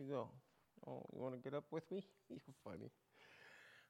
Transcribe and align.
you 0.00 0.06
go. 0.06 0.28
Oh, 0.86 1.04
you 1.14 1.20
want 1.20 1.34
to 1.34 1.40
get 1.40 1.54
up 1.54 1.64
with 1.70 1.90
me? 1.90 2.04
You're 2.30 2.38
funny. 2.64 2.90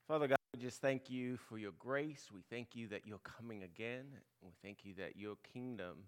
Father 0.08 0.26
God, 0.26 0.38
we 0.52 0.60
just 0.60 0.80
thank 0.80 1.08
you 1.08 1.36
for 1.36 1.56
your 1.56 1.72
grace. 1.78 2.30
We 2.34 2.40
thank 2.50 2.74
you 2.74 2.88
that 2.88 3.06
you're 3.06 3.20
coming 3.20 3.62
again. 3.62 4.06
We 4.42 4.50
thank 4.60 4.84
you 4.84 4.94
that 4.94 5.16
your 5.16 5.36
kingdom 5.52 5.98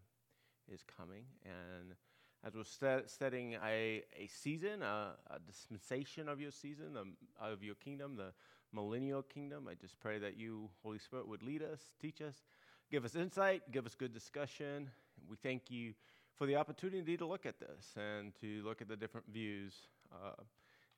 is 0.73 0.83
coming. 0.99 1.23
And 1.45 1.95
as 2.45 2.57
we're 2.57 2.65
set, 2.65 3.09
setting 3.09 3.54
a, 3.65 4.03
a 4.19 4.26
season, 4.26 4.83
a, 4.83 5.12
a, 5.30 5.38
dispensation 5.46 6.28
of 6.28 6.40
your 6.40 6.50
season, 6.50 6.96
of 7.40 7.62
your 7.62 7.76
kingdom, 7.76 8.16
the 8.16 8.32
millennial 8.72 9.22
kingdom, 9.22 9.69
I 9.71 9.74
just 9.74 10.00
pray 10.00 10.19
that 10.19 10.37
you, 10.37 10.69
Holy 10.82 10.98
Spirit, 10.98 11.28
would 11.28 11.44
lead 11.44 11.62
us, 11.62 11.80
teach 12.00 12.21
us, 12.21 12.42
give 12.90 13.04
us 13.04 13.14
insight, 13.14 13.71
give 13.71 13.87
us 13.87 13.94
good 13.94 14.12
discussion. 14.12 14.90
We 15.30 15.37
thank 15.37 15.71
you 15.71 15.94
for 16.37 16.46
the 16.46 16.56
opportunity 16.56 17.16
to 17.16 17.27
look 17.27 17.46
at 17.46 17.59
this 17.60 17.95
and 17.96 18.33
to 18.41 18.62
look 18.65 18.80
at 18.80 18.88
the 18.88 18.96
different 18.96 19.27
views. 19.33 19.75
Uh, 20.12 20.43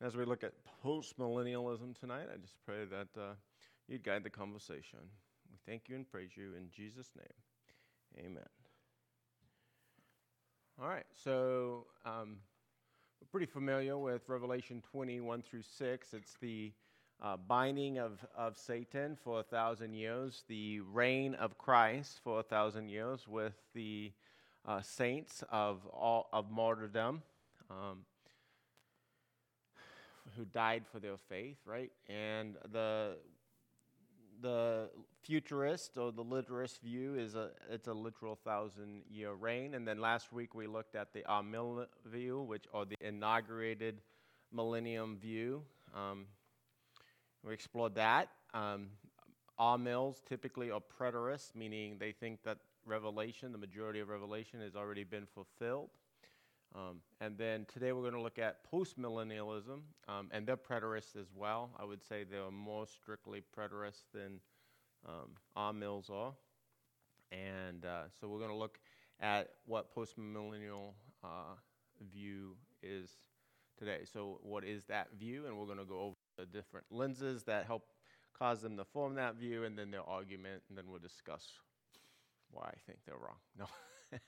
as 0.00 0.16
we 0.16 0.24
look 0.24 0.42
at 0.44 0.52
post 0.82 1.18
millennialism 1.18 1.98
tonight, 1.98 2.26
I 2.32 2.36
just 2.38 2.56
pray 2.64 2.84
that 2.84 3.20
uh, 3.20 3.34
you'd 3.88 4.04
guide 4.04 4.24
the 4.24 4.30
conversation. 4.30 4.98
We 5.50 5.58
thank 5.66 5.88
you 5.88 5.96
and 5.96 6.08
praise 6.08 6.30
you 6.36 6.54
in 6.56 6.68
Jesus' 6.70 7.10
name. 7.16 8.26
Amen. 8.26 8.44
All 10.80 10.88
right, 10.88 11.06
so 11.24 11.86
um, 12.04 12.38
we're 13.20 13.28
pretty 13.30 13.46
familiar 13.46 13.96
with 13.96 14.22
Revelation 14.28 14.82
21 14.90 15.42
through 15.42 15.62
6. 15.62 16.14
It's 16.14 16.36
the 16.40 16.72
uh, 17.22 17.36
binding 17.36 17.98
of, 17.98 18.24
of 18.36 18.56
Satan 18.56 19.16
for 19.22 19.40
a 19.40 19.42
thousand 19.42 19.94
years, 19.94 20.42
the 20.48 20.80
reign 20.80 21.34
of 21.34 21.56
Christ 21.58 22.20
for 22.24 22.40
a 22.40 22.42
thousand 22.42 22.88
years 22.88 23.28
with 23.28 23.54
the 23.74 24.12
uh, 24.66 24.80
saints 24.80 25.42
of, 25.50 25.86
all, 25.86 26.28
of 26.32 26.50
martyrdom 26.50 27.22
um, 27.70 27.98
who 30.36 30.44
died 30.44 30.84
for 30.90 30.98
their 30.98 31.16
faith, 31.16 31.58
right? 31.66 31.92
And 32.08 32.56
the 32.72 33.16
the 34.40 34.90
futurist 35.22 35.96
or 35.96 36.12
the 36.12 36.22
literist 36.22 36.80
view 36.82 37.14
is 37.14 37.34
a 37.34 37.50
it's 37.70 37.88
a 37.88 37.92
literal 37.94 38.36
thousand 38.44 39.02
year 39.08 39.32
reign. 39.32 39.74
And 39.74 39.86
then 39.86 40.00
last 40.00 40.32
week 40.32 40.54
we 40.54 40.66
looked 40.66 40.96
at 40.96 41.12
the 41.12 41.22
Amill 41.28 41.86
view, 42.04 42.40
which 42.42 42.64
or 42.72 42.84
the 42.84 42.96
inaugurated 43.00 44.00
millennium 44.52 45.16
view. 45.18 45.62
Um, 45.94 46.26
we 47.42 47.54
explored 47.54 47.94
that. 47.94 48.28
Um, 48.52 48.88
Amills 49.58 50.16
typically 50.28 50.70
are 50.70 50.80
preterists, 50.80 51.54
meaning 51.54 51.96
they 51.98 52.12
think 52.12 52.42
that 52.44 52.58
Revelation, 52.86 53.52
the 53.52 53.58
majority 53.58 54.00
of 54.00 54.08
Revelation, 54.08 54.60
has 54.60 54.76
already 54.76 55.04
been 55.04 55.26
fulfilled. 55.26 55.90
Um, 56.74 57.00
and 57.20 57.38
then 57.38 57.66
today 57.72 57.92
we're 57.92 58.02
going 58.02 58.14
to 58.14 58.20
look 58.20 58.38
at 58.38 58.70
postmillennialism, 58.70 59.80
um, 60.08 60.28
and 60.32 60.46
they're 60.46 60.56
preterists 60.56 61.16
as 61.16 61.28
well. 61.34 61.70
I 61.78 61.84
would 61.84 62.02
say 62.02 62.24
they're 62.24 62.50
more 62.50 62.86
strictly 62.86 63.42
preterists 63.56 64.02
than 64.12 64.40
um, 65.06 65.30
Amills 65.56 66.10
are. 66.10 66.32
And 67.30 67.84
uh, 67.84 68.04
so 68.20 68.28
we're 68.28 68.38
going 68.38 68.50
to 68.50 68.56
look 68.56 68.78
at 69.20 69.50
what 69.66 69.94
postmillennial 69.94 70.94
uh, 71.22 71.54
view 72.12 72.56
is 72.82 73.10
today. 73.78 74.00
So, 74.12 74.40
what 74.42 74.64
is 74.64 74.84
that 74.84 75.08
view? 75.18 75.46
And 75.46 75.56
we're 75.56 75.66
going 75.66 75.78
to 75.78 75.84
go 75.84 76.00
over 76.00 76.16
the 76.38 76.46
different 76.46 76.86
lenses 76.90 77.44
that 77.44 77.66
help 77.66 77.86
cause 78.36 78.62
them 78.62 78.76
to 78.76 78.84
form 78.84 79.14
that 79.14 79.36
view, 79.36 79.64
and 79.64 79.78
then 79.78 79.90
their 79.90 80.02
argument, 80.02 80.62
and 80.68 80.76
then 80.76 80.84
we'll 80.88 80.98
discuss 80.98 81.60
why 82.54 82.68
I 82.68 82.78
think 82.86 83.00
they're 83.06 83.16
wrong. 83.16 83.38
No. 83.58 83.66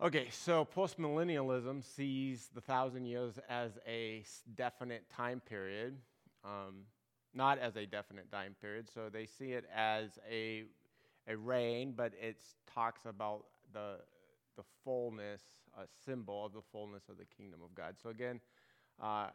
Okay, 0.00 0.28
so 0.30 0.64
postmillennialism 0.64 1.82
sees 1.82 2.50
the 2.54 2.60
thousand 2.60 3.06
years 3.06 3.36
as 3.48 3.72
a 3.84 4.22
definite 4.54 5.10
time 5.10 5.40
period, 5.40 5.96
um, 6.44 6.84
not 7.34 7.58
as 7.58 7.74
a 7.74 7.84
definite 7.84 8.30
time 8.30 8.54
period. 8.60 8.88
So 8.88 9.08
they 9.12 9.26
see 9.26 9.52
it 9.54 9.64
as 9.74 10.16
a 10.30 10.66
a 11.26 11.36
reign, 11.36 11.94
but 11.96 12.12
it 12.20 12.36
talks 12.72 13.06
about 13.06 13.46
the 13.72 13.96
the 14.56 14.62
fullness, 14.84 15.42
a 15.76 15.82
symbol 16.04 16.46
of 16.46 16.52
the 16.52 16.62
fullness 16.70 17.08
of 17.08 17.18
the 17.18 17.24
kingdom 17.24 17.58
of 17.64 17.74
God. 17.74 17.96
So 18.00 18.10
again, 18.10 18.40
uh, 19.02 19.30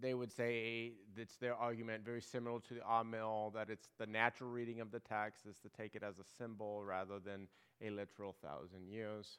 they 0.00 0.14
would 0.14 0.32
say 0.32 0.92
it's 1.16 1.36
their 1.36 1.54
argument 1.54 2.04
very 2.04 2.22
similar 2.22 2.60
to 2.60 2.74
the 2.74 2.80
Amill 2.80 3.52
that 3.54 3.70
it's 3.70 3.88
the 3.98 4.06
natural 4.06 4.50
reading 4.50 4.80
of 4.80 4.90
the 4.90 5.00
text 5.00 5.46
is 5.46 5.58
to 5.58 5.68
take 5.68 5.94
it 5.94 6.02
as 6.02 6.18
a 6.18 6.24
symbol 6.38 6.82
rather 6.82 7.18
than 7.18 7.48
a 7.82 7.90
literal 7.90 8.34
thousand 8.42 8.88
years. 8.88 9.38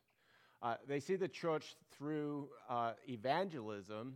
Uh, 0.62 0.76
they 0.88 1.00
see 1.00 1.16
the 1.16 1.28
church 1.28 1.76
through 1.92 2.50
uh, 2.70 2.92
evangelism 3.08 4.16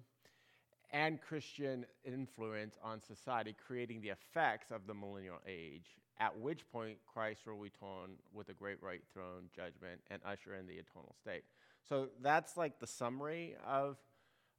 and 0.92 1.20
Christian 1.20 1.86
influence 2.06 2.78
on 2.84 3.02
society, 3.02 3.56
creating 3.68 4.02
the 4.02 4.10
effects 4.10 4.72
of 4.72 4.86
the 4.88 4.94
millennial 4.94 5.40
age, 5.48 5.98
at 6.20 6.38
which 6.38 6.70
point 6.72 6.98
Christ 7.12 7.46
will 7.48 7.56
return 7.56 8.18
with 8.34 8.50
a 8.50 8.54
great 8.54 8.82
white 8.82 9.02
throne 9.12 9.50
judgment 9.56 10.02
and 10.10 10.22
usher 10.26 10.56
in 10.56 10.68
the 10.68 10.74
eternal 10.74 11.16
state. 11.20 11.44
So 11.90 12.10
that's 12.22 12.56
like 12.56 12.80
the 12.80 12.88
summary 12.88 13.56
of 13.68 13.98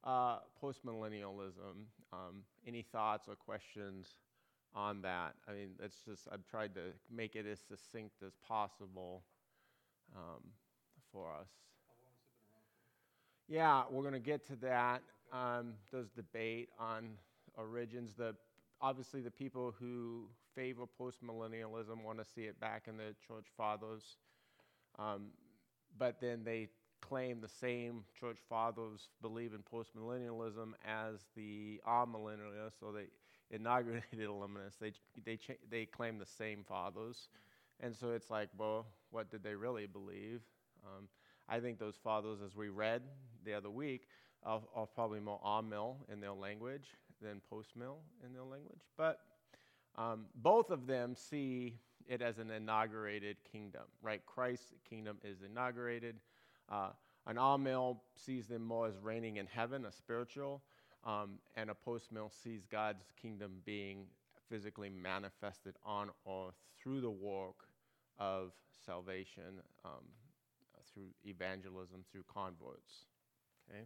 uh, 0.07 0.39
postmillennialism. 0.63 1.85
Um, 2.13 2.43
any 2.65 2.81
thoughts 2.81 3.27
or 3.27 3.35
questions 3.35 4.07
on 4.73 5.01
that? 5.01 5.35
I 5.47 5.51
mean, 5.53 5.71
it's 5.83 6.01
just, 6.07 6.27
I've 6.31 6.47
tried 6.47 6.73
to 6.75 6.93
make 7.11 7.35
it 7.35 7.45
as 7.45 7.59
succinct 7.59 8.23
as 8.25 8.33
possible 8.47 9.23
um, 10.15 10.41
for 11.11 11.31
us. 11.31 11.49
Yeah, 13.49 13.83
we're 13.89 14.01
going 14.01 14.13
to 14.13 14.19
get 14.19 14.47
to 14.47 14.55
that. 14.57 15.01
Um, 15.33 15.73
there's 15.91 16.09
debate 16.09 16.69
on 16.79 17.11
origins. 17.57 18.13
The 18.17 18.35
obviously 18.81 19.21
the 19.21 19.31
people 19.31 19.73
who 19.79 20.25
favor 20.55 20.85
postmillennialism 20.99 22.03
want 22.03 22.19
to 22.19 22.25
see 22.25 22.43
it 22.43 22.59
back 22.59 22.83
in 22.87 22.97
the 22.97 23.15
church 23.27 23.45
fathers, 23.57 24.17
um, 24.97 25.27
but 25.97 26.19
then 26.21 26.43
they 26.43 26.69
claim 27.01 27.41
the 27.41 27.47
same 27.47 28.03
church 28.19 28.37
fathers 28.49 29.09
believe 29.21 29.53
in 29.53 29.59
postmillennialism 29.61 30.73
as 30.85 31.25
the 31.35 31.81
amillennialists, 31.87 32.79
so 32.79 32.91
they 32.91 33.07
inaugurated 33.55 34.03
illuminists. 34.19 34.77
They 34.79 34.93
they 35.25 35.37
cha- 35.37 35.53
they 35.69 35.85
claim 35.85 36.17
the 36.19 36.25
same 36.25 36.63
fathers, 36.63 37.29
and 37.79 37.95
so 37.95 38.11
it's 38.11 38.29
like, 38.29 38.49
well, 38.57 38.87
what 39.11 39.29
did 39.31 39.43
they 39.43 39.55
really 39.55 39.85
believe? 39.85 40.41
Um, 40.85 41.07
I 41.49 41.59
think 41.59 41.79
those 41.79 41.95
fathers, 42.03 42.39
as 42.45 42.55
we 42.55 42.69
read 42.69 43.01
the 43.45 43.53
other 43.53 43.69
week, 43.69 44.07
are, 44.43 44.61
are 44.75 44.85
probably 44.85 45.19
more 45.19 45.39
amill 45.43 45.97
in 46.11 46.19
their 46.19 46.33
language 46.33 46.87
than 47.21 47.41
post-mill 47.49 47.99
in 48.25 48.33
their 48.33 48.43
language. 48.43 48.81
But 48.97 49.19
um, 49.97 50.25
both 50.35 50.69
of 50.69 50.87
them 50.87 51.15
see 51.15 51.79
it 52.07 52.21
as 52.21 52.37
an 52.37 52.51
inaugurated 52.51 53.37
kingdom, 53.51 53.83
right? 54.01 54.21
Christ's 54.25 54.73
kingdom 54.89 55.17
is 55.23 55.37
inaugurated. 55.41 56.17
Uh, 56.69 56.89
an 57.25 57.37
amill 57.37 58.01
sees 58.15 58.47
them 58.47 58.63
more 58.63 58.87
as 58.87 58.97
reigning 59.01 59.37
in 59.37 59.47
heaven, 59.47 59.85
a 59.85 59.91
spiritual, 59.91 60.61
um, 61.05 61.39
and 61.55 61.69
a 61.69 61.75
post-mill 61.75 62.31
sees 62.43 62.65
God's 62.65 63.05
kingdom 63.21 63.61
being 63.65 64.05
physically 64.49 64.89
manifested 64.89 65.75
on 65.85 66.09
earth 66.27 66.55
through 66.81 67.01
the 67.01 67.11
work 67.11 67.67
of 68.17 68.51
salvation 68.85 69.61
um, 69.83 70.03
through 70.93 71.09
evangelism, 71.25 72.03
through 72.11 72.23
converts. 72.33 73.05
Okay? 73.69 73.83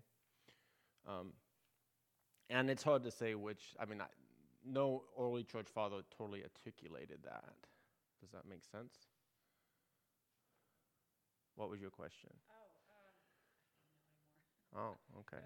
Um, 1.08 1.34
and 2.50 2.69
it's 2.69 2.84
hard 2.84 3.03
to 3.03 3.12
say 3.12 3.34
which, 3.34 3.75
I 3.80 3.86
mean, 3.86 4.02
I, 4.02 4.06
no 4.66 5.03
early 5.19 5.44
church 5.44 5.68
father 5.74 5.98
totally 6.16 6.44
articulated 6.44 7.19
that. 7.24 7.53
Does 8.19 8.30
that 8.31 8.48
make 8.48 8.63
sense? 8.63 8.94
What 11.56 11.69
was 11.69 11.81
your 11.81 11.90
question? 11.90 12.30
Oh, 14.75 14.95
okay. 15.19 15.44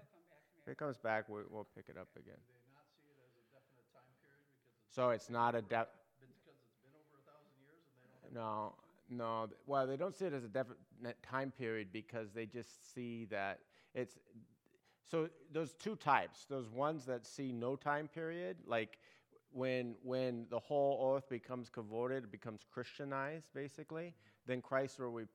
If 0.62 0.72
it 0.72 0.78
comes 0.78 0.96
back, 0.96 1.28
we'll, 1.28 1.44
we'll 1.50 1.66
pick 1.76 1.86
it 1.88 1.96
up 1.98 2.08
again. 2.16 2.34
Do 2.46 2.52
they 2.52 2.66
not 2.74 2.84
see 2.94 3.06
it 3.10 3.18
as 3.24 3.34
a 3.36 3.44
definite 3.52 3.86
time 3.92 4.14
period 4.22 4.42
because 4.50 4.74
it's 4.86 4.94
So 4.94 5.10
it's 5.10 5.30
not 5.30 5.54
a 5.54 5.62
def. 5.62 5.86
because 6.18 6.30
it's 6.46 6.70
been 6.82 6.94
over 6.94 7.18
a 7.18 7.24
thousand 7.26 7.54
years 7.62 7.82
and 7.86 8.06
they 8.22 8.34
don't 8.34 8.44
have 8.46 8.74
No, 9.10 9.38
no. 9.42 9.46
th- 9.46 9.58
Well, 9.66 9.86
they 9.86 9.96
don't 9.96 10.14
see 10.14 10.26
it 10.26 10.32
as 10.34 10.44
a 10.44 10.48
definite 10.48 11.22
time 11.22 11.50
period 11.52 11.88
because 11.92 12.32
they 12.32 12.46
just 12.46 12.92
see 12.94 13.26
that 13.26 13.60
it's. 13.94 14.18
So 15.08 15.28
there's 15.52 15.72
two 15.74 15.96
types. 15.96 16.46
There's 16.50 16.68
ones 16.68 17.04
that 17.06 17.26
see 17.26 17.52
no 17.52 17.76
time 17.76 18.08
period, 18.08 18.56
like 18.66 18.98
when 19.52 19.94
when 20.02 20.46
the 20.50 20.58
whole 20.58 21.14
earth 21.14 21.28
becomes 21.28 21.68
converted, 21.70 22.24
it 22.24 22.30
becomes 22.32 22.62
Christianized, 22.72 23.46
basically. 23.54 24.14
Then 24.46 24.60
Christ 24.60 24.98
will 24.98 25.10
re- 25.12 25.26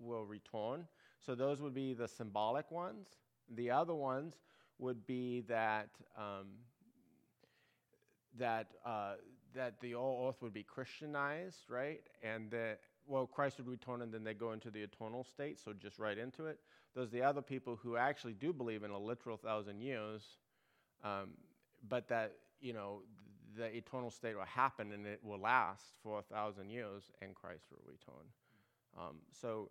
will 0.00 0.24
return. 0.24 0.86
So 1.20 1.34
those 1.34 1.60
would 1.60 1.74
be 1.74 1.92
the 1.94 2.06
symbolic 2.08 2.70
ones. 2.70 3.08
The 3.54 3.70
other 3.70 3.94
ones 3.94 4.34
would 4.78 5.06
be 5.06 5.42
that. 5.48 5.88
Um, 6.16 6.46
that 8.38 8.66
uh, 8.84 9.14
that 9.54 9.80
the 9.80 9.92
whole 9.92 10.26
earth 10.28 10.42
would 10.42 10.52
be 10.52 10.62
Christianized, 10.62 11.70
right? 11.70 12.02
And 12.22 12.50
that 12.50 12.80
well, 13.06 13.26
Christ 13.26 13.58
would 13.58 13.68
return 13.68 14.02
and 14.02 14.12
then 14.12 14.24
they 14.24 14.34
go 14.34 14.52
into 14.52 14.70
the 14.70 14.82
eternal 14.82 15.24
state, 15.24 15.58
so 15.58 15.72
just 15.72 15.98
right 15.98 16.18
into 16.18 16.46
it. 16.46 16.58
There's 16.94 17.10
the 17.10 17.22
other 17.22 17.42
people 17.42 17.78
who 17.80 17.96
actually 17.96 18.32
do 18.32 18.52
believe 18.52 18.82
in 18.82 18.90
a 18.90 18.98
literal 18.98 19.36
thousand 19.36 19.80
years, 19.80 20.22
um, 21.04 21.30
but 21.88 22.08
that, 22.08 22.32
you 22.60 22.72
know, 22.72 23.02
the 23.56 23.74
eternal 23.74 24.10
state 24.10 24.36
will 24.36 24.44
happen 24.44 24.92
and 24.92 25.06
it 25.06 25.20
will 25.22 25.38
last 25.38 25.84
for 26.02 26.18
a 26.18 26.22
thousand 26.22 26.70
years 26.70 27.10
and 27.22 27.34
Christ 27.34 27.64
will 27.70 27.82
return. 27.86 28.26
Um, 28.98 29.16
so, 29.30 29.70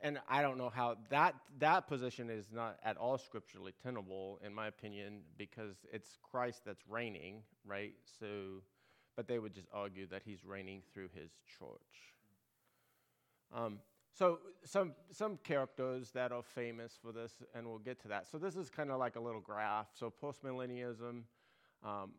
and 0.00 0.18
I 0.28 0.42
don't 0.42 0.58
know 0.58 0.70
how 0.70 0.96
that, 1.10 1.34
that 1.58 1.88
position 1.88 2.30
is 2.30 2.46
not 2.52 2.78
at 2.84 2.96
all 2.96 3.18
scripturally 3.18 3.72
tenable, 3.82 4.38
in 4.44 4.54
my 4.54 4.68
opinion, 4.68 5.20
because 5.36 5.76
it's 5.92 6.18
Christ 6.22 6.62
that's 6.64 6.82
reigning, 6.88 7.42
right? 7.66 7.94
So, 8.20 8.62
but 9.16 9.26
they 9.26 9.38
would 9.38 9.54
just 9.54 9.66
argue 9.72 10.06
that 10.08 10.22
he's 10.24 10.44
reigning 10.44 10.82
through 10.92 11.08
his 11.14 11.30
church. 11.58 12.14
Um, 13.54 13.80
so 14.14 14.40
some 14.64 14.94
some 15.10 15.38
characters 15.44 16.10
that 16.12 16.32
are 16.32 16.42
famous 16.42 16.98
for 17.00 17.12
this, 17.12 17.34
and 17.54 17.66
we'll 17.66 17.78
get 17.78 18.00
to 18.02 18.08
that. 18.08 18.26
So 18.30 18.36
this 18.38 18.56
is 18.56 18.68
kind 18.68 18.90
of 18.90 18.98
like 18.98 19.16
a 19.16 19.20
little 19.20 19.40
graph. 19.40 19.88
So 19.94 20.12
postmillennialism 20.22 21.22
um, 21.84 22.12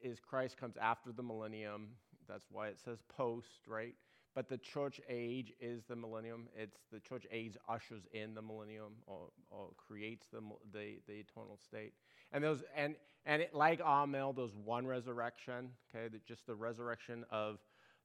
is 0.00 0.18
Christ 0.18 0.56
comes 0.56 0.76
after 0.76 1.12
the 1.12 1.22
millennium. 1.22 1.88
That's 2.28 2.46
why 2.50 2.68
it 2.68 2.78
says 2.84 2.98
post, 3.08 3.66
right? 3.68 3.94
But 4.34 4.48
the 4.48 4.58
church 4.58 5.00
age 5.08 5.52
is 5.60 5.82
the 5.88 5.96
millennium. 5.96 6.48
It's 6.56 6.78
the 6.92 7.00
church 7.00 7.26
age 7.32 7.56
ushers 7.68 8.02
in 8.12 8.34
the 8.34 8.42
millennium 8.42 8.94
or, 9.06 9.30
or 9.50 9.70
creates 9.76 10.26
the, 10.32 10.40
the, 10.72 10.98
the 11.08 11.14
eternal 11.14 11.58
state. 11.64 11.94
And 12.32 12.44
those 12.44 12.62
and 12.76 12.94
and 13.26 13.42
it, 13.42 13.54
like 13.54 13.80
Amil, 13.80 14.34
there's 14.34 14.54
one 14.54 14.86
resurrection. 14.86 15.70
Okay, 15.94 16.08
that 16.08 16.24
just 16.24 16.46
the 16.46 16.54
resurrection 16.54 17.24
of 17.30 17.58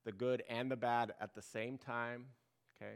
the 0.04 0.12
good 0.12 0.44
and 0.50 0.70
the 0.70 0.76
bad 0.76 1.14
at 1.22 1.36
the 1.36 1.44
same 1.44 1.78
time. 1.78 2.26
Okay, 2.76 2.96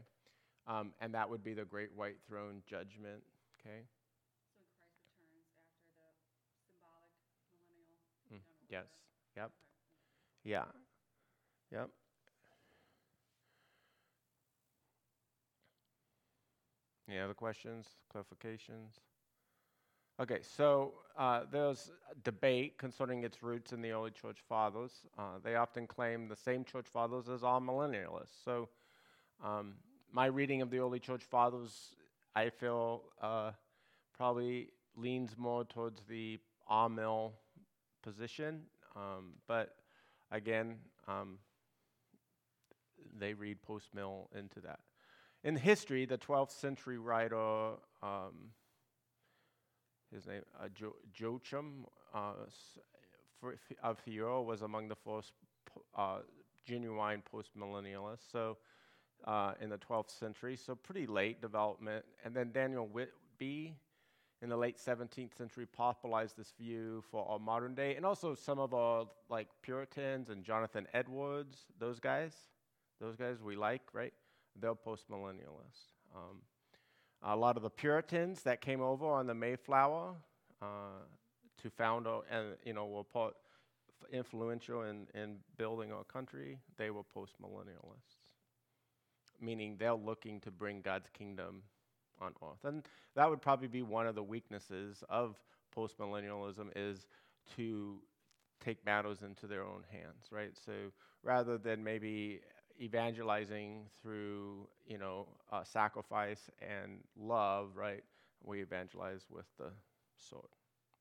um, 0.67 0.93
and 0.99 1.13
that 1.13 1.29
would 1.29 1.43
be 1.43 1.53
the 1.53 1.65
great 1.65 1.89
white 1.95 2.17
throne 2.27 2.63
judgment. 2.67 3.21
Okay. 3.61 3.85
So 4.57 4.65
Christ 4.73 5.05
returns 5.21 5.93
after 6.01 6.33
the 6.33 6.49
symbolic 6.65 7.13
millennial. 7.45 7.93
Mm, 8.33 8.41
yes. 8.69 8.89
Yep. 9.37 9.45
okay. 9.45 9.53
Yeah. 10.43 10.65
Yep. 11.71 11.89
Any 17.09 17.17
other 17.19 17.33
questions, 17.33 17.88
clarifications? 18.13 19.00
Okay, 20.19 20.39
so 20.44 20.94
uh, 21.17 21.41
there's 21.51 21.91
debate 22.23 22.77
concerning 22.77 23.23
its 23.23 23.41
roots 23.41 23.73
in 23.73 23.81
the 23.81 23.89
early 23.91 24.11
church 24.11 24.38
fathers. 24.47 24.91
Uh, 25.17 25.39
they 25.44 25.56
often 25.56 25.88
claim 25.88 26.27
the 26.27 26.35
same 26.35 26.63
church 26.63 26.85
fathers 26.85 27.27
as 27.27 27.44
all 27.44 27.59
millennialists. 27.61 28.44
So, 28.45 28.69
um, 29.44 29.73
my 30.11 30.27
reading 30.27 30.61
of 30.61 30.69
the 30.69 30.77
early 30.77 31.00
church 31.00 31.23
fathers, 31.23 31.95
I 32.35 32.50
feel, 32.50 33.01
uh, 33.21 33.51
probably 34.15 34.69
leans 34.95 35.35
more 35.35 35.63
towards 35.63 36.01
the 36.07 36.38
Amil 36.69 37.31
position. 38.03 38.61
Um, 38.95 39.33
but 39.47 39.77
again, 40.29 40.75
um, 41.07 41.39
they 43.17 43.33
read 43.33 43.63
post 43.63 43.95
mill 43.95 44.29
into 44.38 44.59
that. 44.61 44.79
In 45.44 45.56
history, 45.56 46.06
the 46.06 46.18
12th 46.18 46.51
century 46.51 46.97
writer, 46.97 47.71
um, 48.03 48.51
his 50.13 50.27
name, 50.27 50.41
uh, 50.59 50.68
jo- 50.74 50.95
Joachim 51.15 51.86
uh, 52.13 52.33
of 53.81 54.00
Hero, 54.01 54.41
was 54.41 54.62
among 54.63 54.89
the 54.89 54.95
first 54.95 55.33
uh, 55.97 56.19
genuine 56.65 57.24
postmillennialists. 57.33 58.30
So, 58.31 58.57
uh, 59.25 59.53
in 59.62 59.69
the 59.69 59.77
12th 59.77 60.09
century, 60.09 60.56
so 60.56 60.75
pretty 60.75 61.07
late 61.07 61.42
development. 61.42 62.06
And 62.24 62.33
then 62.33 62.51
Daniel 62.51 62.88
Whitby 62.88 63.75
in 64.42 64.50
the 64.50 64.57
late 64.57 64.77
17th 64.77 65.38
century 65.38 65.65
popularized 65.65 66.38
this 66.38 66.53
view 66.57 67.03
for 67.12 67.27
our 67.30 67.39
modern 67.39 67.75
day, 67.75 67.95
and 67.95 68.06
also 68.06 68.33
some 68.33 68.59
of 68.59 68.74
our 68.74 69.06
like 69.30 69.47
Puritans 69.62 70.30
and 70.30 70.44
Jonathan 70.44 70.88
Edwards, 70.94 71.65
those 71.77 72.00
guys, 72.00 72.33
those 73.01 73.15
guys 73.18 73.42
we 73.42 73.56
like, 73.56 73.81
right? 73.94 74.13
They're 74.59 74.75
postmillennialists. 74.75 75.94
Um, 76.15 76.41
a 77.21 77.35
lot 77.35 77.57
of 77.57 77.63
the 77.63 77.69
Puritans 77.69 78.44
that 78.44 78.61
came 78.61 78.81
over 78.81 79.06
on 79.06 79.27
the 79.27 79.33
Mayflower 79.33 80.13
uh, 80.61 80.65
to 81.61 81.69
found, 81.69 82.07
our, 82.07 82.23
and 82.31 82.56
you 82.63 82.73
know, 82.73 82.85
were 82.85 83.03
part, 83.03 83.33
influential 84.11 84.83
in, 84.83 85.07
in 85.13 85.38
building 85.57 85.91
our 85.91 86.03
country. 86.03 86.57
They 86.77 86.89
were 86.89 87.03
postmillennialists, 87.03 88.31
meaning 89.41 89.75
they're 89.77 89.94
looking 89.94 90.39
to 90.41 90.51
bring 90.51 90.81
God's 90.81 91.09
kingdom 91.17 91.63
on 92.21 92.33
earth. 92.41 92.63
And 92.63 92.85
that 93.15 93.29
would 93.29 93.41
probably 93.41 93.67
be 93.67 93.81
one 93.81 94.07
of 94.07 94.15
the 94.15 94.23
weaknesses 94.23 95.03
of 95.09 95.35
postmillennialism 95.75 96.69
is 96.75 97.07
to 97.56 97.97
take 98.63 98.83
matters 98.85 99.21
into 99.21 99.47
their 99.47 99.63
own 99.63 99.83
hands, 99.91 100.27
right? 100.31 100.51
So 100.65 100.71
rather 101.23 101.57
than 101.57 101.83
maybe 101.83 102.41
evangelizing 102.79 103.85
through, 104.01 104.67
you 104.87 104.97
know, 104.97 105.27
uh, 105.51 105.63
sacrifice 105.63 106.49
and 106.61 106.99
love, 107.17 107.71
right? 107.75 108.03
We 108.43 108.61
evangelize 108.61 109.25
with 109.29 109.45
the 109.57 109.71
sword, 110.15 110.49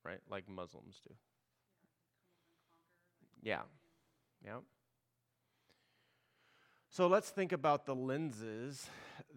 right? 0.03 0.19
Like 0.29 0.49
Muslims 0.49 1.01
do. 1.07 1.13
Yeah. 3.41 3.61
Yeah. 4.43 4.59
So 6.91 7.07
let's 7.07 7.29
think 7.29 7.51
about 7.51 7.85
the 7.85 7.95
lenses 7.95 8.87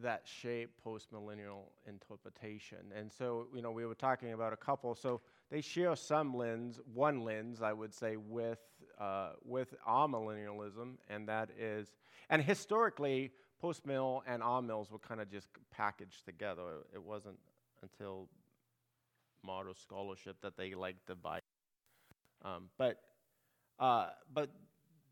that 0.01 0.23
shape 0.25 0.71
postmillennial 0.85 1.65
interpretation. 1.87 2.79
And 2.97 3.13
so, 3.13 3.47
you 3.55 3.61
know, 3.61 3.71
we 3.71 3.85
were 3.85 3.95
talking 3.95 4.33
about 4.33 4.53
a 4.53 4.57
couple. 4.57 4.95
So 4.95 5.21
they 5.53 5.61
share 5.61 5.95
some 5.95 6.35
lens, 6.35 6.81
one 6.95 7.21
lens, 7.21 7.61
I 7.61 7.75
would 7.75 7.93
say, 7.93 8.17
with 8.17 8.59
uh, 8.99 9.33
with 9.45 9.75
amillennialism, 9.87 10.95
and 11.11 11.29
that 11.29 11.51
is, 11.59 11.93
and 12.31 12.43
historically, 12.43 13.33
postmill 13.63 14.23
and 14.27 14.43
amills 14.43 14.91
were 14.91 14.99
kind 14.99 15.21
of 15.21 15.31
just 15.31 15.49
packaged 15.71 16.25
together. 16.25 16.87
It 16.95 17.03
wasn't 17.03 17.39
until 17.83 18.29
modern 19.45 19.75
scholarship 19.75 20.37
that 20.41 20.57
they 20.57 20.73
like 20.75 20.97
divide. 21.07 21.43
Um, 22.43 22.71
but 22.79 23.01
uh, 23.79 24.09
but 24.33 24.49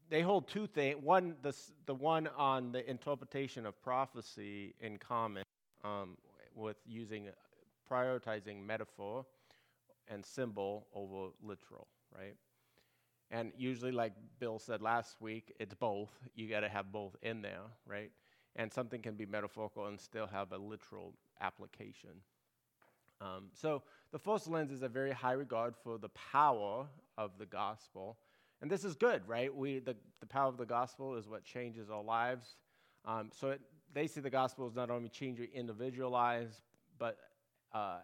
they 0.09 0.23
hold 0.23 0.49
two 0.49 0.67
things. 0.67 0.97
One, 1.03 1.35
the, 1.43 1.55
the 1.85 1.95
one 1.95 2.29
on 2.39 2.73
the 2.73 2.89
interpretation 2.89 3.67
of 3.67 3.81
prophecy 3.83 4.75
in 4.81 4.97
common 4.97 5.43
um, 5.85 6.17
with 6.55 6.77
using, 6.87 7.29
prioritizing 7.91 8.65
metaphor 8.65 9.27
and 10.11 10.27
symbol 10.27 10.87
over 10.95 11.31
literal, 11.43 11.87
right? 12.15 12.37
And 13.31 13.53
usually, 13.57 13.93
like 13.93 14.13
Bill 14.41 14.59
said 14.59 14.83
last 14.83 15.21
week, 15.21 15.55
it's 15.61 15.75
both. 15.75 16.11
You 16.35 16.49
got 16.49 16.61
to 16.61 16.69
have 16.69 16.91
both 16.91 17.17
in 17.23 17.43
there, 17.43 17.63
right? 17.87 18.11
And 18.57 18.73
something 18.73 19.01
can 19.01 19.15
be 19.15 19.25
metaphorical 19.25 19.87
and 19.87 20.01
still 20.01 20.27
have 20.27 20.51
a 20.53 20.59
literal 20.59 21.15
application. 21.41 22.11
Um, 23.21 23.51
so 23.53 23.83
the 24.13 24.19
first 24.19 24.49
lens 24.49 24.73
is 24.73 24.83
a 24.83 24.89
very 24.89 25.13
high 25.13 25.33
regard 25.33 25.75
for 25.77 25.99
the 25.99 26.09
power 26.09 26.87
of 27.17 27.33
the 27.39 27.47
gospel. 27.47 28.19
And 28.61 28.71
this 28.71 28.85
is 28.85 28.97
good, 28.97 29.23
right? 29.29 29.55
We, 29.55 29.79
the, 29.79 29.95
the 30.19 30.27
power 30.27 30.49
of 30.49 30.57
the 30.57 30.67
gospel 30.67 31.15
is 31.15 31.29
what 31.29 31.45
changes 31.45 31.89
our 31.89 32.03
lives. 32.03 32.57
Um, 33.05 33.31
so 33.33 33.51
it, 33.51 33.61
they 33.95 34.07
see 34.07 34.21
the 34.21 34.31
gospel 34.31 34.67
as 34.67 34.75
not 34.75 34.91
only 34.91 35.09
changing 35.09 35.49
individual 35.55 36.11
lives, 36.11 36.63
but 36.99 37.17
uh, 37.73 37.99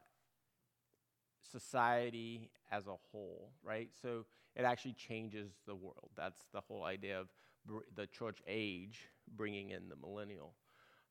society 1.51 2.51
as 2.71 2.87
a 2.87 2.97
whole, 3.11 3.53
right? 3.63 3.89
So 4.03 4.25
it 4.55 4.65
actually 4.65 4.95
changes 4.95 5.53
the 5.67 5.75
world. 5.75 6.11
That's 6.17 6.47
the 6.53 6.61
whole 6.61 6.85
idea 6.85 7.21
of 7.21 7.29
br- 7.65 7.87
the 7.95 8.07
church 8.07 8.39
age 8.47 9.09
bringing 9.37 9.71
in 9.71 9.89
the 9.89 9.97
millennial. 9.97 10.55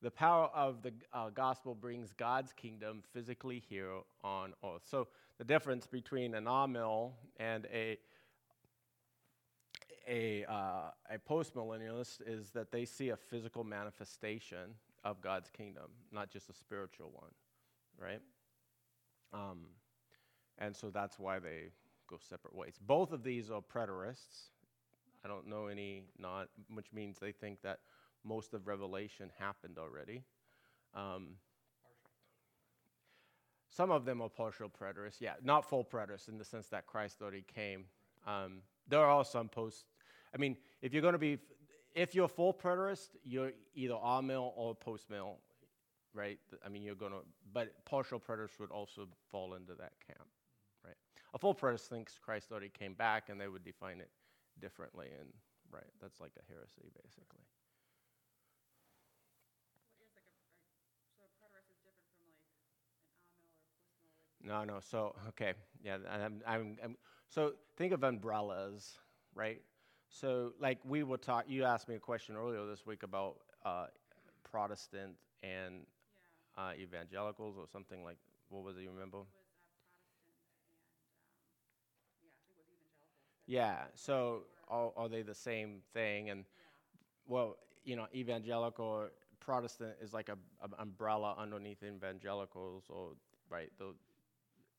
The 0.02 0.12
power 0.12 0.50
of 0.54 0.82
the 0.82 0.94
uh, 1.14 1.30
gospel 1.30 1.74
brings 1.74 2.14
God's 2.14 2.54
kingdom 2.54 3.02
physically 3.14 3.64
here 3.68 3.92
on 4.24 4.54
earth. 4.64 4.84
So 4.84 5.08
the 5.38 5.44
difference 5.44 5.88
between 5.88 6.36
an 6.36 6.46
amil 6.46 7.14
and 7.38 7.66
a 7.74 7.98
a, 10.08 10.46
uh, 10.46 10.92
a 11.10 11.18
postmillennialist 11.28 12.22
is 12.28 12.52
that 12.52 12.72
they 12.72 12.86
see 12.86 13.10
a 13.10 13.18
physical 13.18 13.64
manifestation 13.64 14.76
of 15.04 15.22
God's 15.22 15.50
kingdom, 15.50 15.90
not 16.12 16.30
just 16.30 16.50
a 16.50 16.54
spiritual 16.54 17.12
one, 17.12 17.32
right? 18.00 18.22
Um, 19.34 19.68
and 20.58 20.76
so 20.76 20.90
that's 20.90 21.20
why 21.20 21.40
they 21.40 21.72
go 22.08 22.18
separate 22.20 22.56
ways. 22.56 22.76
Both 22.86 23.12
of 23.12 23.24
these 23.24 23.50
are 23.52 23.62
preterists. 23.62 24.50
I 25.24 25.28
don't 25.28 25.48
know 25.48 25.68
any 25.68 26.04
not, 26.20 26.50
which 26.74 26.94
means 26.94 27.18
they 27.20 27.32
think 27.32 27.62
that 27.64 27.80
most 28.24 28.54
of 28.54 28.68
Revelation 28.68 29.32
happened 29.40 29.78
already. 29.78 30.24
Um, 30.94 31.36
some 33.70 33.92
of 33.92 34.06
them 34.06 34.22
are 34.22 34.30
partial 34.30 34.70
preterists, 34.70 35.20
yeah, 35.20 35.34
not 35.44 35.68
full 35.68 35.84
preterists 35.84 36.30
in 36.30 36.38
the 36.38 36.46
sense 36.46 36.68
that 36.68 36.86
Christ 36.86 37.22
already 37.22 37.44
came. 37.54 37.86
Um, 38.26 38.62
there 38.88 39.06
are 39.06 39.26
some 39.26 39.50
post. 39.50 39.86
I 40.34 40.38
mean, 40.38 40.56
if 40.82 40.94
you're 40.94 41.02
going 41.02 41.14
to 41.14 41.20
be, 41.20 41.40
if 41.94 42.16
you're 42.16 42.26
a 42.26 42.30
full 42.30 42.54
preterist, 42.54 43.10
you're 43.24 43.52
either 43.74 43.96
amill 43.96 44.54
or 44.56 44.76
postmill, 44.76 45.36
right? 46.14 46.40
I 46.66 46.70
mean, 46.70 46.84
you're 46.84 46.96
gonna, 46.96 47.20
but 47.54 47.74
partial 47.86 48.20
preterists 48.20 48.60
would 48.60 48.72
also 48.72 49.08
fall 49.30 49.56
into 49.56 49.74
that 49.76 49.94
camp? 50.08 50.28
A 51.36 51.40
full 51.40 51.54
preterist 51.54 51.88
thinks 51.90 52.18
Christ 52.18 52.52
already 52.52 52.70
came 52.70 52.94
back, 52.96 53.30
and 53.30 53.40
they 53.40 53.48
would 53.50 53.64
define 53.64 54.00
it 54.02 54.10
differently, 54.60 55.10
and 55.20 55.30
right, 55.72 55.92
that's 56.02 56.20
like 56.22 56.34
a 56.40 56.44
heresy, 56.52 56.90
basically. 57.04 57.44
What 59.74 59.84
is 59.84 59.94
like 60.00 60.16
a, 60.18 60.26
a- 60.26 60.42
so 61.14 61.28
a 61.28 61.32
preterist 61.38 61.70
is 61.72 61.78
different 61.84 62.10
from 62.16 62.26
like 62.26 62.40
an 62.42 62.50
amill 62.66 62.96
or 62.96 63.00
postmill, 63.04 63.44
like, 63.44 63.60
No, 64.42 64.64
no. 64.64 64.80
So 64.80 65.16
okay, 65.30 65.54
yeah. 65.84 65.98
I'm, 66.10 66.42
I'm, 66.46 66.78
I'm, 66.84 66.98
so 67.30 67.54
think 67.78 67.94
of 67.94 68.04
umbrellas, 68.04 69.00
right? 69.34 69.62
So 70.10 70.54
like 70.60 70.80
we 70.86 71.04
were 71.04 71.18
talk. 71.18 71.46
You 71.48 71.64
asked 71.66 71.88
me 71.90 71.96
a 71.96 72.00
question 72.00 72.36
earlier 72.36 72.66
this 72.66 72.86
week 72.86 73.04
about 73.04 73.38
uh, 73.66 73.88
Protestant 74.44 75.16
and 75.44 75.86
yeah, 76.58 76.58
uh, 76.58 76.74
evangelicals 76.78 77.58
or 77.58 77.68
something 77.68 78.04
like. 78.04 78.18
What 78.50 78.64
was 78.64 78.78
it? 78.78 78.82
You 78.82 78.92
remember? 78.92 79.20
it 79.20 79.26
was 81.26 81.78
uh, 81.78 81.82
Protestant 82.08 82.68
and, 82.68 83.00
um, 83.00 83.35
yeah. 83.48 83.84
So 83.96 84.44
are, 84.68 84.92
are 84.96 85.10
they 85.10 85.22
the 85.22 85.36
same 85.36 85.82
thing? 85.94 86.30
And 86.30 86.46
well, 87.28 87.58
you 87.84 87.96
know, 87.96 88.08
evangelical 88.14 88.86
or 88.86 89.12
Protestant 89.40 89.94
is 90.02 90.14
like 90.14 90.30
a, 90.30 90.38
a 90.64 90.82
umbrella 90.82 91.36
underneath 91.38 91.84
evangelicals, 91.84 92.86
or 92.90 93.12
right? 93.50 93.72
The, 93.78 93.94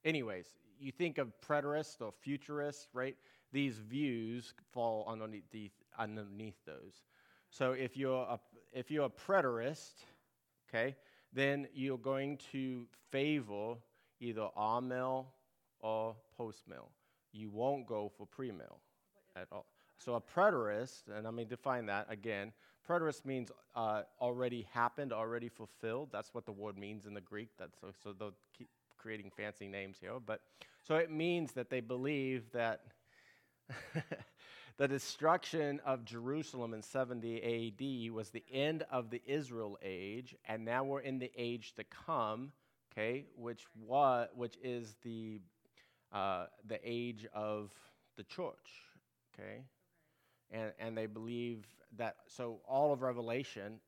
anyways, 0.05 0.47
you 0.79 0.93
think 0.93 1.19
of 1.19 1.33
preterist 1.47 2.01
or 2.01 2.13
futurist, 2.21 2.89
right? 2.93 3.17
These 3.53 3.79
views 3.79 4.55
fall 4.73 5.07
underneath 5.09 5.49
the, 5.53 5.71
underneath 5.99 6.57
those. 6.67 7.05
So 7.51 7.73
if 7.73 7.97
you're 7.97 8.27
a 8.29 8.41
if 8.73 8.91
you're 8.91 9.07
a 9.07 9.11
preterist, 9.11 10.03
okay, 10.69 10.97
then 11.33 11.69
you're 11.73 11.99
going 11.99 12.39
to 12.53 12.87
favor 13.11 13.77
either 14.21 14.49
amill 14.57 15.29
or 15.81 16.17
post 16.37 16.69
postmill. 16.69 16.89
You 17.37 17.51
won't 17.51 17.87
go 17.87 18.11
for 18.17 18.27
premill 18.27 18.79
at 19.37 19.47
all. 19.53 19.67
So 19.99 20.15
a 20.15 20.21
preterist, 20.21 21.03
and 21.15 21.25
let 21.25 21.35
me 21.35 21.45
define 21.45 21.87
that 21.87 22.07
again. 22.11 22.53
Preterist 22.89 23.25
means 23.25 23.51
uh, 23.75 24.03
already 24.21 24.67
happened, 24.73 25.13
already 25.13 25.49
fulfilled. 25.49 26.11
That's 26.13 26.33
what 26.33 26.47
the 26.47 26.53
word 26.53 26.79
means 26.79 27.07
in 27.07 27.15
the 27.15 27.21
Greek. 27.21 27.49
That's 27.59 27.79
so, 27.81 27.89
so 28.03 28.13
they'll 28.13 28.35
keep 28.57 28.69
creating 28.97 29.31
fancy 29.37 29.69
names 29.69 29.99
here, 30.01 30.19
but 30.25 30.41
so 30.83 30.97
it 30.97 31.11
means 31.11 31.53
that 31.53 31.71
they 31.71 31.81
believe 31.81 32.51
that 32.53 32.83
the 34.77 34.89
destruction 34.89 35.81
of 35.85 36.05
Jerusalem 36.05 36.75
in 36.75 36.83
70 36.83 37.39
A.D. 37.39 38.11
was 38.11 38.31
the 38.31 38.45
end 38.53 38.85
of 38.91 39.11
the 39.11 39.21
Israel 39.27 39.79
age, 39.83 40.37
and 40.49 40.65
now 40.65 40.85
we're 40.85 41.01
in 41.01 41.19
the 41.19 41.31
age 41.37 41.75
to 41.75 41.85
come. 41.85 42.53
Okay, 42.93 43.27
which 43.37 43.67
what 43.87 44.35
which 44.37 44.57
is 44.63 44.97
the 45.03 45.41
uh, 46.17 46.47
the 46.67 46.79
age 46.83 47.27
of 47.35 47.71
the 48.17 48.25
church. 48.25 48.83
Okay, 49.35 49.61
and 50.51 50.73
and 50.79 50.97
they 50.97 51.07
believe 51.07 51.67
that 51.99 52.17
so 52.27 52.61
all 52.67 52.93
of 52.93 53.03
Revelation, 53.03 53.81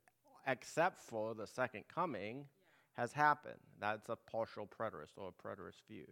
except 0.46 0.98
for 0.98 1.34
the 1.34 1.46
second 1.46 1.84
coming, 1.92 2.44
has 2.92 3.12
happened. 3.12 3.60
That's 3.80 4.08
a 4.10 4.16
partial 4.16 4.66
preterist 4.66 5.16
or 5.16 5.30
a 5.30 5.48
preterist 5.48 5.86
view. 5.88 6.06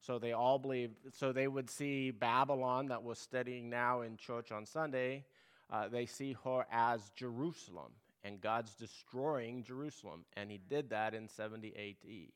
So 0.00 0.18
they 0.18 0.32
all 0.32 0.58
believe. 0.58 0.90
So 1.12 1.32
they 1.32 1.46
would 1.46 1.70
see 1.70 2.10
Babylon 2.10 2.88
that 2.88 3.02
we're 3.04 3.14
studying 3.14 3.70
now 3.70 4.00
in 4.02 4.16
church 4.16 4.50
on 4.50 4.66
Sunday. 4.66 5.24
Uh, 5.70 5.86
they 5.86 6.06
see 6.06 6.36
her 6.44 6.64
as 6.72 7.12
Jerusalem, 7.14 7.92
and 8.24 8.40
God's 8.40 8.74
destroying 8.74 9.62
Jerusalem, 9.62 10.24
and 10.36 10.50
He 10.50 10.58
did 10.68 10.90
that 10.90 11.14
in 11.14 11.28
70 11.28 11.68
AD. 11.76 12.32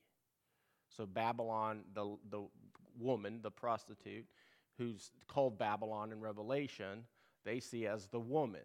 So 0.96 1.06
Babylon, 1.06 1.84
the 1.94 2.16
the 2.30 2.46
woman, 2.98 3.40
the 3.42 3.50
prostitute, 3.50 4.26
who's 4.78 5.10
called 5.28 5.58
Babylon 5.58 6.12
in 6.12 6.20
Revelation, 6.20 7.04
they 7.44 7.60
see 7.60 7.86
as 7.86 8.06
the 8.08 8.20
woman. 8.20 8.60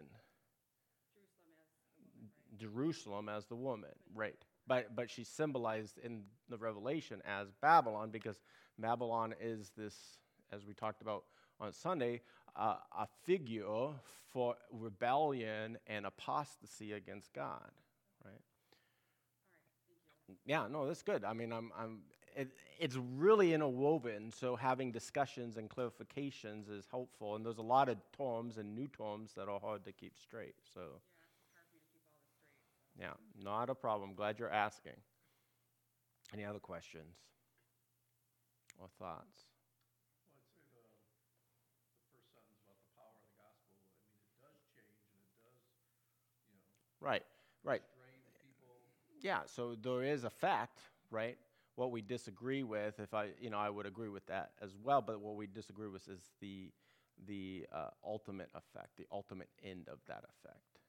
Jerusalem 2.57 3.29
as 3.29 3.45
the 3.45 3.55
woman, 3.55 3.89
right? 3.89 3.89
As 3.97 4.07
the 4.07 4.15
woman, 4.15 4.15
right? 4.15 4.45
But 4.67 4.95
but 4.95 5.09
she's 5.09 5.27
symbolized 5.29 5.97
in 6.03 6.23
the 6.49 6.57
Revelation 6.57 7.21
as 7.25 7.51
Babylon 7.61 8.11
because 8.11 8.41
Babylon 8.79 9.33
is 9.41 9.71
this, 9.77 10.19
as 10.51 10.65
we 10.65 10.73
talked 10.73 11.01
about 11.01 11.23
on 11.59 11.73
Sunday, 11.73 12.21
uh, 12.55 12.75
a 12.97 13.07
figure 13.25 13.89
for 14.25 14.55
rebellion 14.71 15.77
and 15.87 16.05
apostasy 16.05 16.93
against 16.93 17.33
God, 17.33 17.71
right? 18.25 18.31
All 18.31 18.31
right, 18.31 18.41
thank 20.27 20.39
you. 20.45 20.51
Yeah, 20.51 20.67
no, 20.69 20.85
that's 20.87 21.03
good. 21.03 21.23
I 21.23 21.33
mean, 21.33 21.51
I'm, 21.53 21.71
I'm, 21.77 21.99
it, 22.37 22.49
it's 22.79 22.95
really 22.95 23.53
interwoven, 23.53 24.31
so 24.31 24.55
having 24.55 24.91
discussions 24.91 25.57
and 25.57 25.69
clarifications 25.69 26.69
is 26.71 26.85
helpful. 26.91 27.35
And 27.35 27.45
there's 27.45 27.57
a 27.57 27.63
lot 27.63 27.89
of 27.89 27.97
terms 28.17 28.57
and 28.57 28.75
new 28.75 28.87
terms 28.87 29.33
that 29.35 29.49
are 29.49 29.59
hard 29.59 29.83
to 29.85 29.91
keep 29.91 30.17
straight. 30.17 30.55
So, 30.73 30.81
Yeah, 31.11 31.25
it's 31.27 31.49
hard 31.51 31.65
for 31.67 31.73
me 31.73 31.81
to 31.81 31.89
keep 31.91 32.05
all 32.05 32.13
this 32.21 32.29
straight, 32.37 32.61
so. 32.63 32.77
yeah, 32.99 33.13
not 33.43 33.69
a 33.69 33.75
problem. 33.75 34.13
Glad 34.15 34.39
you're 34.39 34.51
asking. 34.51 34.97
Any 36.33 36.45
other 36.45 36.59
questions 36.59 37.17
or 38.79 38.87
thoughts? 38.99 39.49
Well, 40.23 40.33
I'd 40.37 40.47
say 40.69 40.81
the, 40.85 40.97
the 42.03 42.09
first 42.11 42.29
sentence 42.33 42.59
about 42.63 42.77
the 42.81 42.89
power 42.93 43.13
of 43.17 43.25
the 43.25 43.35
gospel, 43.39 43.81
I 43.81 43.97
mean, 43.97 44.21
it 44.29 44.37
does 44.39 44.59
change 44.75 45.09
and 45.09 45.19
it 45.21 45.33
does, 45.41 45.63
you 46.45 46.53
know, 46.53 46.69
Right, 47.01 47.23
right. 47.63 47.81
Yeah, 49.21 49.41
so 49.45 49.75
there 49.75 50.03
is 50.03 50.23
a 50.23 50.29
fact, 50.29 50.79
right? 51.11 51.37
What 51.77 51.91
we 51.91 52.01
disagree 52.01 52.63
with, 52.63 52.99
if 52.99 53.13
I, 53.13 53.27
you 53.39 53.51
know, 53.51 53.59
I 53.59 53.69
would 53.69 53.85
agree 53.85 54.09
with 54.09 54.25
that 54.25 54.49
as 54.63 54.71
well. 54.83 54.99
But 54.99 55.21
what 55.21 55.35
we 55.35 55.45
disagree 55.45 55.87
with 55.87 56.09
is 56.09 56.21
the 56.41 56.71
the 57.27 57.67
uh, 57.71 57.89
ultimate 58.03 58.49
effect, 58.55 58.97
the 58.97 59.05
ultimate 59.11 59.49
end 59.63 59.87
of 59.87 59.99
that 60.07 60.23
effect, 60.23 60.79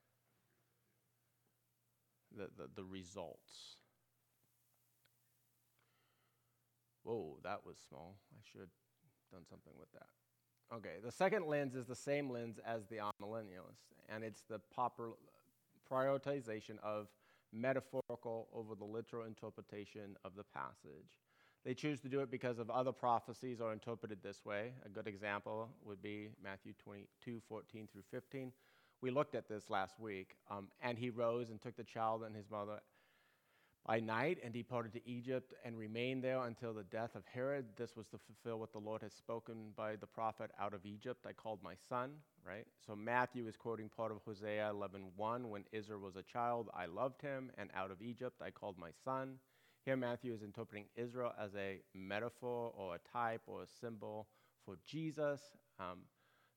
the 2.34 2.48
the, 2.56 2.70
the 2.74 2.84
results. 2.84 3.76
Whoa, 7.02 7.36
that 7.44 7.66
was 7.66 7.76
small. 7.86 8.16
I 8.32 8.40
should 8.50 8.62
have 8.62 8.68
done 9.30 9.42
something 9.48 9.74
with 9.78 9.92
that. 9.92 10.08
Okay, 10.74 10.96
the 11.04 11.12
second 11.12 11.46
lens 11.46 11.74
is 11.74 11.86
the 11.86 11.96
same 11.96 12.30
lens 12.30 12.58
as 12.66 12.86
the 12.86 12.96
amillennialist, 12.96 13.92
and 14.08 14.24
it's 14.24 14.42
the 14.48 14.58
proper 14.74 15.10
prioritization 15.90 16.78
of 16.82 17.08
metaphorical 17.52 18.48
over 18.54 18.74
the 18.74 18.84
literal 18.84 19.26
interpretation 19.26 20.16
of 20.24 20.32
the 20.36 20.44
passage. 20.44 21.20
They 21.64 21.74
choose 21.74 22.00
to 22.00 22.08
do 22.08 22.20
it 22.20 22.30
because 22.30 22.58
of 22.58 22.70
other 22.70 22.92
prophecies 22.92 23.60
are 23.60 23.72
interpreted 23.72 24.18
this 24.22 24.44
way. 24.44 24.72
A 24.86 24.88
good 24.88 25.06
example 25.06 25.68
would 25.84 26.00
be 26.00 26.28
Matthew 26.42 26.72
22, 26.82 27.40
14 27.48 27.88
through 27.92 28.02
15. 28.10 28.52
We 29.00 29.10
looked 29.10 29.34
at 29.34 29.48
this 29.48 29.68
last 29.68 29.98
week. 30.00 30.36
Um, 30.50 30.68
and 30.80 30.96
he 30.96 31.10
rose 31.10 31.50
and 31.50 31.60
took 31.60 31.76
the 31.76 31.84
child 31.84 32.22
and 32.22 32.34
his 32.34 32.50
mother 32.50 32.80
by 33.86 34.00
night 34.00 34.38
and 34.44 34.52
departed 34.52 34.92
to 34.92 35.08
Egypt 35.08 35.54
and 35.64 35.76
remained 35.78 36.22
there 36.22 36.42
until 36.44 36.74
the 36.74 36.84
death 36.84 37.14
of 37.14 37.22
Herod. 37.32 37.64
This 37.76 37.96
was 37.96 38.06
to 38.08 38.18
fulfill 38.18 38.58
what 38.60 38.72
the 38.72 38.78
Lord 38.78 39.02
had 39.02 39.12
spoken 39.12 39.72
by 39.76 39.96
the 39.96 40.06
prophet, 40.06 40.50
out 40.60 40.74
of 40.74 40.84
Egypt 40.84 41.26
I 41.26 41.32
called 41.32 41.60
my 41.62 41.74
son, 41.88 42.10
right? 42.48 42.66
So 42.86 42.96
Matthew 42.96 43.46
is 43.46 43.56
quoting 43.56 43.90
part 43.94 44.10
of 44.10 44.18
Hosea 44.24 44.70
11:1 44.72 45.50
when 45.50 45.64
Israel 45.72 46.00
was 46.00 46.16
a 46.16 46.22
child, 46.22 46.70
I 46.74 46.86
loved 46.86 47.20
him 47.20 47.52
and 47.58 47.70
out 47.74 47.90
of 47.90 48.00
Egypt 48.00 48.40
I 48.40 48.50
called 48.50 48.78
my 48.78 48.90
son. 49.04 49.38
Here 49.84 49.96
Matthew 49.96 50.32
is 50.32 50.42
interpreting 50.42 50.86
Israel 50.96 51.32
as 51.38 51.54
a 51.54 51.80
metaphor 51.94 52.72
or 52.74 52.94
a 52.94 52.98
type 53.12 53.42
or 53.46 53.62
a 53.62 53.66
symbol 53.66 54.28
for 54.64 54.76
Jesus. 54.86 55.40
Um, 55.78 56.00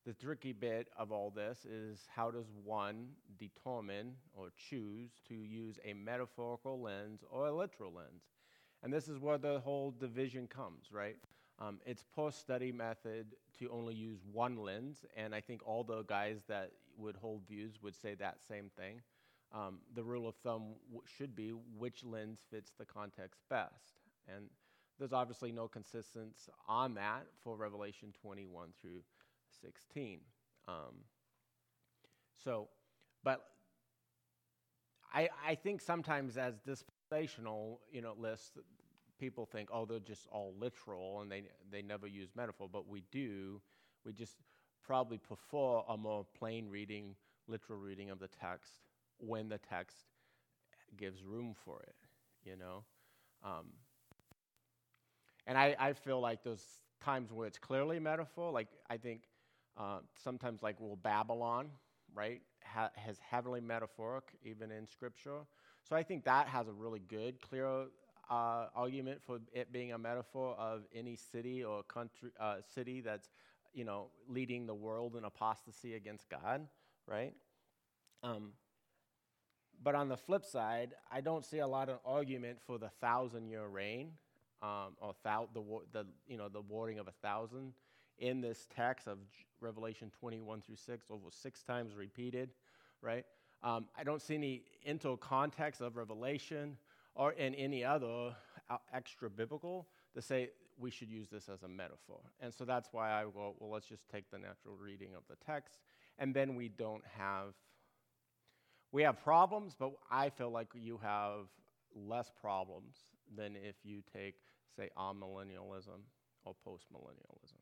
the 0.06 0.14
tricky 0.14 0.54
bit 0.54 0.88
of 0.98 1.12
all 1.12 1.30
this 1.30 1.66
is 1.66 2.08
how 2.14 2.32
does 2.32 2.48
one 2.64 3.10
determine 3.38 4.16
or 4.34 4.50
choose 4.58 5.12
to 5.28 5.36
use 5.36 5.78
a 5.86 5.94
metaphorical 5.94 6.82
lens 6.82 7.24
or 7.30 7.48
a 7.48 7.54
literal 7.54 7.94
lens? 7.94 8.24
And 8.82 8.92
this 8.92 9.08
is 9.08 9.20
where 9.20 9.38
the 9.38 9.60
whole 9.60 9.92
division 9.92 10.48
comes, 10.48 10.86
right? 10.92 11.18
Um, 11.62 11.80
it's 11.86 12.04
post 12.04 12.40
study 12.40 12.72
method 12.72 13.28
to 13.60 13.70
only 13.70 13.94
use 13.94 14.20
one 14.32 14.58
lens, 14.58 15.06
and 15.16 15.36
I 15.36 15.42
think 15.42 15.62
all 15.66 15.84
the 15.84 16.02
guys 16.04 16.40
that 16.48 16.72
would 16.98 17.16
hold 17.16 17.48
views 17.48 17.76
would 17.84 17.96
say 17.96 18.16
that 18.16 18.38
same 18.48 18.72
thing. 18.78 19.02
Um, 19.54 19.80
the 19.94 20.04
rule 20.04 20.28
of 20.28 20.36
thumb 20.38 20.76
w- 20.90 21.04
should 21.06 21.36
be 21.36 21.50
which 21.78 22.04
lens 22.04 22.40
fits 22.50 22.72
the 22.80 22.86
context 22.86 23.42
best. 23.50 24.00
And 24.34 24.46
there's 24.98 25.14
obviously 25.14 25.52
no 25.52 25.68
consistency 25.68 26.52
on 26.68 26.96
that 26.96 27.26
for 27.44 27.56
Revelation 27.56 28.14
21 28.22 28.70
through 28.82 29.02
16. 29.62 30.20
Um, 30.68 30.96
so, 32.44 32.70
but 33.24 33.42
I, 35.14 35.30
I 35.46 35.56
think 35.56 35.82
sometimes 35.82 36.38
as 36.38 36.56
dispensational, 36.66 37.82
you 37.92 38.02
know, 38.02 38.14
lists, 38.18 38.52
people 39.22 39.46
think, 39.46 39.70
oh, 39.72 39.86
they're 39.86 40.00
just 40.00 40.28
all 40.32 40.54
literal 40.60 41.22
and 41.22 41.32
they, 41.32 41.44
they 41.72 41.84
never 41.84 42.08
use 42.08 42.30
metaphor, 42.36 42.68
but 42.72 42.90
we 42.90 43.04
do. 43.12 43.62
We 44.04 44.14
just 44.14 44.36
probably 44.84 45.20
prefer 45.20 45.82
a 45.88 45.96
more 45.96 46.26
plain 46.38 46.68
reading 46.70 47.16
literal 47.48 47.80
reading 47.80 48.10
of 48.10 48.20
the 48.20 48.28
text 48.28 48.72
when 49.20 49.48
the 49.48 49.60
text 49.60 49.98
gives 50.98 51.24
room 51.24 51.54
for 51.64 51.80
it, 51.82 51.96
you 52.44 52.58
know? 52.58 52.84
Um, 53.44 53.68
and 55.46 55.58
I, 55.58 55.76
I 55.80 55.94
feel 55.94 56.20
like 56.20 56.44
those 56.44 56.66
times 57.00 57.32
where 57.32 57.48
it's 57.48 57.60
clearly 57.60 58.00
metaphor, 58.00 58.52
like 58.52 58.70
I 58.90 58.98
think 58.98 59.24
uh, 59.78 60.00
sometimes, 60.18 60.64
like, 60.64 60.78
well, 60.80 60.96
Babylon, 60.96 61.70
right, 62.14 62.42
ha- 62.64 62.92
has 62.96 63.18
heavily 63.20 63.62
metaphoric 63.62 64.26
even 64.44 64.72
in 64.72 64.88
Scripture. 64.88 65.42
So 65.88 65.96
I 65.96 66.04
think 66.04 66.26
that 66.26 66.48
has 66.48 66.68
a 66.68 66.74
really 66.74 67.02
good, 67.08 67.42
clear 67.42 67.86
uh, 68.32 68.68
argument 68.74 69.22
for 69.22 69.40
it 69.54 69.74
being 69.74 69.92
a 69.92 69.98
metaphor 69.98 70.56
of 70.58 70.84
any 70.96 71.18
city 71.18 71.64
or 71.64 71.84
country, 71.84 72.30
uh, 72.40 72.56
city 72.74 73.02
that's, 73.02 73.30
you 73.74 73.84
know, 73.84 74.08
leading 74.30 74.66
the 74.66 74.74
world 74.74 75.18
in 75.18 75.26
apostasy 75.26 75.96
against 75.96 76.30
God, 76.30 76.66
right? 77.06 77.34
Um, 78.24 78.54
but 79.84 79.96
on 79.96 80.08
the 80.08 80.16
flip 80.16 80.46
side, 80.46 80.94
I 81.12 81.20
don't 81.20 81.46
see 81.46 81.60
a 81.60 81.68
lot 81.68 81.90
of 81.90 82.00
argument 82.06 82.60
for 82.66 82.78
the 82.78 82.90
thousand-year 83.02 83.68
reign, 83.68 84.12
um, 84.62 84.96
or 85.02 85.14
thou- 85.24 85.50
the, 85.54 85.62
the 85.92 86.06
you 86.28 86.38
know 86.38 86.48
the 86.48 86.62
warding 86.62 87.00
of 87.00 87.08
a 87.08 87.14
thousand 87.24 87.74
in 88.18 88.40
this 88.40 88.68
text 88.74 89.08
of 89.08 89.18
Revelation 89.60 90.12
21 90.20 90.62
through 90.62 90.76
6, 90.76 91.06
over 91.10 91.26
six 91.32 91.64
times 91.64 91.96
repeated, 91.96 92.52
right? 93.02 93.26
Um, 93.64 93.86
I 93.98 94.04
don't 94.04 94.22
see 94.22 94.36
any 94.36 94.64
into 94.86 95.18
context 95.18 95.82
of 95.82 95.98
Revelation 95.98 96.78
or 97.16 97.34
in 97.34 97.54
any 97.56 97.84
other 97.84 98.36
uh, 98.70 98.78
extra 98.94 99.30
biblical 99.30 99.88
to 100.14 100.22
say 100.22 100.50
we 100.78 100.90
should 100.90 101.10
use 101.10 101.28
this 101.30 101.50
as 101.50 101.64
a 101.64 101.68
metaphor. 101.68 102.20
And 102.40 102.54
so 102.54 102.66
that's 102.66 102.90
why 102.92 103.12
I 103.12 103.24
go, 103.24 103.56
well, 103.60 103.72
let's 103.72 103.86
just 103.86 104.10
take 104.10 104.30
the 104.32 104.38
natural 104.38 104.76
reading 104.82 105.10
of 105.16 105.24
the 105.30 105.36
text, 105.46 105.80
and 106.18 106.34
then 106.34 106.56
we 106.56 106.70
don't 106.70 107.04
have 107.18 107.54
we 108.92 109.04
have 109.04 109.24
problems, 109.24 109.74
but 109.78 109.94
I 110.12 110.30
feel 110.30 110.52
like 110.52 110.68
you 110.76 111.00
have 111.02 111.48
less 111.96 112.30
problems 112.42 112.96
than 113.36 113.56
if 113.56 113.76
you 113.84 114.02
take, 114.14 114.36
say, 114.76 114.90
amillennialism 114.98 116.04
or 116.44 116.56
postmillennialism. 116.68 117.61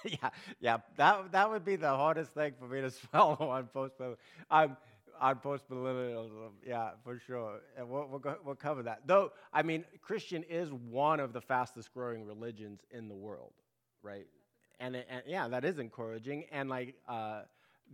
yeah, 0.04 0.30
yeah, 0.60 0.78
that 0.96 1.32
that 1.32 1.50
would 1.50 1.64
be 1.64 1.76
the 1.76 1.88
hardest 1.88 2.32
thing 2.32 2.52
for 2.58 2.66
me 2.66 2.80
to 2.80 2.90
swallow 3.10 3.48
on 3.50 3.66
post 3.66 3.94
um, 4.50 4.76
on 5.20 5.36
postmillennialism. 5.36 6.50
Yeah, 6.66 6.90
for 7.04 7.18
sure, 7.18 7.60
and 7.76 7.88
we'll 7.88 8.06
we'll, 8.08 8.18
go, 8.18 8.36
we'll 8.44 8.54
cover 8.54 8.82
that. 8.84 9.02
Though, 9.06 9.32
I 9.52 9.62
mean, 9.62 9.84
Christian 10.00 10.42
is 10.44 10.72
one 10.72 11.20
of 11.20 11.32
the 11.32 11.40
fastest 11.40 11.92
growing 11.92 12.24
religions 12.24 12.80
in 12.90 13.08
the 13.08 13.14
world, 13.14 13.52
right? 14.02 14.26
And, 14.78 14.96
and 14.96 15.22
yeah, 15.26 15.46
that 15.48 15.64
is 15.64 15.78
encouraging. 15.78 16.44
And 16.50 16.70
like 16.70 16.94
uh, 17.06 17.42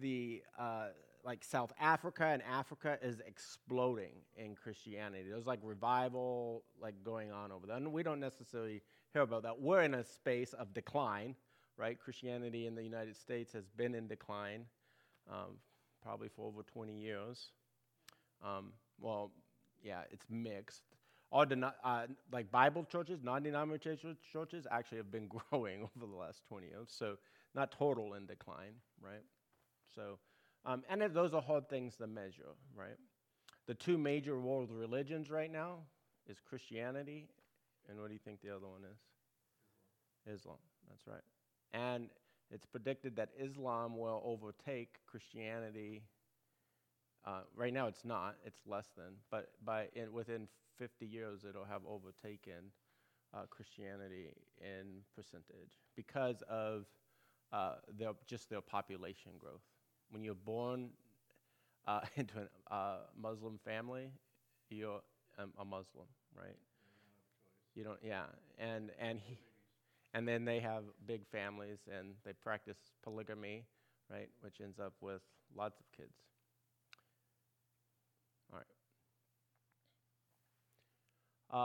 the 0.01 0.43
uh, 0.59 0.89
like 1.25 1.43
South 1.43 1.73
Africa 1.81 2.27
and 2.27 2.43
Africa 2.43 2.99
is 3.03 3.21
exploding 3.27 4.13
in 4.37 4.55
Christianity. 4.55 5.29
There's 5.29 5.47
like 5.47 5.59
revival 5.63 6.63
like 6.81 6.95
going 7.05 7.33
on 7.33 7.51
over 7.51 7.67
there, 7.67 7.77
and 7.77 7.93
we 7.93 8.05
don't 8.05 8.21
necessarily 8.21 8.83
hear 9.13 9.23
about 9.23 9.43
that. 9.43 9.61
We're 9.61 9.83
in 9.83 9.95
a 9.95 10.05
space 10.05 10.53
of 10.53 10.73
decline 10.73 11.35
right? 11.77 11.99
Christianity 11.99 12.67
in 12.67 12.75
the 12.75 12.83
United 12.83 13.17
States 13.17 13.53
has 13.53 13.65
been 13.77 13.95
in 13.95 14.07
decline 14.07 14.65
um, 15.31 15.59
probably 16.03 16.29
for 16.29 16.47
over 16.47 16.63
20 16.63 16.93
years. 16.95 17.49
Um, 18.45 18.73
well, 19.01 19.33
yeah, 19.83 20.03
it's 20.11 20.27
mixed. 20.31 20.83
All 21.33 21.45
uh, 21.85 22.07
like 22.33 22.51
Bible 22.51 22.85
churches, 22.85 23.21
non-denominational 23.23 24.15
churches, 24.33 24.67
actually 24.71 24.99
have 24.99 25.11
been 25.11 25.29
growing 25.51 25.83
over 25.83 26.07
the 26.07 26.17
last 26.17 26.43
20 26.49 26.67
years. 26.67 26.89
So 26.89 27.17
not 27.55 27.73
total 27.73 28.15
in 28.15 28.27
decline, 28.27 28.75
right? 29.01 29.25
So, 29.95 30.19
um, 30.65 30.83
and 30.89 31.03
those 31.13 31.35
are 31.35 31.43
hard 31.43 31.69
things 31.69 31.97
to 31.97 32.07
measure, 32.07 32.55
right? 32.77 32.97
The 33.67 33.75
two 33.75 33.99
major 33.99 34.39
world 34.39 34.71
religions 34.73 35.31
right 35.31 35.51
now 35.51 35.79
is 36.29 36.39
Christianity, 36.49 37.27
and 37.89 37.99
what 38.01 38.09
do 38.09 38.13
you 38.15 38.21
think 38.25 38.41
the 38.41 38.51
other 38.51 38.67
one 38.67 38.83
is? 38.85 38.99
Islam. 40.27 40.37
Islam. 40.37 40.59
That's 40.89 41.07
right. 41.07 41.36
And 41.73 42.09
it's 42.51 42.67
predicted 42.67 43.17
that 43.17 43.31
Islam 43.39 43.97
will 43.97 44.23
overtake 44.25 44.99
Christianity. 45.07 46.03
Uh, 47.27 47.41
right 47.57 47.73
now, 47.73 47.87
it's 47.89 48.05
not; 48.05 48.37
it's 48.45 48.61
less 48.67 48.87
than. 48.97 49.15
But 49.31 49.51
by 49.65 49.89
in, 49.95 50.13
within 50.13 50.49
50 50.79 51.07
years, 51.07 51.45
it'll 51.49 51.65
have 51.65 51.83
overtaken 51.89 52.71
uh, 53.35 53.43
Christianity 53.51 54.29
in 54.61 55.03
percentage 55.15 55.81
because 55.97 56.43
of 56.49 56.87
uh, 57.53 57.75
their 57.99 58.13
just 58.27 58.51
their 58.51 58.61
population 58.61 59.33
growth. 59.39 59.63
When 60.11 60.23
you're 60.23 60.35
born 60.35 60.91
uh, 61.87 62.01
into 62.17 62.49
a 62.71 62.75
uh, 62.75 62.97
Muslim 63.21 63.59
family, 63.65 64.11
you're 64.71 65.01
um, 65.39 65.53
a 65.59 65.65
Muslim, 65.65 66.07
right? 66.37 66.57
You 67.75 67.85
don't, 67.85 67.99
yeah, 68.03 68.25
and 68.59 68.91
and 68.99 69.21
he 69.23 69.39
and 70.17 70.27
then 70.27 70.47
they 70.47 70.61
have 70.61 70.85
big 71.07 71.27
families 71.27 71.81
and 71.95 72.15
they 72.25 72.33
practice 72.33 72.79
polygamy, 73.03 73.67
right, 74.11 74.31
which 74.41 74.63
ends 74.63 74.79
up 74.81 74.95
with 75.03 75.21
lots 75.55 75.79
of 75.79 75.85
kids. 75.95 76.15
All 78.51 78.59
right. 78.59 78.65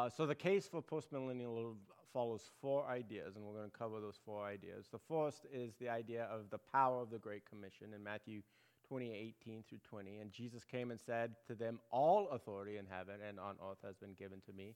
Uh, 0.06 0.10
so 0.10 0.26
the 0.26 0.36
case 0.36 0.68
for 0.68 0.82
postmillennialism 0.82 1.76
follows 2.12 2.50
four 2.60 2.86
ideas, 2.88 3.38
and 3.38 3.46
we're 3.46 3.54
going 3.54 3.72
to 3.72 3.78
cover 3.78 4.02
those 4.02 4.20
four 4.26 4.46
ideas. 4.46 4.88
The 4.92 5.00
first 5.00 5.46
is 5.54 5.76
the 5.80 5.88
idea 5.88 6.26
of 6.26 6.50
the 6.50 6.58
power 6.58 7.02
of 7.02 7.10
the 7.10 7.20
Great 7.20 7.50
Commission 7.50 7.94
in 7.96 8.04
Matthew 8.04 8.42
20, 8.90 9.14
18 9.14 9.64
through 9.70 9.80
20. 9.90 10.18
And 10.18 10.30
Jesus 10.34 10.66
came 10.66 10.92
and 10.92 11.00
said 11.00 11.36
to 11.48 11.56
them, 11.56 11.80
All 11.90 12.28
authority 12.32 12.76
in 12.76 12.86
heaven 12.86 13.16
and 13.26 13.40
on 13.40 13.56
earth 13.66 13.78
has 13.86 13.96
been 13.96 14.14
given 14.20 14.42
to 14.42 14.52
me. 14.52 14.76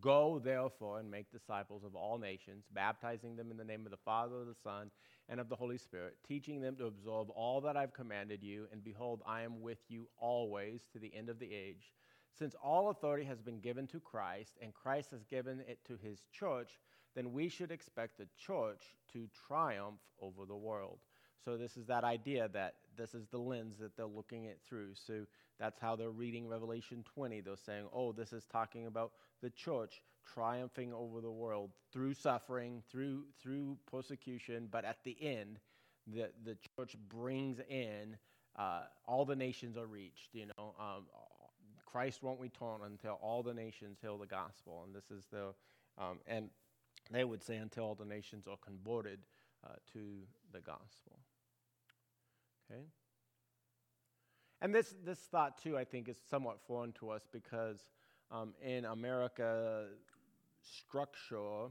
Go 0.00 0.38
therefore 0.38 0.98
and 0.98 1.10
make 1.10 1.30
disciples 1.30 1.84
of 1.84 1.94
all 1.94 2.18
nations, 2.18 2.64
baptizing 2.72 3.36
them 3.36 3.50
in 3.50 3.56
the 3.56 3.64
name 3.64 3.84
of 3.84 3.90
the 3.90 3.98
Father, 3.98 4.44
the 4.44 4.54
Son, 4.54 4.90
and 5.28 5.40
of 5.40 5.48
the 5.48 5.56
Holy 5.56 5.78
Spirit, 5.78 6.16
teaching 6.26 6.60
them 6.60 6.76
to 6.76 6.86
observe 6.86 7.28
all 7.30 7.60
that 7.60 7.76
I've 7.76 7.92
commanded 7.92 8.42
you. 8.42 8.66
And 8.72 8.82
behold, 8.82 9.22
I 9.26 9.42
am 9.42 9.60
with 9.60 9.78
you 9.88 10.08
always 10.18 10.86
to 10.92 10.98
the 10.98 11.14
end 11.14 11.28
of 11.28 11.38
the 11.38 11.52
age. 11.52 11.92
Since 12.38 12.54
all 12.62 12.90
authority 12.90 13.24
has 13.24 13.40
been 13.40 13.60
given 13.60 13.86
to 13.88 14.00
Christ, 14.00 14.58
and 14.60 14.74
Christ 14.74 15.10
has 15.12 15.24
given 15.24 15.60
it 15.68 15.78
to 15.86 15.96
his 15.96 16.22
church, 16.32 16.78
then 17.14 17.32
we 17.32 17.48
should 17.48 17.70
expect 17.70 18.18
the 18.18 18.28
church 18.36 18.96
to 19.12 19.28
triumph 19.46 20.00
over 20.20 20.44
the 20.46 20.56
world. 20.56 20.98
So, 21.44 21.56
this 21.56 21.76
is 21.76 21.86
that 21.86 22.04
idea 22.04 22.48
that 22.52 22.74
this 22.96 23.14
is 23.14 23.26
the 23.28 23.38
lens 23.38 23.76
that 23.78 23.96
they're 23.96 24.06
looking 24.06 24.46
at 24.46 24.58
through. 24.68 24.94
So, 24.94 25.26
that's 25.58 25.78
how 25.80 25.96
they're 25.96 26.10
reading 26.10 26.48
Revelation 26.48 27.04
20. 27.14 27.40
They're 27.40 27.56
saying, 27.56 27.86
oh, 27.92 28.12
this 28.12 28.32
is 28.32 28.44
talking 28.46 28.86
about 28.86 29.12
the 29.42 29.50
church 29.50 30.02
triumphing 30.32 30.92
over 30.92 31.20
the 31.20 31.30
world 31.30 31.70
through 31.92 32.14
suffering, 32.14 32.82
through, 32.90 33.24
through 33.40 33.76
persecution, 33.90 34.68
but 34.70 34.84
at 34.84 34.98
the 35.04 35.16
end, 35.20 35.58
the, 36.06 36.30
the 36.44 36.56
church 36.76 36.96
brings 37.08 37.60
in 37.68 38.16
uh, 38.56 38.82
all 39.06 39.24
the 39.24 39.36
nations 39.36 39.76
are 39.76 39.86
reached. 39.86 40.34
You 40.34 40.46
know, 40.46 40.74
um, 40.78 41.04
Christ 41.86 42.22
won't 42.22 42.40
return 42.40 42.80
until 42.84 43.18
all 43.22 43.42
the 43.42 43.54
nations 43.54 43.98
hear 44.00 44.16
the 44.18 44.26
gospel, 44.26 44.84
and 44.86 44.94
this 44.94 45.10
is 45.10 45.24
the 45.30 45.54
um, 45.96 46.18
and 46.26 46.50
they 47.10 47.24
would 47.24 47.42
say 47.42 47.56
until 47.56 47.84
all 47.84 47.94
the 47.94 48.04
nations 48.04 48.46
are 48.48 48.56
converted 48.64 49.20
uh, 49.64 49.74
to 49.92 49.98
the 50.52 50.60
gospel. 50.60 51.18
Okay. 52.70 52.82
And 54.60 54.74
this, 54.74 54.94
this 55.04 55.18
thought, 55.18 55.62
too, 55.62 55.76
I 55.76 55.84
think, 55.84 56.08
is 56.08 56.16
somewhat 56.30 56.58
foreign 56.66 56.92
to 56.92 57.10
us 57.10 57.22
because 57.30 57.86
um, 58.30 58.54
in 58.62 58.84
America 58.86 59.86
structure, 60.62 61.66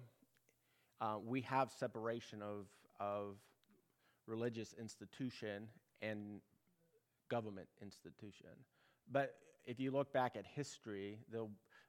uh, 1.01 1.15
we 1.25 1.41
have 1.41 1.71
separation 1.71 2.41
of, 2.41 2.67
of 2.99 3.37
religious 4.27 4.75
institution 4.79 5.67
and 6.01 6.41
government 7.29 7.67
institution. 7.81 8.51
But 9.11 9.35
if 9.65 9.79
you 9.79 9.91
look 9.91 10.13
back 10.13 10.35
at 10.35 10.45
history, 10.45 11.19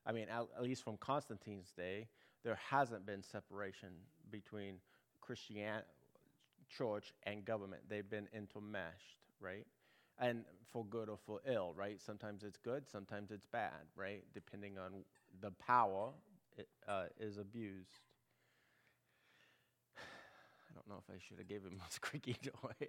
I 0.06 0.12
mean, 0.12 0.26
at, 0.28 0.46
at 0.56 0.62
least 0.62 0.82
from 0.82 0.96
Constantine's 0.96 1.72
day, 1.72 2.08
there 2.44 2.58
hasn't 2.70 3.06
been 3.06 3.22
separation 3.22 3.90
between 4.30 4.76
Christian 5.24 5.82
church 6.68 7.12
and 7.24 7.44
government. 7.44 7.82
They've 7.88 8.08
been 8.08 8.28
intermeshed, 8.34 9.18
right? 9.40 9.66
and 10.18 10.44
for 10.72 10.84
good 10.84 11.08
or 11.08 11.18
for 11.26 11.40
ill, 11.46 11.72
right? 11.76 12.00
Sometimes 12.00 12.42
it's 12.42 12.58
good, 12.58 12.88
sometimes 12.90 13.30
it's 13.30 13.46
bad, 13.46 13.72
right? 13.96 14.24
Depending 14.32 14.78
on 14.78 15.04
the 15.40 15.50
power 15.52 16.10
it, 16.56 16.68
uh, 16.88 17.04
is 17.18 17.38
abused. 17.38 17.98
I 19.98 20.74
don't 20.74 20.88
know 20.88 21.02
if 21.06 21.14
I 21.14 21.18
should 21.18 21.38
have 21.38 21.48
given 21.48 21.72
him 21.72 21.80
a 21.88 21.92
squeaky 21.92 22.36
toy. 22.42 22.88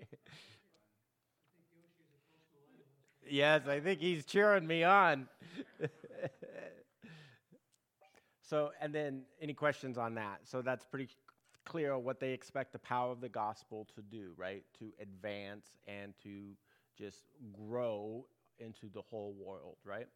yes, 3.27 3.67
I 3.67 3.79
think 3.79 3.99
he's 3.99 4.25
cheering 4.25 4.67
me 4.67 4.83
on. 4.83 5.27
so, 8.41 8.71
and 8.79 8.93
then 8.93 9.23
any 9.41 9.53
questions 9.53 9.97
on 9.97 10.15
that? 10.15 10.41
So 10.43 10.61
that's 10.61 10.85
pretty 10.85 11.09
clear 11.65 11.97
what 11.97 12.19
they 12.19 12.31
expect 12.31 12.71
the 12.71 12.79
power 12.79 13.11
of 13.11 13.21
the 13.21 13.29
gospel 13.29 13.87
to 13.95 14.01
do, 14.01 14.31
right? 14.37 14.63
To 14.79 14.91
advance 15.01 15.67
and 15.87 16.13
to 16.23 16.51
just 16.97 17.23
grow 17.53 18.25
into 18.59 18.87
the 18.93 19.01
whole 19.01 19.35
world, 19.43 19.77
right? 19.83 20.07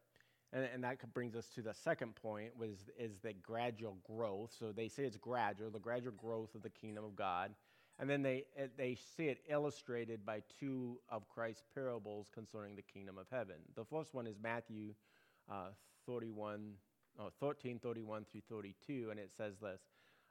And, 0.52 0.66
and 0.72 0.84
that 0.84 0.98
brings 1.14 1.36
us 1.36 1.46
to 1.54 1.62
the 1.62 1.74
second 1.74 2.14
point 2.16 2.56
was 2.58 2.90
is 2.98 3.18
the 3.22 3.32
gradual 3.34 3.96
growth. 4.06 4.54
So 4.58 4.72
they 4.72 4.88
say 4.88 5.04
it's 5.04 5.16
gradual, 5.16 5.70
the 5.70 5.78
gradual 5.78 6.12
growth 6.12 6.54
of 6.54 6.62
the 6.62 6.70
kingdom 6.70 7.04
of 7.04 7.14
God. 7.14 7.52
And 7.98 8.08
then 8.08 8.22
they, 8.22 8.46
uh, 8.58 8.66
they 8.78 8.96
see 9.16 9.24
it 9.24 9.42
illustrated 9.48 10.24
by 10.24 10.42
two 10.58 10.98
of 11.10 11.28
Christ's 11.28 11.64
parables 11.74 12.28
concerning 12.32 12.74
the 12.74 12.82
kingdom 12.82 13.18
of 13.18 13.26
heaven. 13.30 13.56
The 13.76 13.84
first 13.84 14.14
one 14.14 14.26
is 14.26 14.36
Matthew 14.42 14.94
uh, 15.50 15.68
31, 16.06 16.72
oh, 17.18 17.28
13, 17.40 17.78
31 17.78 18.24
through 18.24 18.40
32, 18.48 19.08
and 19.10 19.20
it 19.20 19.30
says 19.36 19.54
this. 19.60 19.82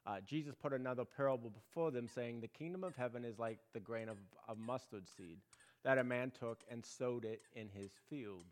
Uh, 0.05 0.17
Jesus 0.25 0.55
put 0.55 0.73
another 0.73 1.05
parable 1.05 1.49
before 1.49 1.91
them, 1.91 2.07
saying, 2.07 2.41
The 2.41 2.47
kingdom 2.47 2.83
of 2.83 2.95
heaven 2.95 3.25
is 3.25 3.37
like 3.37 3.59
the 3.73 3.79
grain 3.79 4.09
of, 4.09 4.17
of 4.47 4.57
mustard 4.57 5.07
seed 5.07 5.39
that 5.83 5.97
a 5.97 6.03
man 6.03 6.31
took 6.37 6.63
and 6.69 6.83
sowed 6.83 7.25
it 7.25 7.41
in 7.55 7.69
his 7.69 7.91
field. 8.09 8.45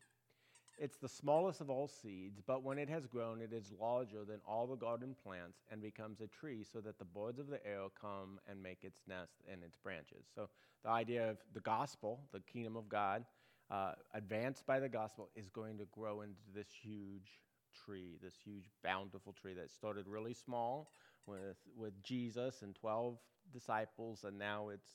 It's 0.79 0.97
the 0.97 1.09
smallest 1.09 1.59
of 1.59 1.71
all 1.71 1.87
seeds, 1.87 2.39
but 2.45 2.63
when 2.63 2.77
it 2.77 2.87
has 2.87 3.07
grown, 3.07 3.41
it 3.41 3.51
is 3.51 3.73
larger 3.81 4.23
than 4.23 4.39
all 4.47 4.67
the 4.67 4.75
garden 4.75 5.15
plants 5.23 5.57
and 5.71 5.81
becomes 5.81 6.21
a 6.21 6.27
tree, 6.27 6.63
so 6.63 6.79
that 6.81 6.99
the 6.99 7.05
birds 7.05 7.39
of 7.39 7.47
the 7.47 7.65
air 7.65 7.85
come 7.99 8.39
and 8.47 8.61
make 8.61 8.83
its 8.83 9.01
nest 9.07 9.41
in 9.51 9.63
its 9.63 9.75
branches. 9.75 10.25
So, 10.35 10.49
the 10.83 10.89
idea 10.89 11.31
of 11.31 11.37
the 11.55 11.61
gospel, 11.61 12.19
the 12.31 12.41
kingdom 12.41 12.75
of 12.75 12.87
God, 12.87 13.25
uh, 13.71 13.93
advanced 14.13 14.67
by 14.67 14.79
the 14.79 14.87
gospel, 14.87 15.29
is 15.35 15.49
going 15.49 15.79
to 15.79 15.85
grow 15.85 16.21
into 16.21 16.35
this 16.53 16.67
huge 16.79 17.41
tree, 17.73 18.17
this 18.21 18.35
huge, 18.43 18.65
bountiful 18.83 19.33
tree 19.33 19.55
that 19.55 19.71
started 19.71 20.07
really 20.07 20.33
small 20.33 20.91
with, 21.27 21.57
with 21.75 22.01
Jesus 22.03 22.61
and 22.61 22.75
12 22.75 23.17
disciples, 23.53 24.23
and 24.23 24.37
now 24.37 24.69
it's, 24.69 24.89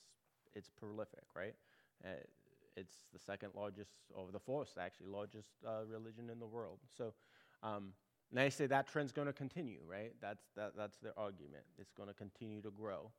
it's 0.55 0.71
prolific, 0.71 1.25
right? 1.37 1.55
Uh, 2.05 2.09
it's 2.77 2.95
the 3.12 3.18
second 3.18 3.51
largest, 3.55 3.90
or 4.14 4.29
the 4.33 4.40
fourth 4.40 4.77
actually, 4.81 5.07
largest 5.07 5.49
uh, 5.66 5.85
religion 5.90 6.31
in 6.31 6.38
the 6.38 6.47
world. 6.47 6.79
So, 6.97 7.12
um, 7.62 7.92
and 8.31 8.38
they 8.38 8.49
say 8.49 8.66
that 8.66 8.88
trend's 8.88 9.12
going 9.12 9.27
to 9.27 9.33
continue, 9.33 9.81
right? 9.87 10.14
That's, 10.21 10.45
that, 10.57 10.73
that's 10.77 10.97
their 10.99 11.12
argument. 11.18 11.64
It's 11.79 11.92
going 11.92 12.09
to 12.09 12.14
continue 12.14 12.62
to 12.62 12.71
grow. 12.71 13.11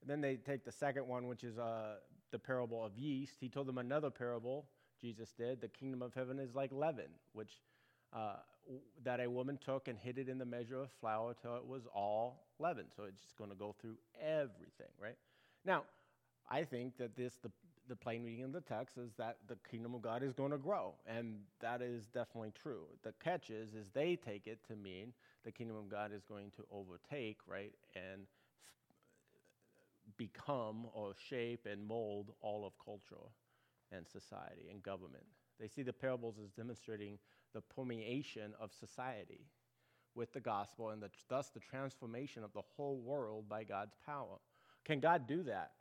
And 0.00 0.10
then 0.10 0.20
they 0.20 0.36
take 0.36 0.64
the 0.64 0.72
second 0.72 1.06
one, 1.06 1.26
which 1.26 1.44
is 1.44 1.58
uh, 1.58 1.96
the 2.30 2.38
parable 2.38 2.84
of 2.84 2.96
yeast. 2.96 3.36
He 3.40 3.48
told 3.48 3.66
them 3.66 3.78
another 3.78 4.10
parable, 4.10 4.66
Jesus 5.00 5.32
did. 5.36 5.60
The 5.60 5.68
kingdom 5.68 6.00
of 6.02 6.14
heaven 6.14 6.38
is 6.38 6.54
like 6.54 6.72
leaven, 6.72 7.10
which 7.32 7.60
uh, 8.14 8.36
that 9.04 9.20
a 9.20 9.28
woman 9.28 9.58
took 9.64 9.88
and 9.88 9.98
hid 9.98 10.18
it 10.18 10.28
in 10.28 10.38
the 10.38 10.44
measure 10.44 10.80
of 10.80 10.90
flour 11.00 11.34
till 11.40 11.56
it 11.56 11.66
was 11.66 11.82
all 11.94 12.46
leavened. 12.58 12.88
So 12.96 13.04
it's 13.04 13.20
just 13.22 13.36
going 13.36 13.50
to 13.50 13.56
go 13.56 13.74
through 13.80 13.96
everything, 14.20 14.92
right? 15.00 15.16
Now, 15.64 15.84
I 16.48 16.64
think 16.64 16.96
that 16.98 17.16
this 17.16 17.34
the 17.42 17.50
the 17.88 17.96
plain 17.96 18.24
reading 18.24 18.44
of 18.44 18.52
the 18.52 18.60
text 18.60 18.96
is 18.96 19.12
that 19.18 19.36
the 19.46 19.56
kingdom 19.70 19.94
of 19.94 20.02
God 20.02 20.22
is 20.22 20.32
going 20.32 20.52
to 20.52 20.58
grow, 20.58 20.94
and 21.06 21.36
that 21.60 21.82
is 21.82 22.06
definitely 22.06 22.52
true. 22.60 22.86
The 23.02 23.12
catch 23.22 23.50
is, 23.50 23.74
is 23.74 23.90
they 23.92 24.16
take 24.16 24.46
it 24.46 24.60
to 24.68 24.76
mean 24.76 25.12
the 25.44 25.52
kingdom 25.52 25.76
of 25.76 25.88
God 25.88 26.10
is 26.12 26.24
going 26.24 26.50
to 26.52 26.64
overtake, 26.72 27.38
right, 27.46 27.72
and 27.94 28.22
f- 28.22 30.16
become 30.16 30.86
or 30.94 31.12
shape 31.28 31.66
and 31.70 31.86
mold 31.86 32.32
all 32.40 32.66
of 32.66 32.72
culture 32.82 33.28
and 33.92 34.06
society 34.08 34.68
and 34.70 34.82
government. 34.82 35.24
They 35.60 35.68
see 35.68 35.82
the 35.82 35.92
parables 35.92 36.36
as 36.42 36.50
demonstrating 36.52 37.18
the 37.54 37.60
permeation 37.60 38.52
of 38.60 38.70
society 38.72 39.46
with 40.14 40.32
the 40.32 40.40
gospel 40.40 40.90
and 40.90 41.02
the, 41.02 41.10
thus 41.28 41.48
the 41.50 41.60
transformation 41.60 42.44
of 42.44 42.52
the 42.52 42.62
whole 42.76 42.98
world 42.98 43.48
by 43.48 43.64
God's 43.64 43.94
power. 44.04 44.36
Can 44.84 45.00
God 45.00 45.26
do 45.26 45.42
that? 45.44 45.72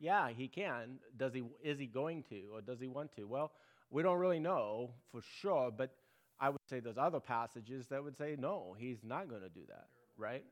Yeah, 0.00 0.30
he 0.30 0.48
can. 0.48 0.98
Does 1.16 1.32
he 1.34 1.44
is 1.62 1.78
he 1.78 1.86
going 1.86 2.24
to 2.30 2.42
or 2.52 2.60
does 2.60 2.80
he 2.80 2.88
want 2.88 3.14
to? 3.16 3.24
Well, 3.24 3.52
we 3.90 4.02
don't 4.02 4.18
really 4.18 4.40
know 4.40 4.90
for 5.12 5.20
sure, 5.40 5.70
but 5.70 5.94
I 6.40 6.48
would 6.48 6.60
say 6.68 6.80
there's 6.80 6.98
other 6.98 7.20
passages 7.20 7.86
that 7.88 8.02
would 8.02 8.16
say 8.16 8.34
no, 8.38 8.74
he's 8.76 8.98
not 9.04 9.28
going 9.28 9.42
to 9.42 9.48
do 9.48 9.60
that, 9.68 9.86
right? 10.16 10.44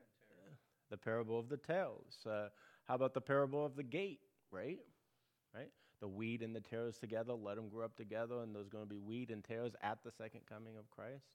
The 0.89 0.97
parable 0.97 1.39
of 1.39 1.49
the 1.49 1.57
tares. 1.57 2.25
Uh, 2.25 2.47
how 2.87 2.95
about 2.95 3.13
the 3.13 3.21
parable 3.21 3.65
of 3.65 3.75
the 3.75 3.83
gate, 3.83 4.19
right? 4.51 4.79
Right? 5.53 5.71
The 6.01 6.07
wheat 6.07 6.41
and 6.41 6.55
the 6.55 6.61
tares 6.61 6.97
together, 6.97 7.33
let 7.33 7.55
them 7.55 7.69
grow 7.69 7.85
up 7.85 7.95
together, 7.95 8.41
and 8.41 8.55
there's 8.55 8.69
going 8.69 8.83
to 8.83 8.89
be 8.89 8.97
wheat 8.97 9.29
and 9.29 9.43
tares 9.43 9.73
at 9.81 9.99
the 10.03 10.11
second 10.11 10.41
coming 10.49 10.75
of 10.77 10.89
Christ. 10.89 11.25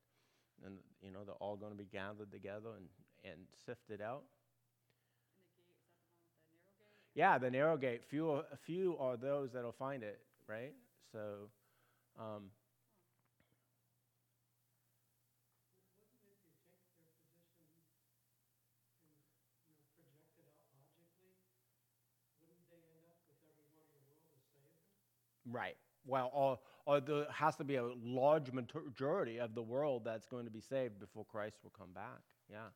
And, 0.65 0.79
you 1.03 1.11
know, 1.13 1.21
they're 1.25 1.35
all 1.37 1.57
going 1.57 1.73
to 1.73 1.79
be 1.79 1.89
gathered 1.91 2.33
together 2.33 2.71
and, 2.77 2.87
and 3.25 3.41
sifted 3.65 4.01
out. 4.01 4.25
Yeah, 7.15 7.39
the 7.39 7.51
narrow 7.51 7.77
gate. 7.77 8.03
Few, 8.05 8.43
few 8.65 8.97
are 8.99 9.17
those 9.17 9.53
that'll 9.53 9.73
find 9.73 10.03
it, 10.03 10.21
right? 10.49 10.75
So, 11.13 11.49
um, 12.19 12.51
right. 25.57 25.77
Well, 26.07 26.31
or, 26.33 26.59
or 26.85 27.01
there 27.01 27.27
has 27.33 27.57
to 27.57 27.65
be 27.65 27.77
a 27.77 27.89
large 28.03 28.53
majority 28.53 29.39
of 29.39 29.55
the 29.55 29.63
world 29.63 30.03
that's 30.05 30.27
going 30.27 30.45
to 30.45 30.51
be 30.51 30.61
saved 30.61 31.01
before 31.01 31.25
Christ 31.25 31.57
will 31.65 31.73
come 31.77 31.93
back. 31.95 32.21
Yeah. 32.51 32.69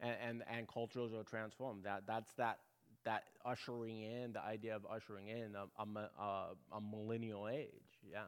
And, 0.00 0.16
and, 0.26 0.42
and 0.50 0.68
cultures 0.68 1.12
are 1.12 1.22
transformed. 1.22 1.84
That, 1.84 2.04
that's 2.06 2.32
that, 2.34 2.58
that 3.04 3.24
ushering 3.44 4.02
in, 4.02 4.32
the 4.32 4.42
idea 4.42 4.74
of 4.74 4.86
ushering 4.90 5.28
in 5.28 5.54
a, 5.54 5.82
a, 5.82 6.46
a, 6.72 6.80
millennial 6.80 7.48
age. 7.48 7.68
Yeah. 8.10 8.20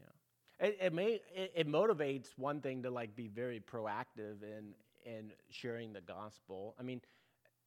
Yeah. 0.00 0.66
It, 0.68 0.78
it, 0.80 0.92
may, 0.92 1.20
it, 1.34 1.52
it 1.56 1.68
motivates 1.68 2.28
one 2.36 2.60
thing 2.60 2.82
to 2.84 2.90
like 2.90 3.16
be 3.16 3.26
very 3.26 3.60
proactive 3.60 4.42
in, 4.42 4.74
in 5.04 5.32
sharing 5.50 5.92
the 5.92 6.00
gospel. 6.00 6.76
I 6.78 6.84
mean, 6.84 7.00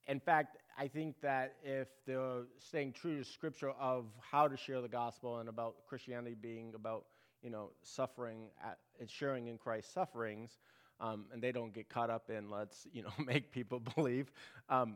in 0.07 0.19
fact, 0.19 0.57
I 0.77 0.87
think 0.87 1.19
that 1.21 1.55
if 1.63 1.87
they're 2.05 2.43
staying 2.59 2.93
true 2.93 3.17
to 3.17 3.23
scripture 3.25 3.71
of 3.71 4.05
how 4.19 4.47
to 4.47 4.55
share 4.55 4.81
the 4.81 4.87
gospel 4.87 5.39
and 5.39 5.49
about 5.49 5.75
Christianity 5.87 6.35
being 6.39 6.73
about, 6.75 7.05
you 7.41 7.49
know, 7.49 7.71
suffering 7.83 8.49
at, 8.63 8.77
and 8.99 9.09
sharing 9.09 9.47
in 9.47 9.57
Christ's 9.57 9.93
sufferings, 9.93 10.59
um, 10.99 11.25
and 11.33 11.41
they 11.41 11.51
don't 11.51 11.73
get 11.73 11.89
caught 11.89 12.09
up 12.09 12.29
in 12.29 12.49
let's, 12.49 12.87
you 12.91 13.03
know, 13.03 13.11
make 13.25 13.51
people 13.51 13.79
believe, 13.95 14.31
um, 14.69 14.95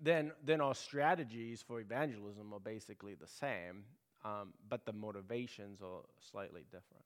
then, 0.00 0.32
then 0.44 0.60
our 0.60 0.74
strategies 0.74 1.62
for 1.62 1.80
evangelism 1.80 2.52
are 2.52 2.60
basically 2.60 3.14
the 3.14 3.26
same, 3.26 3.84
um, 4.24 4.52
but 4.68 4.84
the 4.86 4.92
motivations 4.92 5.80
are 5.82 6.00
slightly 6.20 6.62
different. 6.70 7.04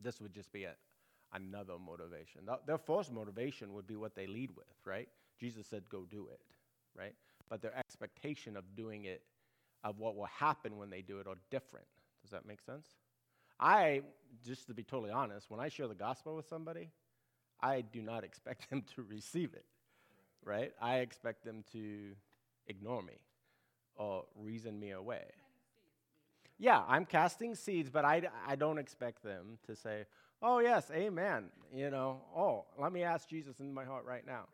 This 0.00 0.20
would 0.20 0.32
just 0.32 0.52
be 0.52 0.64
a, 0.64 0.74
another 1.32 1.78
motivation. 1.78 2.46
Th- 2.46 2.58
Their 2.66 2.78
first 2.78 3.12
motivation 3.12 3.72
would 3.74 3.86
be 3.86 3.96
what 3.96 4.14
they 4.14 4.26
lead 4.26 4.50
with, 4.56 4.66
right? 4.84 5.08
Jesus 5.38 5.66
said, 5.66 5.88
go 5.88 6.04
do 6.10 6.28
it, 6.32 6.40
right? 6.96 7.14
But 7.48 7.62
their 7.62 7.76
expectation 7.76 8.56
of 8.56 8.64
doing 8.76 9.04
it, 9.04 9.22
of 9.84 9.98
what 9.98 10.16
will 10.16 10.26
happen 10.26 10.76
when 10.76 10.90
they 10.90 11.02
do 11.02 11.20
it, 11.20 11.26
are 11.26 11.38
different. 11.50 11.86
Does 12.22 12.30
that 12.30 12.46
make 12.46 12.60
sense? 12.60 12.86
I, 13.60 14.02
just 14.44 14.66
to 14.66 14.74
be 14.74 14.82
totally 14.82 15.10
honest, 15.10 15.50
when 15.50 15.60
I 15.60 15.68
share 15.68 15.88
the 15.88 15.94
gospel 15.94 16.36
with 16.36 16.46
somebody, 16.48 16.90
I 17.60 17.80
do 17.80 18.02
not 18.02 18.24
expect 18.24 18.70
them 18.70 18.84
to 18.94 19.02
receive 19.02 19.54
it, 19.54 19.64
right? 20.44 20.72
I 20.80 20.98
expect 20.98 21.44
them 21.44 21.64
to 21.72 22.12
ignore 22.66 23.02
me 23.02 23.18
or 23.96 24.24
reason 24.36 24.78
me 24.78 24.92
away. 24.92 25.24
Yeah, 26.58 26.82
I'm 26.88 27.04
casting 27.04 27.54
seeds, 27.54 27.88
but 27.88 28.04
I, 28.04 28.22
I 28.46 28.56
don't 28.56 28.78
expect 28.78 29.22
them 29.22 29.58
to 29.66 29.76
say, 29.76 30.06
oh, 30.42 30.58
yes, 30.58 30.90
amen. 30.92 31.50
You 31.72 31.90
know, 31.90 32.20
oh, 32.36 32.64
let 32.78 32.92
me 32.92 33.04
ask 33.04 33.28
Jesus 33.28 33.60
in 33.60 33.72
my 33.72 33.84
heart 33.84 34.04
right 34.04 34.26
now. 34.26 34.46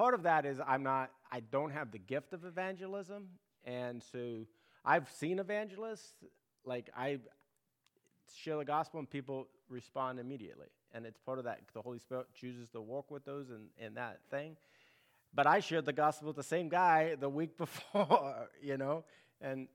Part 0.00 0.14
of 0.14 0.22
that 0.22 0.46
is 0.46 0.58
I'm 0.66 0.82
not, 0.82 1.10
I 1.30 1.40
don't 1.40 1.72
have 1.72 1.92
the 1.92 1.98
gift 1.98 2.32
of 2.32 2.46
evangelism. 2.46 3.28
And 3.66 4.02
so 4.02 4.46
I've 4.82 5.10
seen 5.10 5.38
evangelists, 5.38 6.14
like 6.64 6.88
I 6.96 7.18
share 8.34 8.56
the 8.56 8.64
gospel 8.64 8.98
and 8.98 9.10
people 9.10 9.48
respond 9.68 10.18
immediately. 10.18 10.68
And 10.94 11.04
it's 11.04 11.18
part 11.18 11.36
of 11.36 11.44
that. 11.44 11.60
The 11.74 11.82
Holy 11.82 11.98
Spirit 11.98 12.28
chooses 12.32 12.70
to 12.70 12.80
walk 12.80 13.10
with 13.10 13.26
those 13.26 13.50
and, 13.50 13.66
and 13.78 13.98
that 13.98 14.20
thing. 14.30 14.56
But 15.34 15.46
I 15.46 15.60
shared 15.60 15.84
the 15.84 15.92
gospel 15.92 16.28
with 16.28 16.36
the 16.36 16.42
same 16.44 16.70
guy 16.70 17.16
the 17.16 17.28
week 17.28 17.58
before, 17.58 18.48
you 18.62 18.78
know, 18.78 19.04
and 19.42 19.68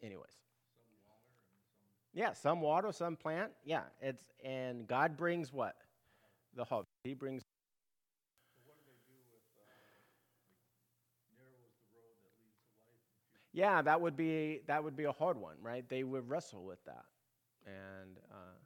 anyways. 0.00 0.30
Yeah, 2.14 2.34
some 2.34 2.60
water, 2.60 2.92
some 2.92 3.16
plant. 3.16 3.50
Yeah, 3.64 3.82
it's 4.00 4.22
and 4.44 4.86
God 4.86 5.16
brings 5.16 5.52
what? 5.52 5.74
The 6.54 6.62
harvest. 6.62 6.92
He 7.02 7.14
brings. 7.14 7.42
Yeah, 13.52 13.82
that 13.82 14.00
would 14.00 14.16
be 14.16 14.60
that 14.66 14.82
would 14.82 14.96
be 14.96 15.04
a 15.04 15.12
hard 15.12 15.36
one, 15.36 15.56
right? 15.60 15.86
They 15.88 16.04
would 16.04 16.28
wrestle 16.28 16.64
with 16.64 16.82
that, 16.86 17.04
and 17.66 18.18
uh, 18.30 18.56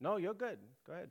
no, 0.00 0.16
you're 0.16 0.34
good. 0.34 0.58
Go 0.86 0.92
ahead. 0.92 1.10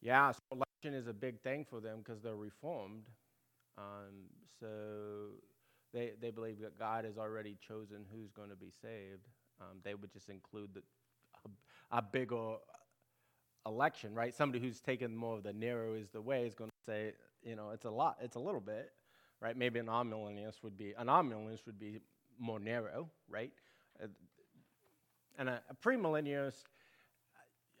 Yeah, 0.00 0.32
so 0.32 0.40
election 0.52 0.94
is 0.98 1.06
a 1.06 1.12
big 1.14 1.40
thing 1.40 1.64
for 1.68 1.80
them 1.80 1.98
because 2.04 2.20
they're 2.22 2.36
reformed. 2.36 3.04
Um, 3.78 4.28
so 4.60 4.66
they, 5.92 6.12
they 6.20 6.30
believe 6.30 6.60
that 6.60 6.78
God 6.78 7.04
has 7.04 7.18
already 7.18 7.56
chosen 7.66 8.04
who's 8.12 8.32
going 8.32 8.50
to 8.50 8.56
be 8.56 8.70
saved. 8.82 9.28
Um, 9.60 9.78
they 9.84 9.94
would 9.94 10.12
just 10.12 10.28
include 10.28 10.70
the, 10.74 10.82
a, 11.46 11.98
a 11.98 12.02
bigger 12.02 12.56
election, 13.66 14.14
right? 14.14 14.34
Somebody 14.34 14.62
who's 14.64 14.80
taken 14.80 15.16
more 15.16 15.36
of 15.38 15.42
the 15.42 15.52
narrow 15.52 15.94
is 15.94 16.10
the 16.10 16.20
way 16.20 16.46
is 16.46 16.54
going 16.54 16.70
to 16.70 16.84
say, 16.84 17.12
you 17.44 17.56
know, 17.56 17.70
it's 17.70 17.84
a 17.84 17.90
lot, 17.90 18.16
it's 18.20 18.36
a 18.36 18.40
little 18.40 18.60
bit, 18.60 18.92
right? 19.40 19.56
Maybe 19.56 19.78
an 19.78 19.86
amillennialist 19.86 20.62
would 20.62 20.76
be, 20.76 20.94
an 20.96 21.08
amillennialist 21.08 21.66
would 21.66 21.78
be 21.78 22.00
more 22.38 22.58
narrow, 22.58 23.08
right? 23.28 23.52
Uh, 24.02 24.06
and 25.38 25.48
a, 25.48 25.60
a 25.68 25.74
premillennialist, 25.74 26.64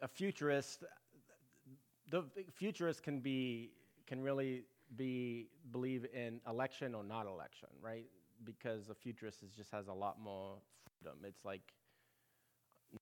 a 0.02 0.08
futurist, 0.08 0.84
the 2.10 2.24
futurist 2.52 3.02
can 3.02 3.20
be, 3.20 3.70
can 4.06 4.20
really 4.20 4.64
be, 4.96 5.48
believe 5.72 6.06
in 6.14 6.40
election 6.48 6.94
or 6.94 7.02
not 7.02 7.26
election, 7.26 7.68
right? 7.80 8.06
Because 8.44 8.90
a 8.90 8.94
futurist 8.94 9.42
is, 9.42 9.50
just 9.50 9.70
has 9.70 9.88
a 9.88 9.92
lot 9.92 10.20
more 10.20 10.56
freedom. 11.00 11.18
It's 11.24 11.44
like, 11.44 11.72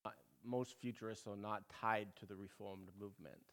not, 0.05 0.15
most 0.45 0.77
futurists 0.81 1.27
are 1.27 1.37
not 1.37 1.63
tied 1.81 2.15
to 2.17 2.27
the 2.27 2.37
Reformed 2.37 2.89
movement. 2.99 3.52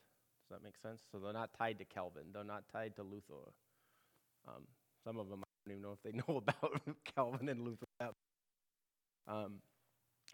Does 0.49 0.57
that 0.57 0.63
make 0.63 0.77
sense? 0.77 1.03
So 1.11 1.19
they're 1.19 1.33
not 1.33 1.51
tied 1.57 1.77
to 1.79 1.85
Calvin. 1.85 2.23
They're 2.33 2.43
not 2.43 2.63
tied 2.73 2.95
to 2.95 3.03
Luther. 3.03 3.53
Um, 4.47 4.63
some 5.03 5.19
of 5.19 5.29
them 5.29 5.43
I 5.43 5.69
don't 5.69 5.77
even 5.77 5.83
know 5.83 5.93
if 5.93 6.01
they 6.03 6.11
know 6.27 6.37
about 6.37 6.81
Calvin 7.15 7.49
and 7.49 7.61
Luther. 7.63 7.85
Um, 9.27 9.61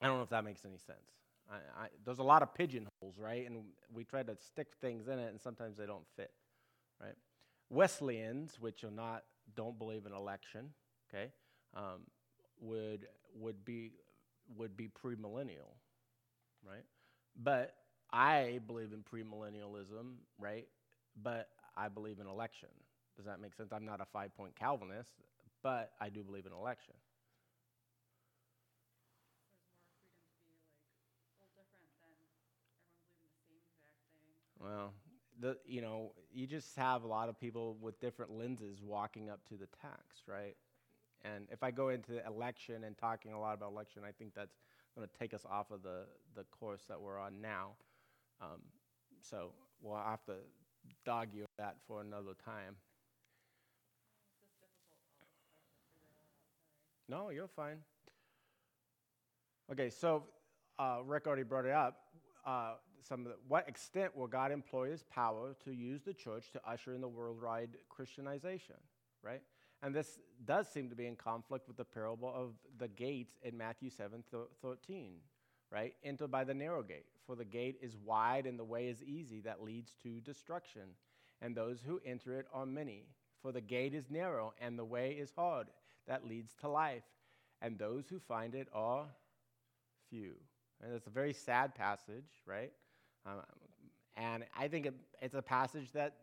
I 0.01 0.07
don't 0.07 0.17
know 0.17 0.23
if 0.23 0.29
that 0.29 0.45
makes 0.45 0.63
any 0.65 0.77
sense. 0.77 1.11
I, 1.51 1.55
I, 1.55 1.87
there's 2.05 2.19
a 2.19 2.23
lot 2.23 2.41
of 2.41 2.53
pigeonholes, 2.53 3.17
right? 3.17 3.45
And 3.45 3.65
we 3.93 4.03
try 4.03 4.23
to 4.23 4.35
stick 4.37 4.67
things 4.81 5.07
in 5.07 5.19
it, 5.19 5.29
and 5.29 5.41
sometimes 5.41 5.77
they 5.77 5.85
don't 5.85 6.05
fit, 6.15 6.31
right? 7.01 7.15
Wesleyans, 7.69 8.59
which 8.59 8.83
are 8.83 8.91
not 8.91 9.23
don't 9.55 9.77
believe 9.77 10.05
in 10.05 10.13
election, 10.13 10.69
okay, 11.09 11.31
um, 11.75 12.01
would 12.59 13.07
would 13.35 13.63
be 13.65 13.91
would 14.57 14.77
be 14.77 14.87
premillennial, 14.87 15.75
right? 16.67 16.85
But 17.35 17.75
I 18.15 18.61
believe 18.67 18.93
in 18.93 19.03
premillennialism, 19.03 20.15
right? 20.39 20.67
But 21.21 21.49
I 21.77 21.89
believe 21.89 22.19
in 22.19 22.27
election. 22.27 22.69
Does 23.17 23.25
that 23.25 23.41
make 23.41 23.55
sense? 23.55 23.71
I'm 23.73 23.85
not 23.85 24.01
a 24.01 24.05
five 24.05 24.35
point 24.37 24.55
Calvinist, 24.55 25.11
but 25.63 25.91
I 26.01 26.09
do 26.09 26.23
believe 26.23 26.45
in 26.45 26.53
election. 26.53 26.95
Well, 34.59 34.93
the 35.39 35.57
you 35.65 35.81
know 35.81 36.13
you 36.33 36.47
just 36.47 36.75
have 36.77 37.03
a 37.03 37.07
lot 37.07 37.29
of 37.29 37.39
people 37.39 37.77
with 37.81 37.99
different 37.99 38.31
lenses 38.37 38.81
walking 38.81 39.29
up 39.29 39.41
to 39.49 39.55
the 39.55 39.67
text, 39.81 40.27
right? 40.27 40.55
And 41.23 41.47
if 41.51 41.63
I 41.63 41.71
go 41.71 41.89
into 41.89 42.25
election 42.27 42.85
and 42.85 42.97
talking 42.97 43.33
a 43.33 43.39
lot 43.39 43.55
about 43.55 43.71
election, 43.71 44.03
I 44.07 44.11
think 44.11 44.33
that's 44.35 44.55
going 44.95 45.07
to 45.07 45.19
take 45.19 45.33
us 45.33 45.45
off 45.49 45.71
of 45.71 45.83
the, 45.83 46.05
the 46.35 46.45
course 46.45 46.83
that 46.89 47.01
we're 47.01 47.19
on 47.19 47.41
now. 47.41 47.73
Um, 48.41 48.61
so 49.21 49.51
we'll 49.81 49.97
have 49.97 50.23
to 50.25 50.35
dog 51.05 51.29
you 51.33 51.45
that 51.57 51.77
for 51.87 52.01
another 52.01 52.33
time. 52.43 52.75
No, 57.07 57.29
you're 57.29 57.47
fine. 57.47 57.77
Okay, 59.71 59.89
so 59.89 60.23
uh, 60.79 60.99
Rick 61.05 61.27
already 61.27 61.43
brought 61.43 61.65
it 61.65 61.71
up. 61.71 61.97
Uh, 62.45 62.73
some 63.07 63.23
the, 63.23 63.35
what 63.47 63.67
extent 63.67 64.15
will 64.15 64.27
God 64.27 64.51
employ 64.51 64.91
His 64.91 65.03
power 65.03 65.55
to 65.63 65.71
use 65.71 66.01
the 66.01 66.13
church 66.13 66.51
to 66.53 66.61
usher 66.67 66.93
in 66.93 67.01
the 67.01 67.07
worldwide 67.07 67.69
Christianization, 67.89 68.75
right? 69.21 69.41
And 69.83 69.93
this 69.93 70.19
does 70.45 70.67
seem 70.67 70.89
to 70.89 70.95
be 70.95 71.05
in 71.05 71.15
conflict 71.15 71.67
with 71.67 71.77
the 71.77 71.85
parable 71.85 72.31
of 72.35 72.53
the 72.79 72.87
gates 72.87 73.33
in 73.43 73.57
Matthew 73.57 73.89
7 73.89 74.23
13, 74.61 75.11
right? 75.71 75.93
Enter 76.03 76.27
by 76.27 76.43
the 76.43 76.53
narrow 76.53 76.81
gate, 76.81 77.05
for 77.25 77.35
the 77.35 77.45
gate 77.45 77.77
is 77.81 77.97
wide 77.97 78.45
and 78.45 78.57
the 78.59 78.63
way 78.63 78.87
is 78.87 79.03
easy 79.03 79.41
that 79.41 79.63
leads 79.63 79.95
to 80.03 80.19
destruction, 80.21 80.95
and 81.41 81.55
those 81.55 81.81
who 81.85 81.99
enter 82.05 82.39
it 82.39 82.47
are 82.53 82.65
many. 82.65 83.05
For 83.41 83.51
the 83.51 83.61
gate 83.61 83.93
is 83.93 84.09
narrow 84.09 84.53
and 84.59 84.77
the 84.77 84.85
way 84.85 85.11
is 85.11 85.31
hard 85.35 85.67
that 86.07 86.27
leads 86.27 86.53
to 86.61 86.67
life, 86.69 87.03
and 87.61 87.77
those 87.77 88.07
who 88.07 88.19
find 88.19 88.55
it 88.55 88.67
are 88.73 89.05
few. 90.09 90.35
And 90.81 90.93
it's 90.93 91.07
a 91.07 91.11
very 91.11 91.33
sad 91.33 91.73
passage, 91.75 92.41
right? 92.45 92.71
Um, 93.25 93.41
and 94.17 94.45
I 94.57 94.67
think 94.67 94.85
it, 94.85 94.93
it's 95.21 95.35
a 95.35 95.41
passage 95.41 95.91
that 95.93 96.13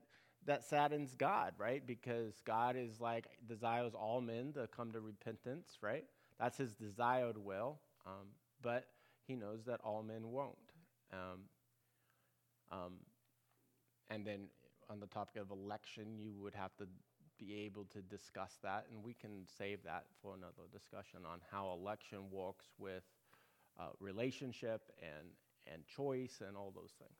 that 0.45 0.65
saddens 0.65 1.15
God, 1.15 1.53
right? 1.57 1.87
Because 1.87 2.41
God 2.45 2.75
is 2.77 3.01
like 3.01 3.27
desires 3.49 3.93
all 3.95 4.21
men 4.21 4.53
to 4.55 4.67
come 4.67 4.91
to 4.93 5.01
repentance, 5.01 5.79
right? 5.81 6.05
That's 6.39 6.59
His 6.59 6.73
desired 6.75 7.39
will, 7.39 7.79
um, 8.07 8.27
but 8.61 8.87
He 9.27 9.37
knows 9.37 9.65
that 9.67 9.81
all 9.85 10.03
men 10.03 10.33
won't. 10.33 10.57
Um, 11.13 11.41
um, 12.71 12.93
and 14.11 14.27
then 14.27 14.49
on 14.91 15.01
the 15.01 15.07
topic 15.07 15.41
of 15.41 15.51
election, 15.51 16.19
you 16.19 16.33
would 16.41 16.55
have 16.55 16.75
to 16.77 16.87
be 17.39 17.55
able 17.65 17.85
to 17.87 18.01
discuss 18.03 18.59
that, 18.63 18.87
and 18.91 19.03
we 19.03 19.15
can 19.15 19.47
save 19.59 19.83
that 19.85 20.05
for 20.21 20.35
another 20.35 20.69
discussion 20.73 21.21
on 21.31 21.41
how 21.51 21.73
election 21.73 22.31
works 22.31 22.67
with 22.79 23.05
uh, 23.79 23.89
relationship 24.01 24.91
and 25.01 25.29
and 25.73 25.87
choice 25.87 26.43
and 26.47 26.57
all 26.57 26.73
those 26.75 26.93
things. 26.99 27.19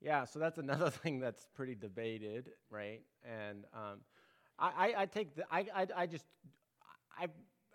Yeah, 0.00 0.24
so 0.24 0.38
that's 0.38 0.58
another 0.58 0.90
thing 1.02 1.20
that's 1.20 1.46
pretty 1.54 1.74
debated, 1.74 2.50
right? 2.70 3.02
And 3.24 3.64
um, 3.72 4.00
I, 4.58 4.68
I, 4.68 5.02
I, 5.02 5.06
take 5.06 5.36
the, 5.36 5.44
I, 5.50 5.66
I, 5.74 5.86
I 5.96 6.06
just, 6.06 6.24
I, 7.18 7.26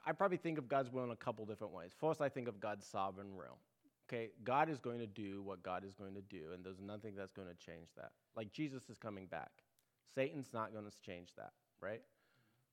I 0.06 0.12
probably 0.14 0.38
think 0.38 0.58
of 0.58 0.68
God's 0.68 0.92
will 0.92 1.04
in 1.04 1.12
a 1.12 1.16
couple 1.16 1.46
different 1.46 1.74
ways. 1.74 1.92
First, 2.00 2.22
I 2.22 2.30
think 2.30 2.48
of 2.48 2.60
God's 2.60 2.86
sovereign 2.86 3.36
will. 3.36 3.58
Okay, 4.10 4.30
God 4.44 4.70
is 4.70 4.80
going 4.80 5.00
to 5.00 5.08
do 5.08 5.42
what 5.44 5.62
God 5.64 5.84
is 5.84 5.94
going 5.94 6.14
to 6.14 6.22
do, 6.22 6.54
and 6.54 6.64
there's 6.64 6.80
nothing 6.80 7.14
that's 7.16 7.34
going 7.34 7.50
to 7.50 7.66
change 7.66 7.90
that. 7.98 8.12
Like 8.38 8.54
Jesus 8.54 8.90
is 8.90 8.98
coming 8.98 9.26
back. 9.26 9.52
Satan's 10.16 10.54
not 10.54 10.72
going 10.72 10.86
to 10.86 10.92
change 11.06 11.30
that, 11.36 11.52
right? 11.82 12.02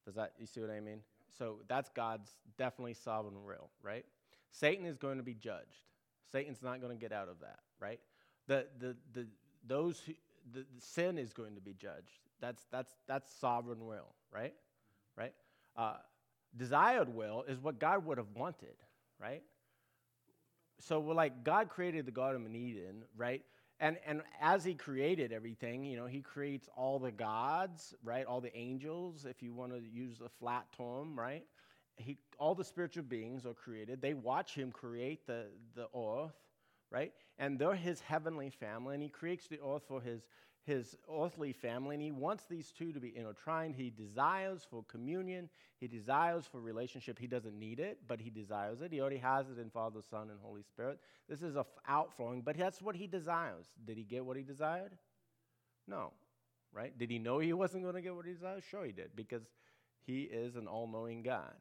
Does 0.05 0.15
that, 0.15 0.33
you 0.39 0.47
see 0.47 0.61
what 0.61 0.71
I 0.71 0.79
mean? 0.79 1.01
So 1.37 1.59
that's 1.67 1.89
God's 1.89 2.31
definitely 2.57 2.95
sovereign 2.95 3.45
will, 3.45 3.71
right? 3.83 4.05
Satan 4.53 4.87
is 4.87 4.97
going 4.97 5.17
to 5.17 5.25
be 5.25 5.35
judged. 5.35 5.89
Satan's 6.31 6.63
not 6.63 6.81
going 6.81 6.97
to 6.97 7.01
get 7.01 7.13
out 7.13 7.29
of 7.29 7.41
that, 7.41 7.59
right? 7.81 7.99
The, 8.47 8.67
the, 8.79 8.97
the, 9.13 9.27
those 9.67 10.01
who, 10.07 10.13
the, 10.53 10.61
the 10.61 10.81
sin 10.81 11.19
is 11.19 11.33
going 11.33 11.57
to 11.57 11.61
be 11.61 11.75
judged. 11.75 12.21
That's, 12.41 12.65
that's, 12.71 12.93
that's 13.09 13.29
sovereign 13.41 13.87
will, 13.87 14.15
right? 14.33 14.55
Right? 15.17 15.33
Uh, 15.77 15.95
desired 16.57 17.09
will 17.09 17.45
is 17.49 17.59
what 17.61 17.79
God 17.79 18.05
would 18.07 18.19
have 18.19 18.31
wanted, 18.35 18.77
right? 19.21 19.43
So 20.81 21.01
we're 21.01 21.15
like, 21.15 21.45
God 21.45 21.69
created 21.69 22.07
the 22.07 22.13
Garden 22.13 22.45
of 22.47 22.55
Eden, 22.55 23.05
right? 23.17 23.43
And, 23.81 23.97
and 24.07 24.23
as 24.41 24.65
he 24.65 24.75
created 24.75 25.33
everything, 25.33 25.85
you 25.85 25.97
know, 25.97 26.07
he 26.07 26.21
creates 26.21 26.69
all 26.77 26.99
the 26.99 27.11
gods, 27.11 27.95
right? 28.03 28.25
All 28.25 28.41
the 28.41 28.57
angels, 28.57 29.25
if 29.25 29.43
you 29.43 29.53
want 29.53 29.73
to 29.73 29.81
use 29.81 30.19
the 30.19 30.29
flat 30.29 30.67
term, 30.77 31.19
right? 31.19 31.45
He, 31.97 32.19
all 32.39 32.55
the 32.55 32.65
spiritual 32.65 33.05
beings 33.05 33.47
are 33.47 33.55
created. 33.55 34.01
They 34.01 34.15
watch 34.15 34.55
him 34.55 34.71
create 34.71 35.27
the, 35.27 35.47
the 35.75 35.89
earth, 35.97 36.35
right? 36.91 37.13
And 37.39 37.59
they're 37.59 37.75
his 37.75 38.01
heavenly 38.01 38.51
family, 38.51 38.95
and 38.95 39.03
he 39.03 39.09
creates 39.09 39.47
the 39.49 39.59
earth 39.65 39.83
for 39.89 40.01
his, 40.01 40.23
his 40.65 40.97
earthly 41.13 41.53
family, 41.53 41.95
and 41.95 42.03
he 42.03 42.11
wants 42.11 42.45
these 42.49 42.71
two 42.71 42.93
to 42.93 43.01
be 43.01 43.17
intertwined. 43.17 43.75
He 43.75 43.91
desires 43.91 44.67
for 44.69 44.83
communion, 44.85 45.51
he 45.79 45.87
desires 45.87 46.47
for 46.51 46.61
relationship. 46.61 47.19
He 47.19 47.27
doesn't 47.27 47.59
need 47.59 47.81
it, 47.81 47.99
but 48.09 48.21
he 48.21 48.31
desires 48.31 48.81
it. 48.81 48.91
He 48.91 49.01
already 49.01 49.19
has 49.19 49.47
it 49.51 49.59
in 49.59 49.69
Father, 49.69 50.01
Son, 50.09 50.31
and 50.31 50.39
Holy 50.41 50.63
Spirit. 50.63 50.99
This 51.29 51.43
is 51.43 51.57
a 51.57 51.61
f- 51.61 51.67
outflowing, 51.87 52.41
but 52.41 52.57
that's 52.57 52.81
what 52.81 52.97
he 52.97 53.07
desires. 53.07 53.67
Did 53.87 53.99
he 53.99 54.05
get 54.05 54.25
what 54.25 54.37
he 54.37 54.43
desired? 54.43 54.93
No, 55.87 56.13
right? 56.73 56.97
Did 56.97 57.11
he 57.11 57.19
know 57.19 57.39
he 57.39 57.53
wasn't 57.53 57.83
going 57.83 57.97
to 57.97 58.01
get 58.01 58.15
what 58.15 58.25
he 58.25 58.33
desired? 58.33 58.63
Sure, 58.71 58.87
he 58.87 58.93
did, 58.93 59.11
because 59.15 59.43
he 60.07 60.23
is 60.23 60.57
an 60.57 60.67
all 60.67 60.87
knowing 60.87 61.23
God, 61.23 61.53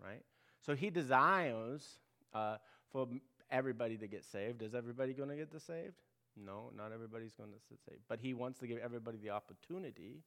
right? 0.00 0.22
So 0.64 0.76
he 0.76 0.90
desires 0.90 1.98
uh, 2.32 2.58
for 2.92 3.08
everybody 3.50 3.96
to 3.96 4.06
get 4.06 4.24
saved. 4.24 4.62
Is 4.62 4.74
everybody 4.74 5.12
going 5.14 5.30
to 5.30 5.36
get 5.36 5.50
saved? 5.60 5.94
No, 6.36 6.70
not 6.76 6.92
everybody's 6.92 7.34
going 7.34 7.50
to 7.50 7.76
saved. 7.76 8.02
But 8.08 8.18
he 8.20 8.34
wants 8.34 8.58
to 8.60 8.66
give 8.66 8.78
everybody 8.78 9.18
the 9.18 9.30
opportunity, 9.30 10.22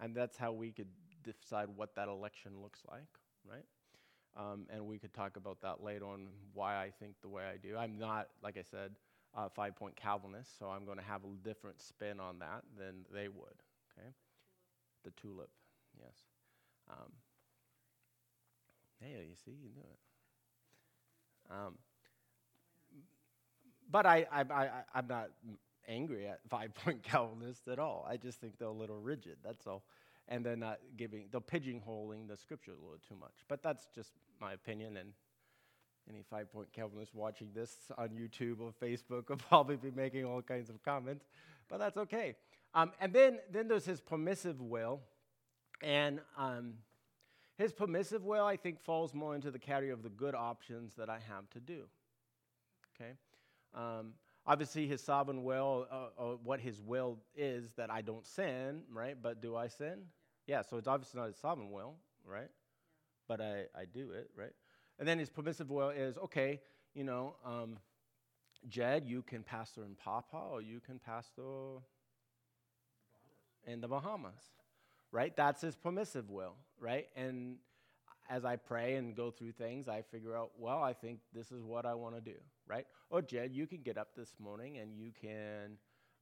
and 0.00 0.14
that's 0.14 0.36
how 0.36 0.52
we 0.52 0.72
could 0.72 0.88
decide 1.24 1.68
what 1.74 1.94
that 1.96 2.08
election 2.08 2.62
looks 2.62 2.80
like, 2.90 3.08
right? 3.48 3.64
Um, 4.36 4.66
and 4.70 4.86
we 4.86 4.98
could 4.98 5.12
talk 5.12 5.36
about 5.36 5.60
that 5.62 5.82
later 5.82 6.04
on 6.06 6.28
why 6.54 6.76
I 6.76 6.90
think 7.00 7.14
the 7.20 7.28
way 7.28 7.44
I 7.44 7.56
do. 7.56 7.76
I'm 7.76 7.98
not, 7.98 8.28
like 8.42 8.56
I 8.56 8.62
said, 8.62 8.92
a 9.34 9.50
five 9.50 9.76
point 9.76 9.96
Calvinist, 9.96 10.58
so 10.58 10.66
I'm 10.66 10.84
going 10.84 10.98
to 10.98 11.04
have 11.04 11.22
a 11.24 11.28
different 11.48 11.80
spin 11.80 12.20
on 12.20 12.38
that 12.38 12.62
than 12.78 13.04
they 13.12 13.28
would, 13.28 13.62
okay? 13.98 14.08
The 15.04 15.10
tulip, 15.12 15.50
yes. 15.98 16.16
Um, 16.88 17.12
hey, 19.00 19.26
you 19.28 19.36
see, 19.44 19.52
you 19.52 19.70
knew 19.74 19.82
it. 19.82 19.98
Um, 21.50 21.74
but 23.90 24.06
I, 24.06 24.26
I, 24.30 24.40
I, 24.40 24.70
I'm 24.94 25.06
not 25.06 25.30
angry 25.88 26.26
at 26.28 26.40
five 26.48 26.74
point 26.74 27.02
Calvinists 27.02 27.68
at 27.68 27.78
all. 27.78 28.06
I 28.08 28.16
just 28.16 28.40
think 28.40 28.58
they're 28.58 28.68
a 28.68 28.72
little 28.72 28.98
rigid, 28.98 29.36
that's 29.44 29.66
all. 29.66 29.82
And 30.28 30.46
they're 30.46 30.56
not 30.56 30.78
giving, 30.96 31.24
they're 31.32 31.40
pigeonholing 31.40 32.28
the 32.28 32.36
scripture 32.36 32.72
a 32.72 32.82
little 32.82 33.00
too 33.08 33.16
much. 33.16 33.34
But 33.48 33.62
that's 33.62 33.88
just 33.94 34.12
my 34.40 34.52
opinion, 34.52 34.96
and 34.96 35.12
any 36.08 36.22
five 36.28 36.52
point 36.52 36.72
Calvinists 36.72 37.14
watching 37.14 37.48
this 37.54 37.76
on 37.98 38.10
YouTube 38.10 38.60
or 38.60 38.72
Facebook 38.82 39.28
will 39.28 39.36
probably 39.48 39.76
be 39.76 39.90
making 39.90 40.24
all 40.24 40.42
kinds 40.42 40.70
of 40.70 40.82
comments, 40.84 41.26
but 41.68 41.78
that's 41.78 41.96
okay. 41.96 42.36
Um, 42.74 42.92
and 43.00 43.12
then, 43.12 43.38
then 43.50 43.68
there's 43.68 43.84
his 43.84 44.00
permissive 44.00 44.60
will. 44.60 45.00
And 45.82 46.20
um, 46.36 46.74
his 47.56 47.72
permissive 47.72 48.24
will, 48.24 48.44
I 48.44 48.56
think, 48.56 48.80
falls 48.80 49.14
more 49.14 49.34
into 49.34 49.50
the 49.50 49.58
category 49.58 49.90
of 49.90 50.02
the 50.02 50.08
good 50.08 50.34
options 50.34 50.94
that 50.94 51.08
I 51.08 51.18
have 51.28 51.48
to 51.50 51.60
do. 51.60 51.84
Okay? 52.94 53.12
Um, 53.74 54.14
obviously, 54.46 54.86
his 54.86 55.00
sovereign 55.02 55.44
will, 55.44 55.86
uh, 55.90 56.08
or 56.16 56.38
what 56.42 56.60
his 56.60 56.80
will 56.80 57.18
is 57.36 57.72
that 57.74 57.90
I 57.90 58.02
don't 58.02 58.26
sin, 58.26 58.82
right? 58.92 59.16
But 59.20 59.40
do 59.40 59.56
I 59.56 59.68
sin? 59.68 60.02
Yeah, 60.46 60.62
so 60.62 60.76
it's 60.76 60.88
obviously 60.88 61.20
not 61.20 61.28
his 61.28 61.36
sovereign 61.36 61.70
will, 61.70 61.94
right? 62.24 62.50
But 63.28 63.40
I, 63.40 63.64
I 63.76 63.84
do 63.92 64.10
it, 64.12 64.30
right? 64.36 64.52
And 64.98 65.06
then 65.06 65.18
his 65.18 65.30
permissive 65.30 65.70
will 65.70 65.90
is 65.90 66.18
okay, 66.18 66.60
you 66.94 67.04
know, 67.04 67.36
um, 67.44 67.78
Jed, 68.68 69.06
you 69.06 69.22
can 69.22 69.42
pastor 69.42 69.84
in 69.84 69.94
Papa 69.94 70.36
or 70.36 70.60
you 70.60 70.80
can 70.80 70.98
pastor 70.98 71.80
in 73.66 73.80
the 73.80 73.88
Bahamas, 73.88 74.42
right? 75.12 75.34
That's 75.34 75.62
his 75.62 75.76
permissive 75.76 76.30
will, 76.30 76.56
right? 76.78 77.08
And 77.16 77.56
as 78.30 78.44
I 78.44 78.56
pray 78.56 78.94
and 78.94 79.14
go 79.16 79.30
through 79.30 79.52
things, 79.52 79.88
I 79.88 80.02
figure 80.02 80.36
out, 80.36 80.52
well, 80.56 80.82
I 80.82 80.92
think 80.92 81.18
this 81.34 81.50
is 81.50 81.64
what 81.64 81.84
I 81.84 81.94
want 81.94 82.14
to 82.14 82.20
do, 82.20 82.36
right? 82.68 82.86
Or 83.10 83.20
Jed, 83.20 83.52
you 83.52 83.66
can 83.66 83.82
get 83.82 83.98
up 83.98 84.14
this 84.16 84.34
morning 84.38 84.78
and 84.78 84.96
you 84.96 85.10
can 85.20 85.76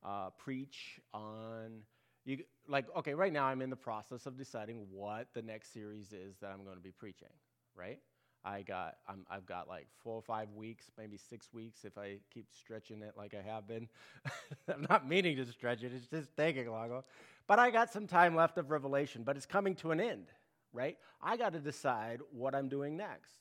uh, 0.04 0.30
preach 0.30 1.00
on, 1.12 1.82
you 2.24 2.38
like, 2.66 2.86
okay, 2.96 3.14
right 3.14 3.32
now 3.32 3.44
I'm 3.44 3.60
in 3.60 3.70
the 3.70 3.76
process 3.76 4.26
of 4.26 4.38
deciding 4.38 4.86
what 4.90 5.28
the 5.34 5.42
next 5.42 5.72
series 5.74 6.12
is 6.14 6.36
that 6.40 6.50
I'm 6.50 6.64
going 6.64 6.76
to 6.76 6.82
be 6.82 6.92
preaching, 6.92 7.28
right? 7.76 7.98
I 8.44 8.62
got, 8.62 8.96
I'm, 9.06 9.26
I've 9.30 9.44
got 9.44 9.68
like 9.68 9.88
four 10.02 10.14
or 10.14 10.22
five 10.22 10.48
weeks, 10.54 10.90
maybe 10.96 11.18
six 11.18 11.52
weeks 11.52 11.84
if 11.84 11.98
I 11.98 12.18
keep 12.32 12.46
stretching 12.58 13.02
it 13.02 13.14
like 13.18 13.34
I 13.34 13.42
have 13.46 13.68
been. 13.68 13.88
I'm 14.72 14.86
not 14.88 15.06
meaning 15.06 15.36
to 15.36 15.44
stretch 15.46 15.82
it, 15.82 15.92
it's 15.94 16.06
just 16.06 16.34
taking 16.36 16.70
longer. 16.70 17.02
But 17.46 17.58
I 17.58 17.70
got 17.70 17.92
some 17.92 18.06
time 18.06 18.34
left 18.34 18.56
of 18.56 18.70
Revelation, 18.70 19.22
but 19.24 19.36
it's 19.36 19.46
coming 19.46 19.74
to 19.76 19.90
an 19.90 20.00
end, 20.00 20.26
right? 20.72 20.96
I 21.22 21.36
got 21.36 21.52
to 21.52 21.58
decide 21.58 22.20
what 22.30 22.54
I'm 22.54 22.68
doing 22.68 22.96
next, 22.96 23.32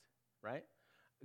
right? 0.42 0.64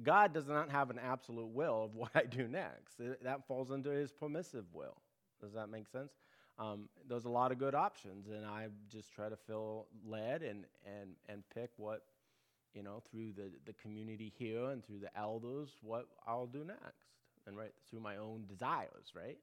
God 0.02 0.32
does 0.32 0.48
not 0.48 0.70
have 0.70 0.90
an 0.90 0.98
absolute 0.98 1.48
will 1.48 1.84
of 1.84 1.94
what 1.94 2.10
I 2.14 2.24
do 2.24 2.48
next. 2.48 3.00
It- 3.00 3.22
that 3.24 3.46
falls 3.46 3.70
into 3.70 3.90
his 3.90 4.12
permissive 4.12 4.64
will. 4.72 4.96
Does 5.40 5.52
that 5.54 5.68
make 5.68 5.88
sense? 5.88 6.12
Um, 6.58 6.88
there's 7.08 7.24
a 7.24 7.30
lot 7.30 7.50
of 7.50 7.58
good 7.58 7.74
options, 7.74 8.28
and 8.28 8.44
I 8.44 8.68
just 8.88 9.12
try 9.12 9.28
to 9.28 9.36
feel 9.36 9.86
led 10.06 10.42
and, 10.42 10.66
and, 10.86 11.10
and 11.28 11.42
pick 11.52 11.70
what 11.76 12.02
you 12.74 12.82
know, 12.82 13.02
through 13.10 13.32
the, 13.32 13.50
the 13.66 13.72
community 13.74 14.32
here 14.38 14.70
and 14.70 14.84
through 14.84 14.98
the 15.00 15.16
elders, 15.18 15.76
what 15.82 16.06
I'll 16.26 16.46
do 16.46 16.64
next. 16.64 17.08
And 17.46 17.56
right 17.56 17.72
through 17.90 18.00
my 18.00 18.18
own 18.18 18.44
desires, 18.48 19.12
right? 19.16 19.36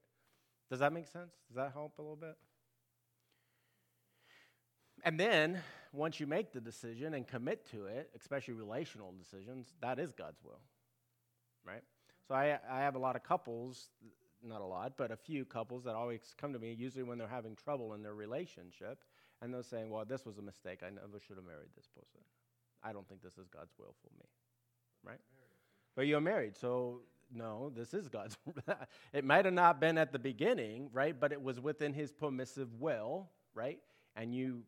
Does 0.70 0.80
that 0.80 0.94
make 0.94 1.08
sense? 1.08 1.34
Does 1.48 1.58
that 1.58 1.74
help 1.74 2.00
a 2.00 2.02
little 2.02 2.16
bit? 2.16 2.38
And 5.04 5.20
then, 5.20 5.62
once 5.94 6.20
you 6.20 6.28
make 6.28 6.52
the 6.52 6.62
decision 6.62 7.14
and 7.14 7.28
commit 7.28 7.66
to 7.72 7.86
it, 7.86 8.10
especially 8.16 8.54
relational 8.54 9.14
decisions, 9.18 9.74
that 9.82 10.00
is 10.00 10.12
God's 10.12 10.40
will, 10.44 10.62
right? 11.66 11.84
So 12.28 12.36
I, 12.36 12.60
I 12.70 12.80
have 12.82 12.96
a 12.96 13.00
lot 13.00 13.16
of 13.16 13.24
couples, 13.24 13.90
not 14.44 14.62
a 14.62 14.66
lot, 14.66 14.94
but 14.98 15.12
a 15.12 15.18
few 15.18 15.46
couples 15.46 15.84
that 15.86 15.96
always 15.96 16.22
come 16.40 16.54
to 16.54 16.60
me, 16.60 16.76
usually 16.78 17.04
when 17.04 17.18
they're 17.18 17.28
having 17.28 17.56
trouble 17.56 17.94
in 17.94 18.04
their 18.04 18.14
relationship, 18.14 19.04
and 19.42 19.54
they're 19.54 19.64
saying, 19.64 19.90
well, 19.90 20.06
this 20.06 20.26
was 20.26 20.38
a 20.38 20.42
mistake. 20.42 20.82
I 20.86 20.90
never 20.90 21.20
should 21.20 21.38
have 21.38 21.46
married 21.46 21.70
this 21.76 21.88
person. 21.88 22.22
I 22.84 22.94
don't 22.94 23.08
think 23.08 23.22
this 23.22 23.38
is 23.38 23.48
God's 23.48 23.74
will 23.78 23.96
for 24.02 24.10
me, 24.18 24.26
right? 25.04 25.20
But 25.96 26.08
you're 26.08 26.22
married, 26.22 26.56
so 26.56 27.02
no, 27.34 27.72
this 27.76 27.94
is 27.94 28.08
God's. 28.08 28.38
it 29.14 29.24
might 29.24 29.46
have 29.46 29.54
not 29.54 29.80
been 29.80 29.98
at 29.98 30.12
the 30.12 30.20
beginning, 30.20 30.90
right? 30.94 31.20
But 31.20 31.32
it 31.32 31.42
was 31.42 31.60
within 31.60 31.94
His 31.94 32.12
permissive 32.12 32.74
will, 32.80 33.30
right? 33.54 33.80
And 34.16 34.34
you, 34.34 34.64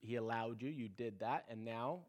He 0.00 0.16
allowed 0.16 0.62
you. 0.62 0.70
You 0.70 0.88
did 0.88 1.20
that, 1.20 1.44
and 1.50 1.64
now, 1.64 2.00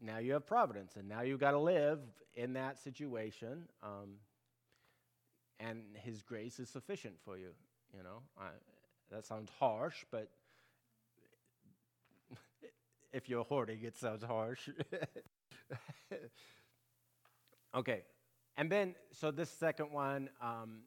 now 0.00 0.18
you 0.18 0.32
have 0.34 0.46
providence, 0.46 0.96
and 0.96 1.08
now 1.08 1.22
you've 1.22 1.40
got 1.40 1.52
to 1.52 1.58
live 1.58 2.00
in 2.34 2.52
that 2.54 2.78
situation. 2.78 3.68
Um, 3.82 4.16
and 5.58 5.82
His 5.94 6.22
grace 6.22 6.58
is 6.58 6.68
sufficient 6.68 7.14
for 7.24 7.36
you. 7.36 7.50
You 7.96 8.02
know, 8.02 8.22
I, 8.38 8.48
that 9.10 9.26
sounds 9.26 9.50
harsh, 9.58 10.04
but 10.10 10.28
if 13.12 13.28
you're 13.28 13.44
hoarding, 13.44 13.82
it 13.82 13.96
sounds 13.96 14.22
harsh. 14.22 14.68
okay, 17.74 18.02
and 18.56 18.70
then 18.70 18.94
so 19.12 19.30
this 19.30 19.50
second 19.50 19.90
one 19.92 20.28
um, 20.40 20.80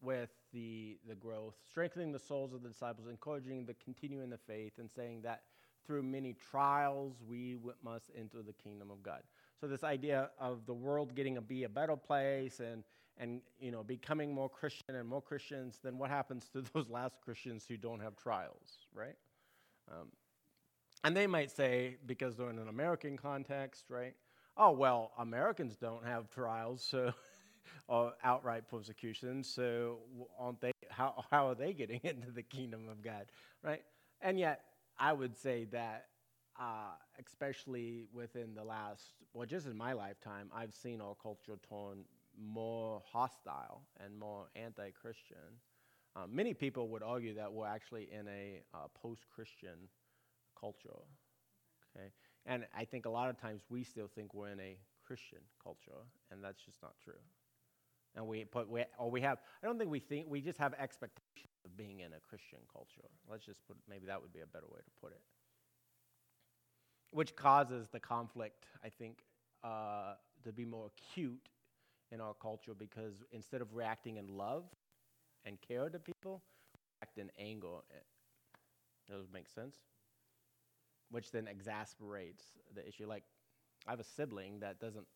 with 0.00 0.30
the 0.52 0.98
the 1.08 1.14
growth, 1.14 1.54
strengthening 1.68 2.12
the 2.12 2.18
souls 2.18 2.52
of 2.52 2.62
the 2.62 2.68
disciples, 2.68 3.08
encouraging 3.08 3.64
the 3.66 3.74
continue 3.74 4.22
in 4.22 4.30
the 4.30 4.38
faith, 4.38 4.72
and 4.78 4.90
saying 4.90 5.22
that 5.22 5.42
through 5.86 6.02
many 6.02 6.34
trials 6.34 7.16
we 7.26 7.56
must 7.82 8.10
enter 8.16 8.42
the 8.42 8.52
kingdom 8.52 8.90
of 8.90 9.02
God. 9.02 9.22
So 9.60 9.66
this 9.66 9.84
idea 9.84 10.30
of 10.38 10.66
the 10.66 10.74
world 10.74 11.14
getting 11.14 11.34
to 11.34 11.40
be 11.40 11.64
a 11.64 11.68
better 11.68 11.96
place 11.96 12.60
and 12.60 12.84
and 13.16 13.40
you 13.58 13.70
know 13.70 13.82
becoming 13.82 14.32
more 14.32 14.48
Christian 14.48 14.94
and 14.94 15.08
more 15.08 15.22
Christians, 15.22 15.80
then 15.82 15.98
what 15.98 16.10
happens 16.10 16.48
to 16.52 16.62
those 16.74 16.88
last 16.88 17.20
Christians 17.20 17.64
who 17.68 17.76
don't 17.76 18.00
have 18.00 18.16
trials, 18.16 18.86
right? 18.94 19.16
Um, 19.90 20.08
and 21.04 21.16
they 21.16 21.26
might 21.26 21.50
say, 21.50 21.96
because 22.06 22.36
they're 22.36 22.50
in 22.50 22.58
an 22.58 22.68
American 22.68 23.16
context, 23.16 23.84
right? 23.88 24.14
Oh, 24.56 24.72
well, 24.72 25.12
Americans 25.18 25.76
don't 25.76 26.04
have 26.04 26.28
trials, 26.30 26.82
so, 26.90 27.12
or 27.86 28.12
outright 28.22 28.68
persecution, 28.68 29.42
so 29.42 29.98
aren't 30.38 30.60
they, 30.60 30.72
how, 30.90 31.24
how 31.30 31.48
are 31.48 31.54
they 31.54 31.72
getting 31.72 32.00
into 32.04 32.30
the 32.30 32.42
kingdom 32.42 32.88
of 32.90 33.02
God, 33.02 33.26
right? 33.62 33.82
And 34.20 34.38
yet, 34.38 34.62
I 34.98 35.12
would 35.12 35.36
say 35.36 35.66
that, 35.72 36.06
uh, 36.58 36.92
especially 37.24 38.04
within 38.12 38.54
the 38.54 38.64
last, 38.64 39.12
well, 39.32 39.46
just 39.46 39.66
in 39.66 39.76
my 39.76 39.92
lifetime, 39.92 40.50
I've 40.54 40.74
seen 40.74 41.00
our 41.00 41.14
culture 41.14 41.58
turn 41.68 42.04
more 42.40 43.02
hostile 43.12 43.82
and 44.04 44.18
more 44.18 44.46
anti 44.56 44.90
Christian. 44.90 45.60
Um, 46.16 46.34
many 46.34 46.54
people 46.54 46.88
would 46.88 47.02
argue 47.02 47.34
that 47.34 47.52
we're 47.52 47.66
actually 47.66 48.08
in 48.12 48.26
a 48.28 48.62
uh, 48.74 48.88
post 48.94 49.26
Christian 49.32 49.88
culture. 50.58 51.02
Okay? 51.96 52.10
And 52.46 52.66
I 52.76 52.84
think 52.84 53.06
a 53.06 53.10
lot 53.10 53.30
of 53.30 53.40
times 53.40 53.62
we 53.68 53.84
still 53.84 54.08
think 54.08 54.34
we're 54.34 54.48
in 54.48 54.60
a 54.60 54.76
Christian 55.06 55.40
culture, 55.62 56.02
and 56.30 56.42
that's 56.42 56.62
just 56.62 56.82
not 56.82 56.94
true. 57.02 57.20
And 58.16 58.26
we 58.26 58.44
put, 58.44 58.68
we, 58.68 58.84
or 58.98 59.10
we 59.10 59.20
have, 59.20 59.38
I 59.62 59.66
don't 59.66 59.78
think 59.78 59.90
we 59.90 60.00
think, 60.00 60.26
we 60.28 60.40
just 60.40 60.58
have 60.58 60.74
expectations 60.74 61.52
of 61.64 61.76
being 61.76 62.00
in 62.00 62.12
a 62.12 62.20
Christian 62.28 62.58
culture. 62.72 63.08
Let's 63.30 63.44
just 63.44 63.64
put, 63.66 63.76
maybe 63.88 64.06
that 64.06 64.20
would 64.20 64.32
be 64.32 64.40
a 64.40 64.46
better 64.46 64.66
way 64.66 64.78
to 64.78 64.90
put 65.00 65.12
it. 65.12 65.20
Which 67.10 67.36
causes 67.36 67.88
the 67.90 68.00
conflict, 68.00 68.66
I 68.84 68.88
think, 68.88 69.24
uh, 69.62 70.14
to 70.44 70.52
be 70.52 70.64
more 70.64 70.90
acute 70.96 71.48
in 72.10 72.20
our 72.20 72.34
culture 72.34 72.74
because 72.74 73.22
instead 73.32 73.60
of 73.60 73.74
reacting 73.74 74.16
in 74.16 74.26
love 74.28 74.64
and 75.44 75.58
care 75.60 75.88
to 75.88 75.98
people, 75.98 76.42
act 77.02 77.18
in 77.18 77.30
anger. 77.38 77.78
Does 79.08 79.22
that 79.22 79.32
make 79.32 79.48
sense? 79.48 79.76
which 81.10 81.30
then 81.30 81.46
exasperates 81.46 82.44
the 82.74 82.86
issue. 82.86 83.06
Like, 83.06 83.24
I 83.86 83.90
have 83.90 84.00
a 84.00 84.04
sibling 84.04 84.60
that 84.60 84.80
doesn't 84.80 85.06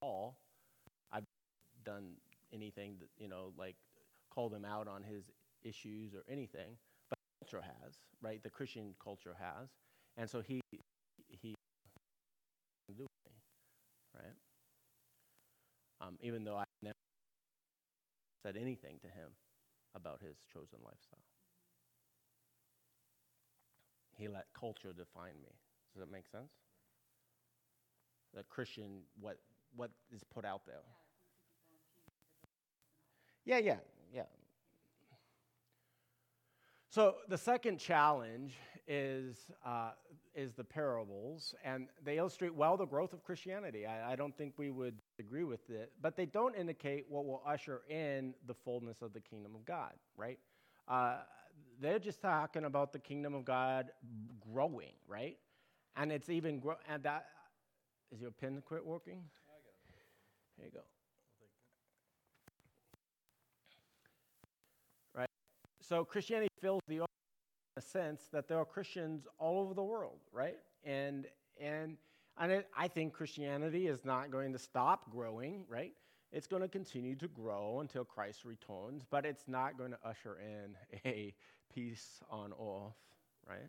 all. 0.00 0.38
Done 1.84 2.14
anything 2.52 2.96
that 3.00 3.08
you 3.18 3.28
know, 3.28 3.52
like 3.58 3.76
called 4.30 4.52
him 4.54 4.64
out 4.64 4.88
on 4.88 5.02
his 5.02 5.24
issues 5.62 6.14
or 6.14 6.24
anything, 6.28 6.76
but 7.10 7.18
culture 7.40 7.62
has, 7.64 7.94
right? 8.22 8.42
The 8.42 8.50
Christian 8.50 8.94
culture 9.02 9.36
has, 9.38 9.68
and 10.16 10.28
so 10.28 10.40
he 10.40 10.60
he 11.28 11.54
right? 14.14 14.34
Um, 16.00 16.18
even 16.20 16.44
though 16.44 16.56
I 16.56 16.64
never 16.82 16.96
said 18.42 18.56
anything 18.56 18.98
to 19.00 19.06
him 19.08 19.30
about 19.94 20.20
his 20.20 20.36
chosen 20.52 20.78
lifestyle. 20.84 21.24
He 24.16 24.28
let 24.28 24.52
culture 24.54 24.92
define 24.92 25.40
me. 25.42 25.58
Does 25.92 26.00
that 26.00 26.10
make 26.10 26.26
sense? 26.28 26.52
The 28.34 28.42
Christian, 28.44 29.02
what 29.20 29.38
what 29.76 29.90
is 30.10 30.24
put 30.24 30.44
out 30.44 30.66
there. 30.66 30.82
Yeah, 30.84 31.01
yeah, 33.44 33.58
yeah. 33.58 33.76
Yeah. 34.14 34.22
So 36.90 37.16
the 37.28 37.38
second 37.38 37.78
challenge 37.78 38.54
is, 38.86 39.36
uh, 39.64 39.92
is 40.34 40.52
the 40.54 40.64
parables, 40.64 41.54
and 41.64 41.88
they 42.04 42.18
illustrate 42.18 42.54
well 42.54 42.76
the 42.76 42.86
growth 42.86 43.12
of 43.12 43.22
Christianity. 43.22 43.86
I, 43.86 44.12
I 44.12 44.16
don't 44.16 44.36
think 44.36 44.54
we 44.56 44.70
would 44.70 44.96
agree 45.18 45.44
with 45.44 45.70
it, 45.70 45.92
but 46.00 46.16
they 46.16 46.26
don't 46.26 46.54
indicate 46.54 47.06
what 47.08 47.24
will 47.24 47.42
usher 47.46 47.82
in 47.88 48.34
the 48.46 48.54
fullness 48.54 49.02
of 49.02 49.12
the 49.12 49.20
kingdom 49.20 49.54
of 49.54 49.64
God, 49.64 49.92
right? 50.16 50.38
Uh, 50.88 51.18
they're 51.80 51.98
just 51.98 52.20
talking 52.20 52.64
about 52.64 52.92
the 52.92 52.98
kingdom 52.98 53.34
of 53.34 53.44
God 53.44 53.90
growing, 54.52 54.92
right? 55.06 55.36
And 55.96 56.10
it's 56.12 56.28
even 56.28 56.60
grow. 56.60 56.76
And 56.88 57.02
that 57.02 57.26
is 58.12 58.20
your 58.20 58.30
pen 58.30 58.62
quit 58.66 58.84
working? 58.84 59.22
There 60.58 60.66
you 60.66 60.72
go. 60.72 60.80
Right. 65.14 65.28
So 65.92 66.06
Christianity 66.06 66.48
fills 66.58 66.80
the 66.88 67.02
sense 67.78 68.22
that 68.32 68.48
there 68.48 68.56
are 68.56 68.64
Christians 68.64 69.26
all 69.38 69.60
over 69.60 69.74
the 69.74 69.82
world, 69.82 70.20
right? 70.32 70.56
And 70.84 71.26
and 71.60 71.98
and 72.38 72.50
it, 72.50 72.68
I 72.74 72.88
think 72.88 73.12
Christianity 73.12 73.88
is 73.88 74.02
not 74.02 74.30
going 74.30 74.54
to 74.54 74.58
stop 74.58 75.10
growing, 75.10 75.66
right? 75.68 75.92
It's 76.32 76.46
going 76.46 76.62
to 76.62 76.68
continue 76.68 77.14
to 77.16 77.28
grow 77.28 77.80
until 77.80 78.06
Christ 78.06 78.46
returns, 78.46 79.02
but 79.10 79.26
it's 79.26 79.46
not 79.48 79.76
going 79.76 79.90
to 79.90 79.98
usher 80.02 80.38
in 80.40 80.76
a 81.04 81.34
peace 81.74 82.22
on 82.30 82.52
earth, 82.52 82.96
right? 83.46 83.68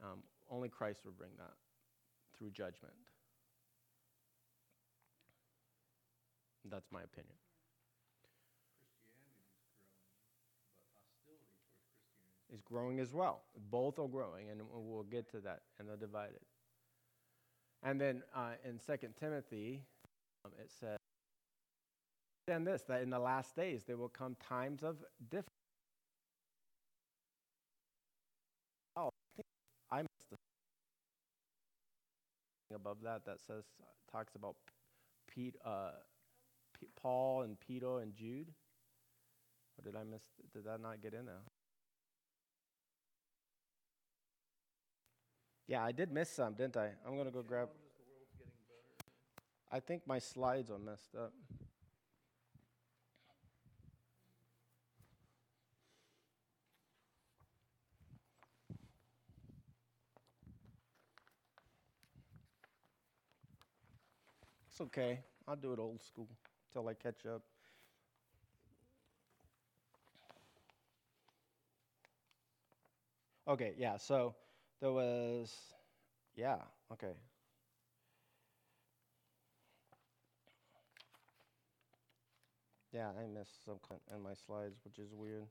Um, 0.00 0.20
only 0.48 0.68
Christ 0.68 1.00
will 1.04 1.10
bring 1.10 1.32
that 1.38 1.54
through 2.38 2.50
judgment. 2.50 2.94
That's 6.70 6.92
my 6.92 7.02
opinion. 7.02 7.41
Is 12.52 12.60
growing 12.60 13.00
as 13.00 13.14
well. 13.14 13.44
Both 13.70 13.98
are 13.98 14.08
growing, 14.08 14.50
and 14.50 14.60
we'll 14.70 15.04
get 15.04 15.30
to 15.30 15.40
that, 15.40 15.60
and 15.78 15.88
they're 15.88 15.96
divided. 15.96 16.40
And 17.82 17.98
then 17.98 18.22
uh, 18.34 18.50
in 18.68 18.78
Second 18.78 19.14
Timothy, 19.18 19.80
um, 20.44 20.52
it 20.58 20.70
says, 20.78 20.98
and 22.48 22.66
this, 22.66 22.82
that 22.88 23.00
in 23.00 23.08
the 23.08 23.18
last 23.18 23.56
days 23.56 23.84
there 23.86 23.96
will 23.96 24.10
come 24.10 24.36
times 24.46 24.82
of 24.82 24.96
difficulty. 25.30 25.48
Oh, 28.96 29.08
I 29.90 29.98
I 29.98 30.02
missed 30.02 30.42
the 32.68 32.76
above 32.76 32.98
that 33.04 33.24
that 33.24 33.40
says 33.46 33.64
talks 34.10 34.34
about 34.34 34.56
Pete, 35.32 35.56
uh, 35.64 35.92
Paul 37.00 37.42
and 37.42 37.58
Peter 37.60 38.00
and 38.00 38.14
Jude. 38.14 38.48
Or 39.78 39.90
did 39.90 39.96
I 39.98 40.04
miss? 40.04 40.22
Did 40.52 40.66
that 40.66 40.82
not 40.82 41.00
get 41.00 41.14
in 41.14 41.24
there? 41.24 41.40
Yeah, 45.66 45.82
I 45.84 45.92
did 45.92 46.12
miss 46.12 46.30
some, 46.30 46.54
didn't 46.54 46.76
I? 46.76 46.90
I'm 47.06 47.16
gonna 47.16 47.30
go 47.30 47.42
grab. 47.42 47.68
I 49.70 49.80
think 49.80 50.06
my 50.06 50.18
slides 50.18 50.70
are 50.70 50.78
messed 50.78 51.14
up. 51.14 51.32
It's 64.68 64.80
okay. 64.80 65.20
I'll 65.46 65.56
do 65.56 65.72
it 65.72 65.78
old 65.78 66.02
school 66.02 66.28
till 66.72 66.88
I 66.88 66.94
catch 66.94 67.26
up. 67.26 67.42
Okay, 73.46 73.74
yeah, 73.76 73.96
so 73.96 74.34
there 74.82 74.90
was, 74.90 75.54
yeah, 76.34 76.56
okay. 76.92 77.12
Yeah, 82.92 83.10
I 83.10 83.26
missed 83.26 83.64
some 83.64 83.76
in 84.14 84.22
my 84.22 84.34
slides, 84.34 84.80
which 84.84 84.98
is 84.98 85.14
weird. 85.14 85.46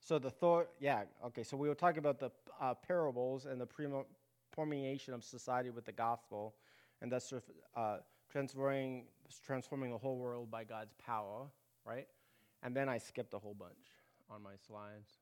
So 0.00 0.18
the 0.18 0.30
thought, 0.30 0.68
yeah, 0.80 1.02
okay. 1.26 1.42
So 1.42 1.56
we 1.58 1.68
were 1.68 1.74
talking 1.74 1.98
about 1.98 2.18
the 2.18 2.30
uh, 2.60 2.74
parables 2.74 3.44
and 3.44 3.60
the 3.60 3.68
permeation 4.50 5.12
of 5.12 5.22
society 5.22 5.68
with 5.70 5.84
the 5.84 5.92
gospel, 5.92 6.54
and 7.02 7.12
that's 7.12 7.28
sort 7.28 7.42
of, 7.76 7.82
uh, 7.82 7.96
transforming 8.34 9.04
transforming 9.46 9.92
the 9.92 9.98
whole 9.98 10.18
world 10.18 10.50
by 10.50 10.64
God's 10.64 10.92
power, 10.94 11.46
right? 11.86 12.08
And 12.64 12.74
then 12.74 12.88
I 12.88 12.98
skipped 12.98 13.32
a 13.32 13.38
whole 13.38 13.54
bunch 13.54 13.86
on 14.28 14.42
my 14.42 14.56
slides. 14.66 15.12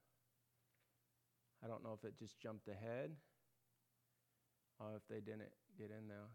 I 1.62 1.68
don't 1.68 1.84
know 1.84 1.92
if 1.92 2.08
it 2.08 2.18
just 2.18 2.40
jumped 2.40 2.68
ahead 2.68 3.10
or 4.80 4.96
if 4.96 5.02
they 5.10 5.20
didn't 5.20 5.52
get 5.76 5.90
in 5.90 6.08
there. 6.08 6.30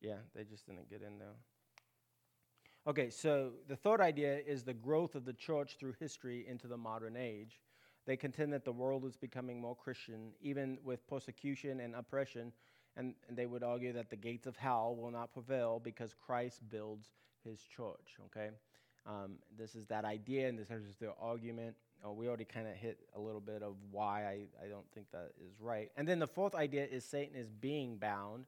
Yeah, 0.00 0.18
they 0.36 0.44
just 0.44 0.66
didn't 0.66 0.88
get 0.88 1.02
in 1.02 1.18
there. 1.18 1.34
Okay, 2.86 3.10
so 3.10 3.50
the 3.68 3.76
third 3.76 4.00
idea 4.00 4.38
is 4.46 4.62
the 4.62 4.72
growth 4.72 5.14
of 5.14 5.26
the 5.26 5.34
church 5.34 5.76
through 5.78 5.94
history 6.00 6.46
into 6.48 6.66
the 6.66 6.78
modern 6.78 7.14
age. 7.14 7.60
They 8.06 8.16
contend 8.16 8.54
that 8.54 8.64
the 8.64 8.72
world 8.72 9.04
is 9.04 9.16
becoming 9.16 9.60
more 9.60 9.76
Christian, 9.76 10.32
even 10.40 10.78
with 10.82 11.06
persecution 11.06 11.80
and 11.80 11.94
oppression, 11.94 12.52
and, 12.96 13.14
and 13.28 13.36
they 13.36 13.44
would 13.44 13.62
argue 13.62 13.92
that 13.92 14.08
the 14.08 14.16
gates 14.16 14.46
of 14.46 14.56
hell 14.56 14.96
will 14.98 15.10
not 15.10 15.34
prevail 15.34 15.78
because 15.78 16.14
Christ 16.14 16.60
builds 16.70 17.12
his 17.44 17.60
church, 17.60 18.16
okay? 18.26 18.48
Um, 19.06 19.36
this 19.58 19.74
is 19.74 19.86
that 19.88 20.06
idea, 20.06 20.48
and 20.48 20.58
this 20.58 20.70
is 20.70 20.96
their 20.96 21.12
argument. 21.20 21.76
Oh, 22.02 22.12
we 22.12 22.28
already 22.28 22.46
kind 22.46 22.66
of 22.66 22.74
hit 22.76 22.98
a 23.14 23.20
little 23.20 23.42
bit 23.42 23.62
of 23.62 23.74
why 23.90 24.24
I, 24.24 24.64
I 24.64 24.68
don't 24.68 24.90
think 24.94 25.10
that 25.12 25.32
is 25.38 25.60
right. 25.60 25.90
And 25.98 26.08
then 26.08 26.18
the 26.18 26.26
fourth 26.26 26.54
idea 26.54 26.86
is 26.86 27.04
Satan 27.04 27.36
is 27.36 27.50
being 27.50 27.98
bound 27.98 28.46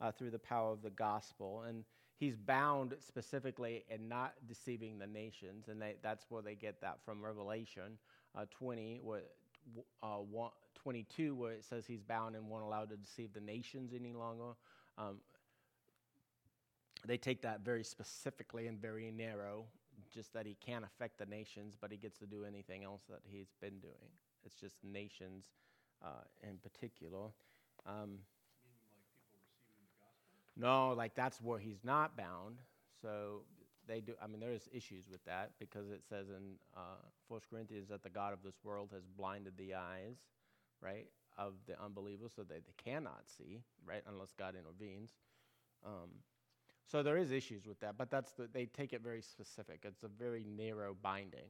uh, 0.00 0.10
through 0.10 0.30
the 0.30 0.38
power 0.38 0.72
of 0.72 0.80
the 0.80 0.90
gospel. 0.90 1.64
And 1.68 1.84
he's 2.16 2.36
bound 2.36 2.94
specifically 3.06 3.84
in 3.90 4.08
not 4.08 4.34
deceiving 4.46 4.98
the 4.98 5.06
nations. 5.06 5.68
And 5.68 5.80
they, 5.80 5.96
that's 6.02 6.26
where 6.28 6.42
they 6.42 6.54
get 6.54 6.80
that 6.80 6.98
from 7.04 7.24
Revelation 7.24 7.98
uh, 8.36 8.44
20, 8.50 9.00
where, 9.02 9.22
uh, 10.02 10.18
22, 10.74 11.34
where 11.34 11.52
it 11.52 11.64
says 11.64 11.86
he's 11.86 12.02
bound 12.02 12.36
and 12.36 12.48
won't 12.48 12.64
allow 12.64 12.84
to 12.84 12.96
deceive 12.96 13.32
the 13.32 13.40
nations 13.40 13.92
any 13.94 14.12
longer. 14.12 14.52
Um, 14.98 15.16
they 17.06 17.16
take 17.16 17.42
that 17.42 17.60
very 17.60 17.84
specifically 17.84 18.66
and 18.66 18.80
very 18.80 19.10
narrow, 19.10 19.64
just 20.12 20.32
that 20.32 20.46
he 20.46 20.56
can't 20.64 20.84
affect 20.84 21.18
the 21.18 21.26
nations, 21.26 21.76
but 21.78 21.90
he 21.90 21.96
gets 21.96 22.18
to 22.18 22.26
do 22.26 22.44
anything 22.44 22.84
else 22.84 23.02
that 23.10 23.20
he's 23.24 23.52
been 23.60 23.78
doing. 23.80 24.10
It's 24.44 24.54
just 24.54 24.76
nations 24.82 25.44
uh, 26.02 26.22
in 26.42 26.58
particular. 26.58 27.28
Um, 27.86 28.18
no, 30.56 30.92
like 30.92 31.14
that's 31.14 31.40
where 31.40 31.58
he's 31.58 31.84
not 31.84 32.16
bound. 32.16 32.60
So 33.02 33.42
they 33.86 34.00
do. 34.00 34.14
I 34.22 34.26
mean, 34.26 34.40
there's 34.40 34.68
issues 34.72 35.04
with 35.10 35.24
that 35.24 35.52
because 35.58 35.90
it 35.90 36.02
says 36.08 36.28
in 36.28 36.56
uh, 36.76 37.02
First 37.28 37.48
Corinthians 37.50 37.88
that 37.88 38.02
the 38.02 38.10
God 38.10 38.32
of 38.32 38.42
this 38.42 38.56
world 38.62 38.90
has 38.92 39.02
blinded 39.16 39.54
the 39.56 39.74
eyes, 39.74 40.16
right, 40.80 41.06
of 41.36 41.54
the 41.66 41.80
unbelievers, 41.82 42.32
so 42.34 42.42
that 42.42 42.48
they 42.48 42.90
cannot 42.90 43.22
see, 43.36 43.62
right, 43.84 44.02
unless 44.08 44.32
God 44.38 44.54
intervenes. 44.56 45.10
Um, 45.84 46.10
so 46.90 47.02
there 47.02 47.16
is 47.16 47.30
issues 47.30 47.66
with 47.66 47.80
that, 47.80 47.96
but 47.96 48.10
that's 48.10 48.32
the, 48.32 48.48
they 48.52 48.66
take 48.66 48.92
it 48.92 49.02
very 49.02 49.22
specific. 49.22 49.80
It's 49.84 50.04
a 50.04 50.08
very 50.08 50.44
narrow 50.44 50.96
binding. 51.02 51.48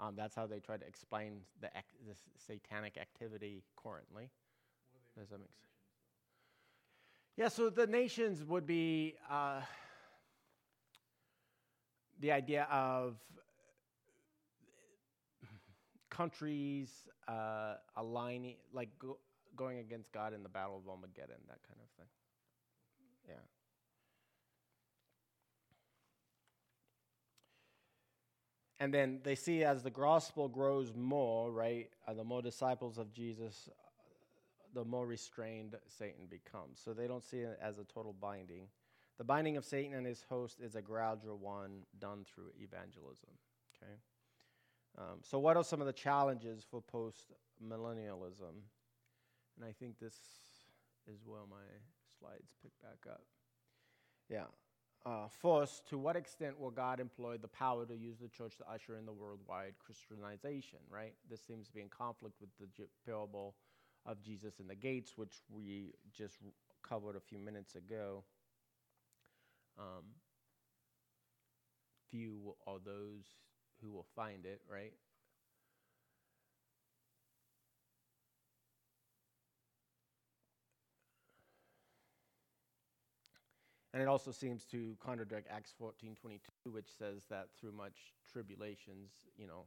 Um, 0.00 0.14
that's 0.16 0.34
how 0.34 0.46
they 0.46 0.58
try 0.58 0.76
to 0.76 0.86
explain 0.86 1.40
the, 1.60 1.68
ac- 1.68 1.98
the 2.06 2.14
satanic 2.36 2.98
activity 2.98 3.62
currently. 3.76 4.30
Does 5.16 5.28
that 5.30 5.38
make 5.38 5.54
sense? 5.54 5.73
Yeah, 7.36 7.48
so 7.48 7.68
the 7.68 7.88
nations 7.88 8.44
would 8.44 8.64
be 8.64 9.16
uh, 9.28 9.60
the 12.20 12.30
idea 12.30 12.68
of 12.70 13.16
countries 16.10 16.90
uh, 17.26 17.74
aligning, 17.96 18.54
like 18.72 18.88
go, 19.00 19.18
going 19.56 19.78
against 19.78 20.12
God 20.12 20.32
in 20.32 20.44
the 20.44 20.48
battle 20.48 20.76
of 20.76 20.88
Armageddon, 20.88 21.36
that 21.48 21.58
kind 21.66 21.80
of 21.82 21.88
thing. 21.98 22.06
Yeah. 23.28 23.34
And 28.78 28.94
then 28.94 29.20
they 29.24 29.34
see 29.34 29.64
as 29.64 29.82
the 29.82 29.90
gospel 29.90 30.48
grows 30.48 30.92
more, 30.94 31.50
right, 31.50 31.90
uh, 32.06 32.14
the 32.14 32.22
more 32.22 32.42
disciples 32.42 32.96
of 32.96 33.12
Jesus, 33.12 33.68
the 34.74 34.84
more 34.84 35.06
restrained 35.06 35.76
Satan 35.86 36.26
becomes. 36.28 36.80
So 36.84 36.92
they 36.92 37.06
don't 37.06 37.22
see 37.22 37.38
it 37.38 37.58
as 37.62 37.78
a 37.78 37.84
total 37.84 38.14
binding. 38.20 38.66
The 39.18 39.24
binding 39.24 39.56
of 39.56 39.64
Satan 39.64 39.94
and 39.94 40.06
his 40.06 40.24
host 40.28 40.60
is 40.60 40.74
a 40.74 40.82
gradual 40.82 41.38
one 41.38 41.82
done 42.00 42.24
through 42.24 42.50
evangelism. 42.60 43.30
Okay. 43.76 43.92
Um, 44.98 45.20
so, 45.22 45.38
what 45.38 45.56
are 45.56 45.64
some 45.64 45.80
of 45.80 45.86
the 45.86 45.92
challenges 45.92 46.64
for 46.68 46.80
post 46.80 47.32
millennialism? 47.64 48.62
And 49.56 49.64
I 49.64 49.72
think 49.72 49.98
this 49.98 50.14
is 51.06 51.20
where 51.24 51.40
my 51.48 51.56
slides 52.18 52.54
pick 52.62 52.72
back 52.82 53.10
up. 53.10 53.22
Yeah. 54.28 54.46
Uh, 55.06 55.28
first, 55.28 55.86
to 55.90 55.98
what 55.98 56.16
extent 56.16 56.58
will 56.58 56.70
God 56.70 56.98
employ 56.98 57.36
the 57.36 57.48
power 57.48 57.84
to 57.84 57.94
use 57.94 58.16
the 58.18 58.28
church 58.28 58.56
to 58.56 58.64
usher 58.72 58.96
in 58.96 59.04
the 59.04 59.12
worldwide 59.12 59.74
Christianization, 59.84 60.78
right? 60.88 61.12
This 61.30 61.42
seems 61.42 61.66
to 61.66 61.74
be 61.74 61.82
in 61.82 61.88
conflict 61.88 62.36
with 62.40 62.48
the 62.58 62.66
j- 62.74 62.88
parable 63.04 63.54
of 64.06 64.20
Jesus 64.22 64.60
in 64.60 64.66
the 64.66 64.74
gates, 64.74 65.12
which 65.16 65.42
we 65.48 65.94
just 66.12 66.38
covered 66.82 67.16
a 67.16 67.20
few 67.20 67.38
minutes 67.38 67.74
ago. 67.74 68.24
Um, 69.78 70.04
few 72.10 72.54
are 72.66 72.78
those 72.84 73.24
who 73.82 73.90
will 73.90 74.06
find 74.14 74.46
it, 74.46 74.60
right? 74.70 74.92
And 83.94 84.02
it 84.02 84.08
also 84.08 84.32
seems 84.32 84.64
to 84.66 84.96
contradict 84.98 85.46
Acts 85.48 85.72
14:22, 85.80 86.72
which 86.72 86.90
says 86.90 87.26
that 87.30 87.54
through 87.54 87.70
much 87.72 88.12
tribulations, 88.26 89.12
you 89.36 89.46
know, 89.46 89.66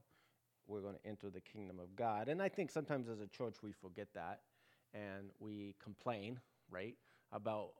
we're 0.68 0.82
going 0.82 0.96
to 0.96 1.10
enter 1.10 1.30
the 1.30 1.42
kingdom 1.42 1.80
of 1.80 1.96
God. 1.96 2.28
And 2.28 2.42
I 2.42 2.50
think 2.50 2.72
sometimes 2.72 3.08
as 3.08 3.20
a 3.20 3.28
church 3.28 3.56
we 3.64 3.72
forget 3.72 4.08
that 4.14 4.42
and 4.94 5.30
we 5.40 5.76
complain, 5.82 6.40
right, 6.70 6.96
about 7.32 7.72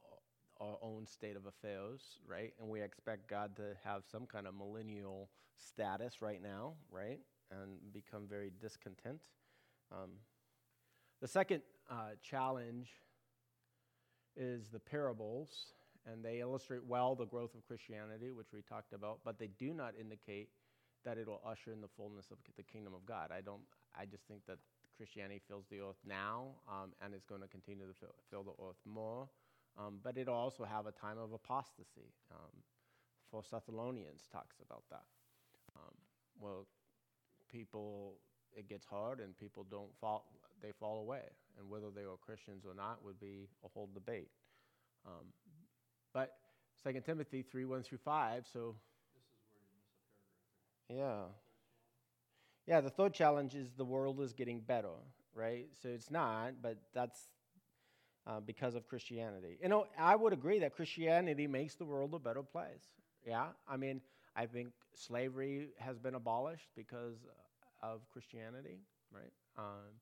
our 0.60 0.76
own 0.82 1.06
state 1.06 1.36
of 1.36 1.46
affairs, 1.46 2.00
right? 2.26 2.52
And 2.60 2.68
we 2.68 2.82
expect 2.82 3.28
God 3.28 3.56
to 3.56 3.76
have 3.84 4.02
some 4.10 4.26
kind 4.26 4.46
of 4.46 4.54
millennial 4.54 5.30
status 5.56 6.20
right 6.20 6.42
now, 6.42 6.74
right? 6.90 7.20
And 7.50 7.92
become 7.92 8.26
very 8.28 8.50
discontent. 8.60 9.22
Um, 9.92 10.10
the 11.20 11.28
second 11.28 11.62
uh, 11.90 12.10
challenge 12.22 12.90
is 14.36 14.68
the 14.68 14.78
parables 14.78 15.72
and 16.10 16.24
they 16.24 16.40
illustrate 16.40 16.84
well 16.84 17.14
the 17.14 17.26
growth 17.26 17.54
of 17.54 17.66
Christianity, 17.66 18.30
which 18.30 18.52
we 18.52 18.62
talked 18.62 18.92
about, 18.92 19.20
but 19.24 19.38
they 19.38 19.48
do 19.58 19.74
not 19.74 19.94
indicate 20.00 20.48
that 21.04 21.18
it'll 21.18 21.40
usher 21.46 21.72
in 21.72 21.80
the 21.80 21.88
fullness 21.96 22.26
of 22.30 22.38
the 22.56 22.62
kingdom 22.62 22.94
of 22.94 23.04
God. 23.06 23.30
I 23.30 23.40
don't. 23.40 23.62
I 23.98 24.04
just 24.04 24.24
think 24.26 24.42
that 24.46 24.58
Christianity 24.96 25.40
fills 25.46 25.64
the 25.70 25.78
earth 25.80 26.02
now, 26.06 26.56
um, 26.68 26.92
and 27.00 27.14
is 27.14 27.24
going 27.24 27.40
to 27.40 27.48
continue 27.48 27.86
to 27.86 27.94
fill, 27.94 28.14
fill 28.30 28.42
the 28.42 28.56
earth 28.62 28.80
more. 28.84 29.28
Um, 29.78 30.00
but 30.02 30.18
it'll 30.18 30.34
also 30.34 30.64
have 30.64 30.86
a 30.86 30.92
time 30.92 31.18
of 31.18 31.32
apostasy. 31.32 32.10
Um, 32.32 32.62
for 33.30 33.42
Thessalonians 33.48 34.22
talks 34.32 34.56
about 34.64 34.82
that. 34.90 35.04
Um, 35.76 35.94
well, 36.40 36.66
people, 37.50 38.14
it 38.56 38.68
gets 38.68 38.84
hard, 38.84 39.20
and 39.20 39.36
people 39.36 39.64
don't 39.70 39.94
fall. 40.00 40.24
They 40.60 40.72
fall 40.72 40.98
away, 40.98 41.22
and 41.58 41.70
whether 41.70 41.90
they 41.94 42.06
were 42.06 42.16
Christians 42.16 42.64
or 42.66 42.74
not 42.74 43.04
would 43.04 43.20
be 43.20 43.48
a 43.64 43.68
whole 43.68 43.88
debate. 43.94 44.30
Um, 45.06 45.26
but 46.12 46.32
2 46.82 47.00
Timothy 47.06 47.42
3 47.42 47.64
1 47.64 47.82
through 47.82 47.98
5, 47.98 48.46
so. 48.52 48.74
Yeah. 50.88 51.28
Yeah, 52.66 52.80
the 52.80 52.90
third 52.90 53.14
challenge 53.14 53.54
is 53.54 53.70
the 53.76 53.84
world 53.84 54.20
is 54.20 54.32
getting 54.32 54.60
better, 54.60 54.92
right? 55.34 55.66
So 55.82 55.88
it's 55.88 56.10
not, 56.10 56.60
but 56.62 56.76
that's 56.92 57.18
uh, 58.26 58.40
because 58.40 58.74
of 58.74 58.86
Christianity. 58.88 59.58
You 59.62 59.68
know, 59.68 59.86
I 59.98 60.16
would 60.16 60.32
agree 60.32 60.58
that 60.60 60.74
Christianity 60.74 61.46
makes 61.46 61.74
the 61.74 61.84
world 61.84 62.14
a 62.14 62.18
better 62.18 62.42
place. 62.42 62.84
Yeah, 63.26 63.48
I 63.68 63.76
mean, 63.76 64.00
I 64.36 64.46
think 64.46 64.68
slavery 64.94 65.68
has 65.78 65.98
been 65.98 66.14
abolished 66.14 66.68
because 66.76 67.16
of 67.82 68.00
Christianity, 68.12 68.80
right? 69.12 69.32
Um, 69.56 69.94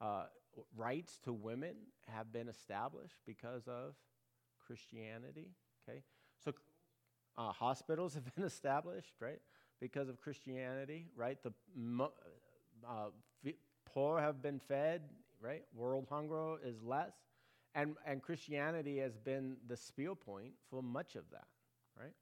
uh, 0.00 0.24
rights 0.76 1.18
to 1.24 1.32
women 1.32 1.74
have 2.08 2.32
been 2.32 2.48
established 2.48 3.16
because 3.26 3.62
of 3.68 3.94
Christianity. 4.66 5.48
Okay, 5.88 6.02
so 6.44 6.52
uh, 7.36 7.52
hospitals 7.52 8.14
have 8.16 8.34
been 8.34 8.44
established, 8.44 9.14
right, 9.20 9.40
because 9.80 10.08
of 10.08 10.20
Christianity, 10.20 11.06
right? 11.16 11.38
The 11.42 11.52
uh, 12.88 13.08
poor 13.84 14.20
have 14.20 14.42
been 14.42 14.60
fed, 14.60 15.02
right? 15.40 15.64
World 15.74 16.06
hunger 16.10 16.56
is 16.64 16.82
less, 16.82 17.12
and 17.74 17.96
and 18.06 18.22
Christianity 18.22 18.98
has 18.98 19.16
been 19.16 19.56
the 19.66 19.76
spear 19.76 20.14
point 20.14 20.52
for 20.70 20.82
much 20.82 21.16
of 21.16 21.24
that, 21.32 21.46
right? 21.98 22.14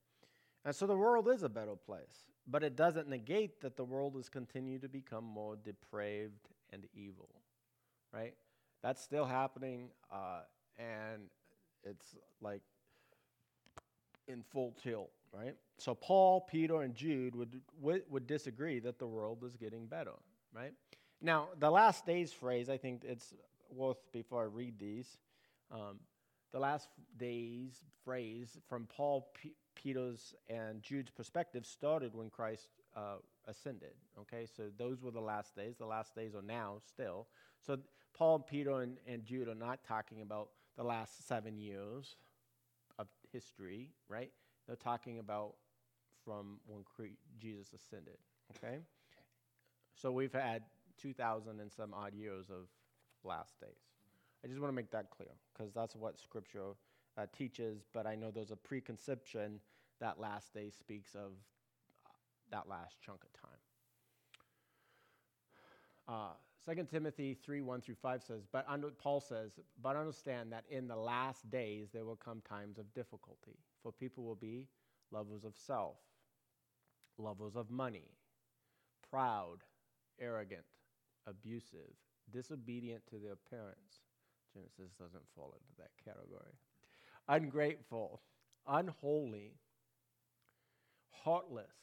And 0.65 0.75
so 0.75 0.87
the 0.87 0.97
world 0.97 1.29
is 1.29 1.43
a 1.43 1.49
better 1.49 1.77
place, 1.77 2.25
but 2.47 2.63
it 2.65 2.77
doesn't 2.77 3.09
negate 3.09 3.61
that 3.61 3.77
the 3.77 3.85
world 3.85 4.15
has 4.17 4.29
continued 4.29 4.83
to 4.83 4.89
become 4.89 5.25
more 5.25 5.57
depraved 5.57 6.49
and 6.73 6.87
evil, 6.93 7.29
right? 8.13 8.35
That's 8.83 9.01
still 9.01 9.25
happening, 9.25 9.91
uh, 10.13 10.41
and 10.79 11.23
it's 11.85 12.17
like 12.41 12.63
in 14.27 14.43
full 14.43 14.75
tilt, 14.83 15.11
right? 15.33 15.55
So 15.79 15.95
Paul, 15.95 16.41
Peter, 16.41 16.83
and 16.83 16.95
Jude 16.95 17.35
would, 17.35 17.61
would, 17.81 18.03
would 18.09 18.27
disagree 18.27 18.79
that 18.81 18.99
the 18.99 19.07
world 19.07 19.45
is 19.45 19.57
getting 19.57 19.87
better, 19.87 20.13
right? 20.55 20.73
Now, 21.21 21.49
the 21.59 21.71
last 21.71 22.07
days 22.07 22.33
phrase, 22.33 22.69
I 22.69 22.77
think 22.77 23.03
it's 23.05 23.35
worth, 23.71 23.99
before 24.13 24.43
I 24.43 24.47
read 24.47 24.79
these, 24.79 25.19
um, 25.71 26.01
the 26.53 26.59
last 26.59 26.89
days 27.19 27.85
phrase 28.05 28.59
from 28.69 28.87
Paul, 28.87 29.29
P- 29.35 29.55
Peter's, 29.75 30.35
and 30.49 30.83
Jude's 30.83 31.11
perspective 31.11 31.67
started 31.67 32.15
when 32.15 32.31
Christ 32.31 32.69
uh, 32.97 33.17
ascended. 33.47 33.93
Okay, 34.21 34.47
so 34.57 34.65
those 34.79 35.03
were 35.03 35.11
the 35.11 35.21
last 35.21 35.55
days. 35.55 35.77
The 35.79 35.87
last 35.87 36.15
days 36.15 36.35
are 36.35 36.43
now 36.43 36.77
still. 36.87 37.27
So 37.67 37.79
Paul, 38.15 38.39
Peter, 38.39 38.81
and, 38.81 38.97
and 39.07 39.25
Jude 39.25 39.49
are 39.49 39.55
not 39.55 39.81
talking 39.87 40.23
about 40.23 40.49
the 40.77 40.85
last 40.85 41.27
seven 41.27 41.59
years 41.59 42.17
of 42.99 43.09
history, 43.33 43.91
right? 44.09 44.31
They're 44.67 44.77
talking 44.77 45.19
about 45.19 45.55
from 46.25 46.59
when 46.67 46.85
Jesus 47.39 47.73
ascended, 47.73 48.19
okay? 48.57 48.81
So 49.95 50.11
we've 50.11 50.33
had 50.33 50.63
2,000 51.01 51.61
and 51.61 51.73
some 51.73 51.95
odd 51.95 52.15
years 52.15 52.51
of 52.51 52.69
last 53.25 53.61
days. 53.61 53.71
I 54.45 54.49
just 54.49 54.61
want 54.61 54.71
to 54.71 54.77
make 54.77 54.91
that 54.91 55.11
clear 55.11 55.31
because 55.53 55.73
that's 55.73 55.95
what 55.97 56.21
Scripture 56.21 56.75
uh, 57.17 57.27
teaches, 57.37 57.85
but 57.93 58.07
I 58.07 58.15
know 58.15 58.31
there's 58.31 58.51
a 58.51 58.57
preconception 58.57 59.61
that 60.01 60.21
last 60.21 60.53
day 60.53 60.71
speaks 60.71 61.15
of 61.15 61.33
uh, 62.05 62.11
that 62.51 62.69
last 62.69 62.97
chunk 63.05 63.23
of 63.25 63.33
time. 63.41 63.59
Uh, 66.09 66.75
2 66.75 66.85
Timothy 66.91 67.35
3 67.35 67.61
1 67.61 67.81
through 67.81 67.95
5 67.95 68.23
says, 68.23 68.43
but 68.53 68.65
under, 68.69 68.91
Paul 68.91 69.21
says, 69.21 69.53
but 69.83 69.97
understand 69.97 70.53
that 70.53 70.65
in 70.69 70.89
the 70.89 70.97
last 70.97 71.49
days 71.51 71.89
there 71.93 72.05
will 72.05 72.17
come 72.17 72.43
times 72.49 72.79
of 72.79 72.93
difficulty, 72.95 73.59
for 73.87 73.93
people 73.93 74.25
will 74.25 74.35
be 74.35 74.67
lovers 75.13 75.45
of 75.45 75.55
self, 75.55 75.95
lovers 77.19 77.55
of 77.55 77.71
money, 77.71 78.11
proud, 79.09 79.59
arrogant, 80.21 80.65
abusive, 81.29 81.95
disobedient 82.33 83.01
to 83.09 83.15
their 83.19 83.37
parents. 83.49 84.01
Genesis 84.53 84.93
doesn't 84.99 85.23
fall 85.37 85.55
into 85.55 85.73
that 85.79 85.93
category. 86.05 86.51
Ungrateful, 87.29 88.23
unholy, 88.67 89.53
heartless, 91.23 91.77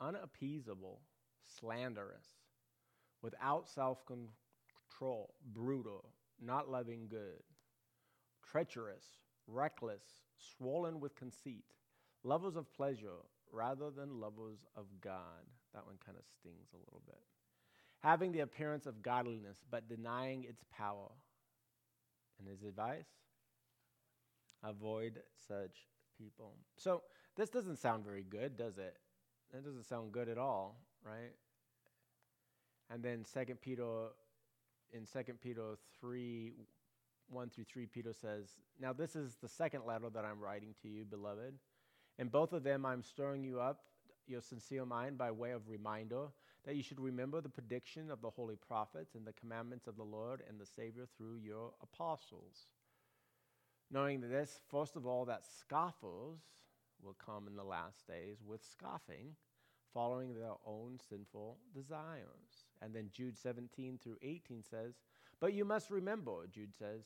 unappeasable, 0.00 1.00
slanderous 1.44 2.24
without 3.20 3.68
self 3.68 3.98
control, 4.06 5.34
brutal, 5.52 6.08
not 6.40 6.70
loving 6.70 7.08
good, 7.10 7.42
treacherous, 8.42 9.04
reckless, 9.46 10.02
swollen 10.38 11.00
with 11.00 11.16
conceit, 11.16 11.64
lovers 12.24 12.56
of 12.56 12.72
pleasure 12.72 13.22
rather 13.52 13.90
than 13.90 14.20
lovers 14.20 14.58
of 14.76 14.86
God. 15.00 15.44
That 15.74 15.86
one 15.86 15.96
kind 16.04 16.18
of 16.18 16.24
stings 16.38 16.68
a 16.72 16.78
little 16.78 17.02
bit. 17.06 17.20
Having 18.00 18.32
the 18.32 18.40
appearance 18.40 18.86
of 18.86 19.02
godliness, 19.02 19.58
but 19.70 19.88
denying 19.88 20.44
its 20.44 20.64
power. 20.76 21.10
And 22.38 22.48
his 22.48 22.62
advice? 22.62 23.08
Avoid 24.62 25.20
such 25.48 25.88
people. 26.18 26.54
So, 26.76 27.02
this 27.36 27.50
doesn't 27.50 27.76
sound 27.76 28.04
very 28.04 28.24
good, 28.28 28.56
does 28.56 28.78
it? 28.78 28.96
That 29.52 29.64
doesn't 29.64 29.84
sound 29.84 30.12
good 30.12 30.28
at 30.28 30.38
all, 30.38 30.80
right? 31.04 31.32
And 32.90 33.02
then 33.02 33.24
Second 33.24 33.60
Peter, 33.60 34.08
in 34.92 35.06
Second 35.06 35.40
Peter 35.40 35.76
3, 36.00 36.52
1 37.30 37.50
through 37.50 37.64
3, 37.64 37.86
Peter 37.86 38.12
says, 38.12 38.56
Now 38.80 38.92
this 38.92 39.16
is 39.16 39.36
the 39.40 39.48
second 39.48 39.82
letter 39.86 40.08
that 40.12 40.24
I'm 40.24 40.40
writing 40.40 40.74
to 40.82 40.88
you, 40.88 41.04
beloved. 41.04 41.54
In 42.18 42.28
both 42.28 42.52
of 42.52 42.62
them, 42.62 42.86
I'm 42.86 43.02
stirring 43.02 43.42
you 43.42 43.60
up, 43.60 43.80
your 44.26 44.40
sincere 44.40 44.84
mind, 44.84 45.18
by 45.18 45.30
way 45.30 45.50
of 45.50 45.68
reminder 45.68 46.26
that 46.64 46.76
you 46.76 46.82
should 46.82 47.00
remember 47.00 47.40
the 47.40 47.48
prediction 47.48 48.10
of 48.10 48.20
the 48.20 48.30
holy 48.30 48.56
prophets 48.56 49.14
and 49.14 49.26
the 49.26 49.32
commandments 49.34 49.86
of 49.86 49.96
the 49.96 50.02
Lord 50.02 50.42
and 50.48 50.58
the 50.58 50.66
Savior 50.66 51.06
through 51.16 51.36
your 51.36 51.72
apostles. 51.82 52.66
Knowing 53.90 54.20
this, 54.20 54.60
first 54.68 54.96
of 54.96 55.06
all, 55.06 55.24
that 55.26 55.44
scoffers 55.60 56.40
will 57.02 57.16
come 57.24 57.46
in 57.46 57.54
the 57.54 57.62
last 57.62 58.06
days 58.08 58.38
with 58.44 58.64
scoffing 58.64 59.36
following 59.96 60.34
their 60.34 60.52
own 60.66 60.98
sinful 61.08 61.56
desires. 61.74 62.66
And 62.82 62.94
then 62.94 63.08
Jude 63.12 63.38
17 63.38 63.98
through 64.02 64.18
18 64.22 64.62
says, 64.62 64.94
But 65.40 65.52
you 65.52 65.64
must 65.64 65.90
remember, 65.90 66.46
Jude 66.50 66.74
says, 66.74 67.02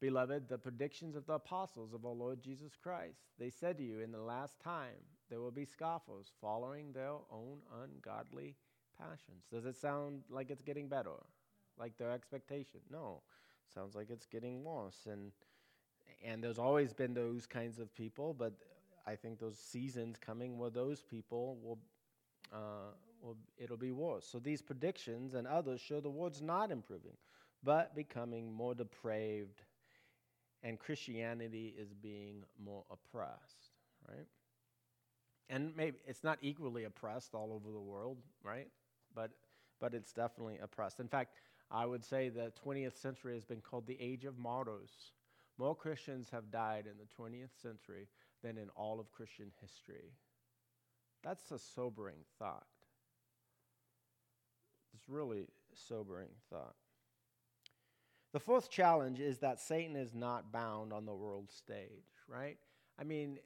Beloved, 0.00 0.48
the 0.48 0.58
predictions 0.58 1.14
of 1.14 1.26
the 1.26 1.34
apostles 1.34 1.94
of 1.94 2.04
our 2.04 2.12
Lord 2.12 2.42
Jesus 2.42 2.72
Christ. 2.82 3.20
They 3.38 3.50
said 3.50 3.78
to 3.78 3.84
you, 3.84 4.00
In 4.00 4.10
the 4.10 4.18
last 4.18 4.58
time 4.60 4.98
there 5.30 5.40
will 5.40 5.52
be 5.52 5.64
scoffers 5.64 6.32
following 6.40 6.92
their 6.92 7.12
own 7.30 7.58
ungodly 7.82 8.56
passions. 8.98 9.44
Does 9.50 9.64
it 9.64 9.76
sound 9.76 10.22
like 10.28 10.50
it's 10.50 10.62
getting 10.62 10.88
better? 10.88 11.14
Like 11.78 11.96
their 11.98 12.10
expectation? 12.10 12.80
No. 12.90 13.22
Sounds 13.72 13.94
like 13.94 14.10
it's 14.10 14.26
getting 14.26 14.64
worse. 14.64 15.06
And 15.10 15.30
and 16.24 16.42
there's 16.42 16.58
always 16.58 16.92
been 16.92 17.14
those 17.14 17.46
kinds 17.46 17.78
of 17.78 17.94
people, 17.94 18.34
but 18.34 18.52
I 19.06 19.16
think 19.16 19.38
those 19.38 19.58
seasons 19.58 20.16
coming 20.18 20.58
where 20.58 20.70
those 20.70 21.02
people 21.02 21.58
will, 21.62 21.78
uh, 22.52 22.92
will 23.20 23.36
it'll 23.56 23.76
be 23.76 23.92
worse. 23.92 24.26
So 24.30 24.38
these 24.38 24.62
predictions 24.62 25.34
and 25.34 25.46
others 25.46 25.80
show 25.80 26.00
the 26.00 26.10
world's 26.10 26.42
not 26.42 26.70
improving, 26.70 27.16
but 27.64 27.94
becoming 27.94 28.52
more 28.52 28.74
depraved, 28.74 29.62
and 30.62 30.78
Christianity 30.78 31.74
is 31.78 31.92
being 31.92 32.44
more 32.62 32.84
oppressed, 32.90 33.70
right? 34.08 34.26
And 35.48 35.76
maybe 35.76 35.98
it's 36.06 36.24
not 36.24 36.38
equally 36.40 36.84
oppressed 36.84 37.34
all 37.34 37.52
over 37.52 37.70
the 37.70 37.80
world, 37.80 38.18
right? 38.42 38.68
But 39.14 39.30
but 39.80 39.94
it's 39.94 40.12
definitely 40.12 40.58
oppressed. 40.62 41.00
In 41.00 41.08
fact, 41.08 41.34
I 41.68 41.86
would 41.86 42.04
say 42.04 42.28
the 42.28 42.52
20th 42.64 42.96
century 42.96 43.34
has 43.34 43.44
been 43.44 43.60
called 43.60 43.86
the 43.86 44.00
age 44.00 44.24
of 44.24 44.38
martyrs 44.38 45.10
more 45.58 45.76
Christians 45.76 46.28
have 46.30 46.50
died 46.50 46.86
in 46.86 46.94
the 46.98 47.22
20th 47.22 47.60
century 47.60 48.08
than 48.42 48.58
in 48.58 48.68
all 48.70 48.98
of 48.98 49.12
Christian 49.12 49.52
history. 49.60 50.10
That's 51.22 51.50
a 51.50 51.58
sobering 51.58 52.24
thought. 52.38 52.66
It's 54.94 55.08
really 55.08 55.46
sobering 55.74 56.30
thought. 56.50 56.74
The 58.32 58.40
fourth 58.40 58.70
challenge 58.70 59.20
is 59.20 59.38
that 59.38 59.60
Satan 59.60 59.94
is 59.94 60.14
not 60.14 60.52
bound 60.52 60.92
on 60.92 61.04
the 61.04 61.14
world 61.14 61.50
stage, 61.50 62.08
right? 62.26 62.56
I 62.98 63.04
mean, 63.04 63.38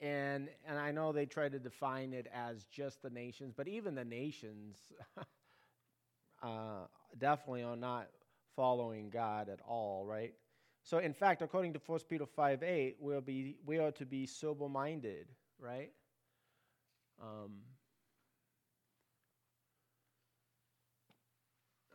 and 0.00 0.48
and 0.66 0.78
I 0.78 0.90
know 0.90 1.12
they 1.12 1.26
try 1.26 1.48
to 1.48 1.58
define 1.58 2.12
it 2.12 2.26
as 2.34 2.64
just 2.64 3.02
the 3.02 3.10
nations, 3.10 3.54
but 3.56 3.68
even 3.68 3.94
the 3.94 4.04
nations 4.04 4.76
uh, 6.42 6.86
definitely 7.16 7.62
are 7.62 7.76
not 7.76 8.08
following 8.56 9.08
God 9.08 9.48
at 9.48 9.60
all, 9.66 10.04
right? 10.04 10.34
So, 10.84 10.98
in 10.98 11.12
fact, 11.12 11.42
according 11.42 11.74
to 11.74 11.80
1 11.86 12.00
Peter 12.08 12.26
5 12.26 12.62
8, 12.62 12.96
we'll 12.98 13.20
be, 13.20 13.56
we 13.64 13.78
are 13.78 13.92
to 13.92 14.04
be 14.04 14.26
sober 14.26 14.68
minded, 14.68 15.28
right? 15.60 15.92
Um, 17.22 17.60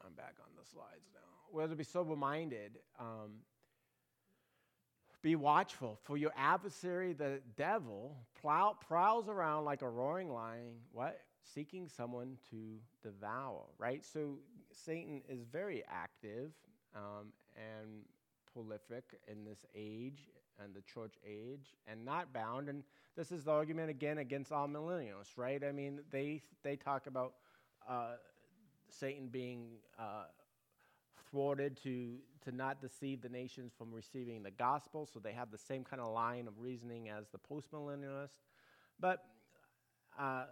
I'm 0.06 0.14
back 0.14 0.36
on 0.40 0.48
the 0.58 0.66
slides 0.66 1.10
now. 1.52 1.58
We're 1.58 1.68
to 1.68 1.76
be 1.76 1.84
sober 1.84 2.16
minded. 2.16 2.80
Um, 3.00 3.42
be 5.22 5.36
watchful, 5.36 6.00
for 6.04 6.16
your 6.16 6.32
adversary, 6.38 7.14
the 7.14 7.42
devil, 7.56 8.16
plow, 8.40 8.76
prowls 8.88 9.28
around 9.28 9.66
like 9.66 9.82
a 9.82 9.90
roaring 9.90 10.32
lion, 10.32 10.76
what? 10.92 11.22
Seeking 11.44 11.88
someone 11.90 12.38
to 12.52 12.78
devour, 13.02 13.64
right? 13.80 14.06
So 14.06 14.38
Satan 14.72 15.22
is 15.28 15.44
very 15.52 15.84
active 15.90 16.52
um, 16.96 17.34
and 17.56 18.04
prolific 18.54 19.20
in 19.28 19.44
this 19.44 19.66
age 19.76 20.30
and 20.64 20.74
the 20.74 20.82
church 20.82 21.16
age 21.26 21.76
and 21.88 22.06
not 22.06 22.32
bound. 22.32 22.70
And 22.70 22.84
this 23.16 23.32
is 23.32 23.46
the 23.46 23.52
argument 23.52 23.90
again 23.90 24.20
against 24.20 24.52
amillennialists, 24.52 25.38
right? 25.38 25.64
I 25.64 25.72
mean, 25.72 26.00
they, 26.12 26.42
they 26.64 26.76
talk 26.76 27.08
about 27.08 27.34
uh, 27.90 28.16
Satan 28.90 29.28
being 29.28 29.68
uh, 29.98 30.26
thwarted 31.32 31.78
to, 31.84 32.16
to 32.46 32.52
not 32.52 32.82
deceive 32.82 33.22
the 33.22 33.30
nations 33.30 33.72
from 33.78 33.94
receiving 33.94 34.44
the 34.44 34.52
gospel, 34.52 35.08
so 35.12 35.20
they 35.20 35.34
have 35.34 35.52
the 35.52 35.58
same 35.58 35.84
kind 35.84 36.02
of 36.02 36.12
line 36.14 36.48
of 36.48 36.54
reasoning 36.60 37.10
as 37.10 37.26
the 37.30 37.38
postmillennialists. 37.38 38.40
But 39.00 39.24
uh, 40.20 40.46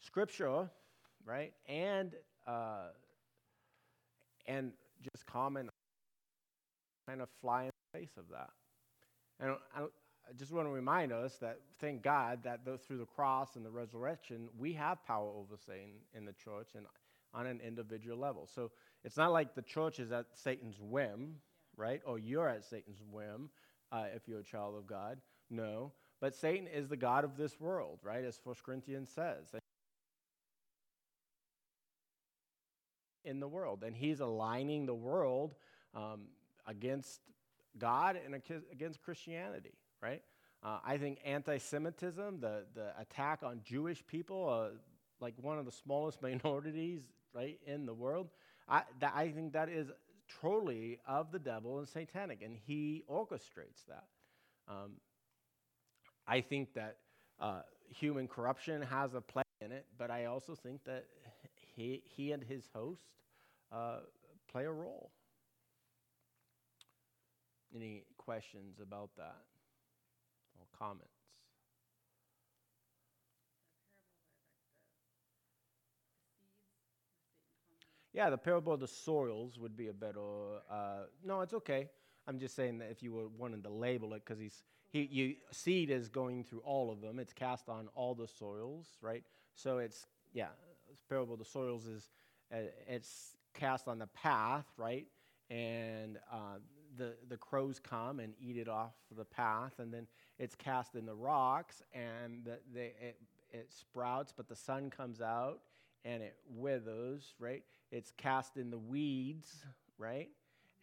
scripture, 0.00 0.68
right, 1.24 1.52
and 1.68 2.12
uh, 2.46 2.88
and 4.46 4.72
just 5.02 5.26
common 5.26 5.70
kind 7.06 7.22
of 7.22 7.28
fly 7.40 7.64
in 7.64 7.70
the 7.92 7.98
face 7.98 8.16
of 8.18 8.24
that. 8.30 8.50
And 9.40 9.56
I, 9.76 9.82
I 9.82 10.32
just 10.38 10.52
want 10.52 10.66
to 10.66 10.72
remind 10.72 11.12
us 11.12 11.36
that 11.40 11.60
thank 11.80 12.02
God 12.02 12.42
that 12.44 12.64
though, 12.64 12.76
through 12.76 12.98
the 12.98 13.06
cross 13.06 13.56
and 13.56 13.64
the 13.64 13.70
resurrection, 13.70 14.48
we 14.58 14.72
have 14.72 15.04
power 15.06 15.28
over 15.28 15.56
Satan 15.56 15.92
in 16.14 16.24
the 16.24 16.32
church 16.32 16.70
and 16.74 16.86
on 17.34 17.46
an 17.46 17.60
individual 17.66 18.16
level. 18.16 18.48
So 18.52 18.70
it's 19.04 19.16
not 19.16 19.32
like 19.32 19.54
the 19.54 19.62
church 19.62 20.00
is 20.00 20.10
at 20.12 20.26
Satan's 20.34 20.80
whim, 20.80 21.36
right? 21.76 22.00
Or 22.06 22.18
you're 22.18 22.48
at 22.48 22.64
Satan's 22.64 23.02
whim 23.10 23.50
uh, 23.92 24.04
if 24.14 24.26
you're 24.26 24.40
a 24.40 24.44
child 24.44 24.76
of 24.76 24.86
God. 24.86 25.18
No. 25.50 25.92
But 26.20 26.34
Satan 26.34 26.66
is 26.66 26.88
the 26.88 26.96
God 26.96 27.24
of 27.24 27.36
this 27.36 27.60
world, 27.60 27.98
right? 28.02 28.24
As 28.24 28.40
1 28.42 28.56
Corinthians 28.64 29.10
says. 29.14 29.54
In 33.24 33.40
the 33.40 33.48
world. 33.48 33.84
And 33.84 33.94
he's 33.94 34.20
aligning 34.20 34.86
the 34.86 34.94
world 34.94 35.54
um, 35.94 36.22
against 36.66 37.20
God 37.76 38.18
and 38.24 38.40
against 38.72 39.02
Christianity, 39.02 39.74
right? 40.02 40.22
Uh, 40.62 40.78
I 40.82 40.96
think 40.96 41.18
anti 41.26 41.58
Semitism, 41.58 42.40
the, 42.40 42.64
the 42.74 42.98
attack 42.98 43.42
on 43.42 43.60
Jewish 43.64 44.04
people, 44.06 44.48
uh, 44.48 44.76
like 45.20 45.34
one 45.40 45.58
of 45.58 45.66
the 45.66 45.72
smallest 45.72 46.22
minorities, 46.22 47.02
right, 47.34 47.58
in 47.66 47.84
the 47.84 47.94
world, 47.94 48.28
I, 48.68 48.82
that, 49.00 49.12
I 49.14 49.30
think 49.30 49.52
that 49.52 49.68
is 49.68 49.88
totally 50.40 50.98
of 51.06 51.32
the 51.32 51.38
devil 51.38 51.78
and 51.78 51.88
satanic, 51.88 52.42
and 52.42 52.56
he 52.66 53.04
orchestrates 53.10 53.84
that. 53.88 54.04
Um, 54.68 54.92
I 56.26 56.40
think 56.40 56.74
that 56.74 56.96
uh, 57.40 57.60
human 57.88 58.28
corruption 58.28 58.82
has 58.82 59.14
a 59.14 59.20
play 59.20 59.42
in 59.60 59.72
it, 59.72 59.86
but 59.98 60.10
I 60.10 60.26
also 60.26 60.54
think 60.54 60.84
that 60.84 61.04
he, 61.76 62.02
he 62.04 62.32
and 62.32 62.42
his 62.42 62.68
host 62.74 63.02
uh, 63.72 63.98
play 64.50 64.64
a 64.64 64.72
role. 64.72 65.10
Any 67.74 68.04
questions 68.16 68.78
about 68.80 69.10
that 69.16 69.42
or 70.58 70.66
comments? 70.78 71.13
Yeah, 78.14 78.30
the 78.30 78.38
parable 78.38 78.72
of 78.72 78.80
the 78.80 78.86
soils 78.86 79.58
would 79.58 79.76
be 79.76 79.88
a 79.88 79.92
better. 79.92 80.60
Uh, 80.70 81.06
no, 81.24 81.40
it's 81.40 81.52
okay. 81.52 81.90
I'm 82.28 82.38
just 82.38 82.54
saying 82.54 82.78
that 82.78 82.90
if 82.90 83.02
you 83.02 83.12
were 83.12 83.26
wanting 83.36 83.62
to 83.64 83.70
label 83.70 84.14
it, 84.14 84.22
because 84.24 84.38
he's 84.38 84.62
he 84.90 85.02
you 85.10 85.34
seed 85.50 85.90
is 85.90 86.08
going 86.08 86.44
through 86.44 86.60
all 86.60 86.92
of 86.92 87.00
them. 87.00 87.18
It's 87.18 87.32
cast 87.32 87.68
on 87.68 87.88
all 87.96 88.14
the 88.14 88.28
soils, 88.28 88.86
right? 89.02 89.24
So 89.56 89.78
it's 89.78 90.06
yeah. 90.32 90.48
Parable 91.08 91.34
of 91.34 91.40
the 91.40 91.44
soils 91.44 91.86
is 91.86 92.08
uh, 92.52 92.58
it's 92.88 93.36
cast 93.52 93.88
on 93.88 93.98
the 93.98 94.06
path, 94.06 94.66
right? 94.76 95.06
And 95.50 96.18
uh, 96.32 96.58
the, 96.96 97.14
the 97.28 97.36
crows 97.36 97.80
come 97.80 98.20
and 98.20 98.32
eat 98.40 98.56
it 98.56 98.68
off 98.68 98.92
the 99.16 99.24
path, 99.24 99.72
and 99.78 99.92
then 99.92 100.06
it's 100.38 100.54
cast 100.54 100.94
in 100.94 101.04
the 101.04 101.14
rocks, 101.14 101.82
and 101.92 102.44
the, 102.44 102.58
the, 102.72 102.84
it, 102.84 103.18
it 103.52 103.72
sprouts, 103.72 104.32
but 104.34 104.48
the 104.48 104.56
sun 104.56 104.88
comes 104.88 105.20
out 105.20 105.60
and 106.04 106.22
it 106.22 106.36
withers, 106.48 107.34
right? 107.38 107.62
It's 107.90 108.12
cast 108.16 108.56
in 108.56 108.70
the 108.70 108.78
weeds, 108.78 109.64
right? 109.98 110.30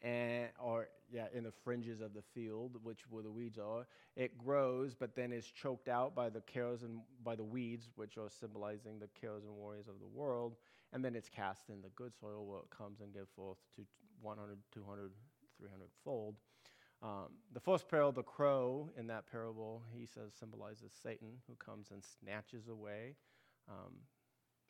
And 0.02 0.50
or 0.60 0.88
yeah, 1.12 1.26
in 1.34 1.44
the 1.44 1.52
fringes 1.52 2.02
of 2.02 2.14
the 2.14 2.22
field, 2.34 2.78
which 2.84 3.02
where 3.10 3.22
the 3.22 3.32
weeds 3.32 3.58
are. 3.58 3.86
It 4.16 4.38
grows, 4.38 4.96
but 4.96 5.16
then 5.16 5.32
is 5.32 5.46
choked 5.46 5.88
out 5.88 6.16
by 6.16 6.30
the 6.30 6.42
cares 6.42 6.84
and 6.84 7.02
by 7.24 7.36
the 7.36 7.44
weeds, 7.44 7.90
which 7.96 8.18
are 8.18 8.30
symbolizing 8.30 9.00
the 9.00 9.10
cares 9.20 9.44
and 9.44 9.54
worries 9.54 9.88
of 9.88 10.00
the 10.00 10.08
world. 10.08 10.56
And 10.94 11.04
then 11.04 11.16
it's 11.16 11.30
cast 11.30 11.70
in 11.70 11.82
the 11.82 11.90
good 11.96 12.14
soil 12.20 12.46
where 12.46 12.60
it 12.60 12.70
comes 12.76 13.02
and 13.02 13.14
gives 13.14 13.30
forth 13.36 13.58
to 13.76 13.84
100, 14.22 14.58
200, 14.74 15.12
300 15.58 15.88
fold. 16.04 16.36
Um, 17.04 17.30
the 17.54 17.60
first 17.60 17.90
parable, 17.90 18.12
the 18.12 18.24
crow 18.24 18.90
in 18.98 19.08
that 19.08 19.30
parable, 19.32 19.82
he 19.92 20.06
says 20.06 20.34
symbolizes 20.40 20.92
Satan 21.02 21.40
who 21.48 21.56
comes 21.56 21.90
and 21.92 22.04
snatches 22.04 22.68
away. 22.68 23.16
Um, 23.68 23.94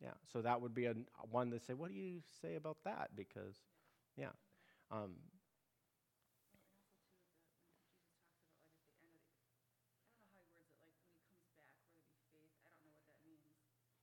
yeah, 0.02 0.14
so 0.32 0.42
that 0.42 0.60
would 0.62 0.74
be 0.74 0.86
a, 0.86 0.96
one 1.30 1.52
to 1.52 1.60
say, 1.60 1.74
what 1.74 1.90
do 1.90 1.96
you 1.96 2.22
say 2.42 2.56
about 2.56 2.78
that? 2.86 3.12
Because, 3.16 3.56
yeah. 4.18 4.32
Um, 4.92 5.16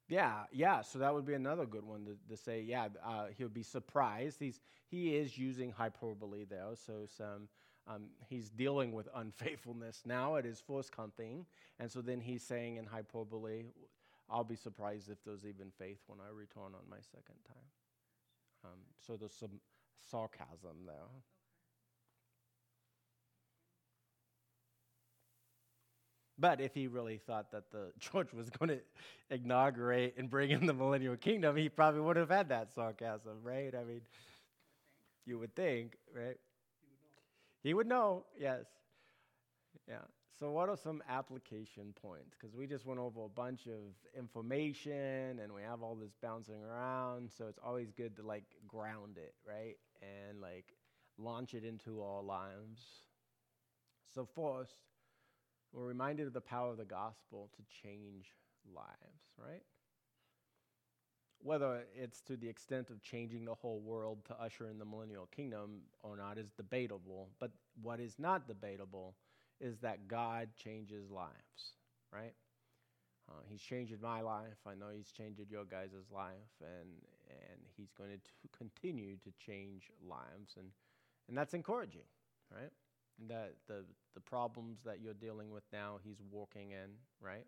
Yeah, 0.09 0.45
yeah. 0.53 0.81
So 0.83 0.99
that 1.01 1.13
would 1.15 1.27
be 1.27 1.35
another 1.35 1.67
good 1.67 1.85
one 1.85 2.07
to, 2.07 2.17
to 2.31 2.37
say. 2.37 2.63
Yeah, 2.63 2.89
uh, 3.05 3.27
he'll 3.37 3.49
be 3.49 3.63
surprised. 3.63 4.39
He's 4.41 4.61
he 4.87 5.17
is 5.17 5.37
using 5.37 5.71
hyperbole 5.71 6.45
there, 6.45 6.69
so 6.75 7.05
some 7.07 7.49
um, 7.87 8.05
he's 8.27 8.49
dealing 8.49 8.93
with 8.93 9.09
unfaithfulness 9.15 10.03
now 10.07 10.37
at 10.37 10.45
his 10.47 10.61
first 10.61 10.93
coming. 10.93 11.45
And 11.79 11.91
so 11.91 12.01
then 12.01 12.21
he's 12.21 12.43
saying 12.43 12.77
in 12.77 12.87
hyperbole, 12.87 13.65
I'll 14.31 14.45
be 14.45 14.57
surprised 14.57 15.11
if 15.11 15.23
there's 15.25 15.45
even 15.45 15.71
faith 15.79 15.99
when 16.07 16.19
I 16.21 16.31
return 16.31 16.75
on 16.75 16.89
my 16.91 17.01
second 17.01 17.41
time. 17.47 17.69
Um, 18.65 18.81
so 19.07 19.17
there's 19.17 19.35
some 19.35 19.61
sarcasm 20.11 20.85
there. 20.87 21.09
But 26.39 26.61
if 26.61 26.73
he 26.75 26.87
really 26.87 27.19
thought 27.19 27.51
that 27.53 27.71
the 27.71 27.93
church 28.01 28.33
was 28.33 28.49
going 28.51 28.69
to 28.69 28.81
inaugurate 29.31 30.15
and 30.17 30.31
bring 30.31 30.51
in 30.51 30.67
the 30.67 30.75
millennial 30.75 31.17
kingdom, 31.17 31.57
he 31.57 31.69
probably 31.69 32.01
would 32.01 32.17
have 32.17 32.31
had 32.31 32.49
that 32.51 32.73
sarcasm, 32.75 33.39
right? 33.43 33.75
I 33.75 33.85
mean, 33.85 34.03
you 35.27 35.39
would 35.39 35.55
think, 35.55 35.97
right? 36.15 36.37
He 37.63 37.73
would 37.73 37.87
know, 37.87 38.27
yes. 38.37 38.65
Yeah. 39.89 40.03
So, 40.39 40.53
what 40.53 40.69
are 40.69 40.77
some 40.77 41.03
application 41.09 41.93
points? 42.01 42.37
Because 42.39 42.55
we 42.55 42.69
just 42.69 42.87
went 42.87 43.01
over 43.01 43.25
a 43.25 43.29
bunch 43.29 43.67
of 43.67 43.97
information 44.17 45.41
and 45.43 45.53
we 45.53 45.63
have 45.63 45.83
all 45.83 45.97
this 45.97 46.15
bouncing 46.23 46.63
around. 46.63 47.31
So, 47.37 47.47
it's 47.49 47.59
always 47.65 47.91
good 47.91 48.15
to 48.17 48.23
like 48.23 48.45
ground 48.69 49.17
it, 49.17 49.35
right? 49.47 49.75
And 50.01 50.41
like 50.41 50.77
launch 51.19 51.55
it 51.55 51.65
into 51.65 52.03
our 52.03 52.23
lives. 52.23 52.83
So, 54.15 54.25
first, 54.25 54.75
we're 55.73 55.87
reminded 55.87 56.29
of 56.29 56.35
the 56.35 56.41
power 56.41 56.71
of 56.71 56.79
the 56.79 56.85
gospel 56.85 57.51
to 57.57 57.63
change 57.83 58.33
lives, 58.73 59.23
right? 59.37 59.63
Whether 61.41 61.85
it's 61.97 62.21
to 62.23 62.37
the 62.37 62.49
extent 62.49 62.91
of 62.91 63.03
changing 63.03 63.45
the 63.45 63.55
whole 63.55 63.81
world 63.81 64.25
to 64.27 64.41
usher 64.41 64.69
in 64.69 64.79
the 64.79 64.85
millennial 64.85 65.27
kingdom 65.35 65.81
or 66.05 66.17
not 66.17 66.39
is 66.39 66.53
debatable. 66.57 67.29
But 67.41 67.51
what 67.83 67.99
is 67.99 68.21
not 68.21 68.47
debatable 68.47 69.15
is 69.61 69.79
that 69.81 70.09
God 70.09 70.49
changes 70.57 71.11
lives, 71.11 71.75
right? 72.13 72.35
Uh, 73.29 73.43
he's 73.49 73.61
changed 73.61 73.95
my 74.01 74.21
life. 74.23 74.59
I 74.67 74.75
know 74.75 74.87
he's 74.95 75.11
changed 75.11 75.41
your 75.51 75.65
guys' 75.65 76.11
life, 76.13 76.55
and 76.63 76.89
and 77.29 77.61
he's 77.77 77.93
going 77.93 78.11
to 78.11 78.49
continue 78.57 79.17
to 79.19 79.31
change 79.39 79.91
lives, 80.09 80.55
and 80.57 80.69
and 81.29 81.37
that's 81.37 81.55
encouraging, 81.55 82.09
right? 82.51 82.71
that 83.27 83.55
the 83.67 83.85
the 84.15 84.21
problems 84.21 84.79
that 84.85 85.01
you're 85.01 85.15
dealing 85.15 85.51
with 85.51 85.65
now, 85.73 85.99
he's 86.05 86.21
walking 86.31 86.71
in, 86.71 86.91
right? 87.21 87.47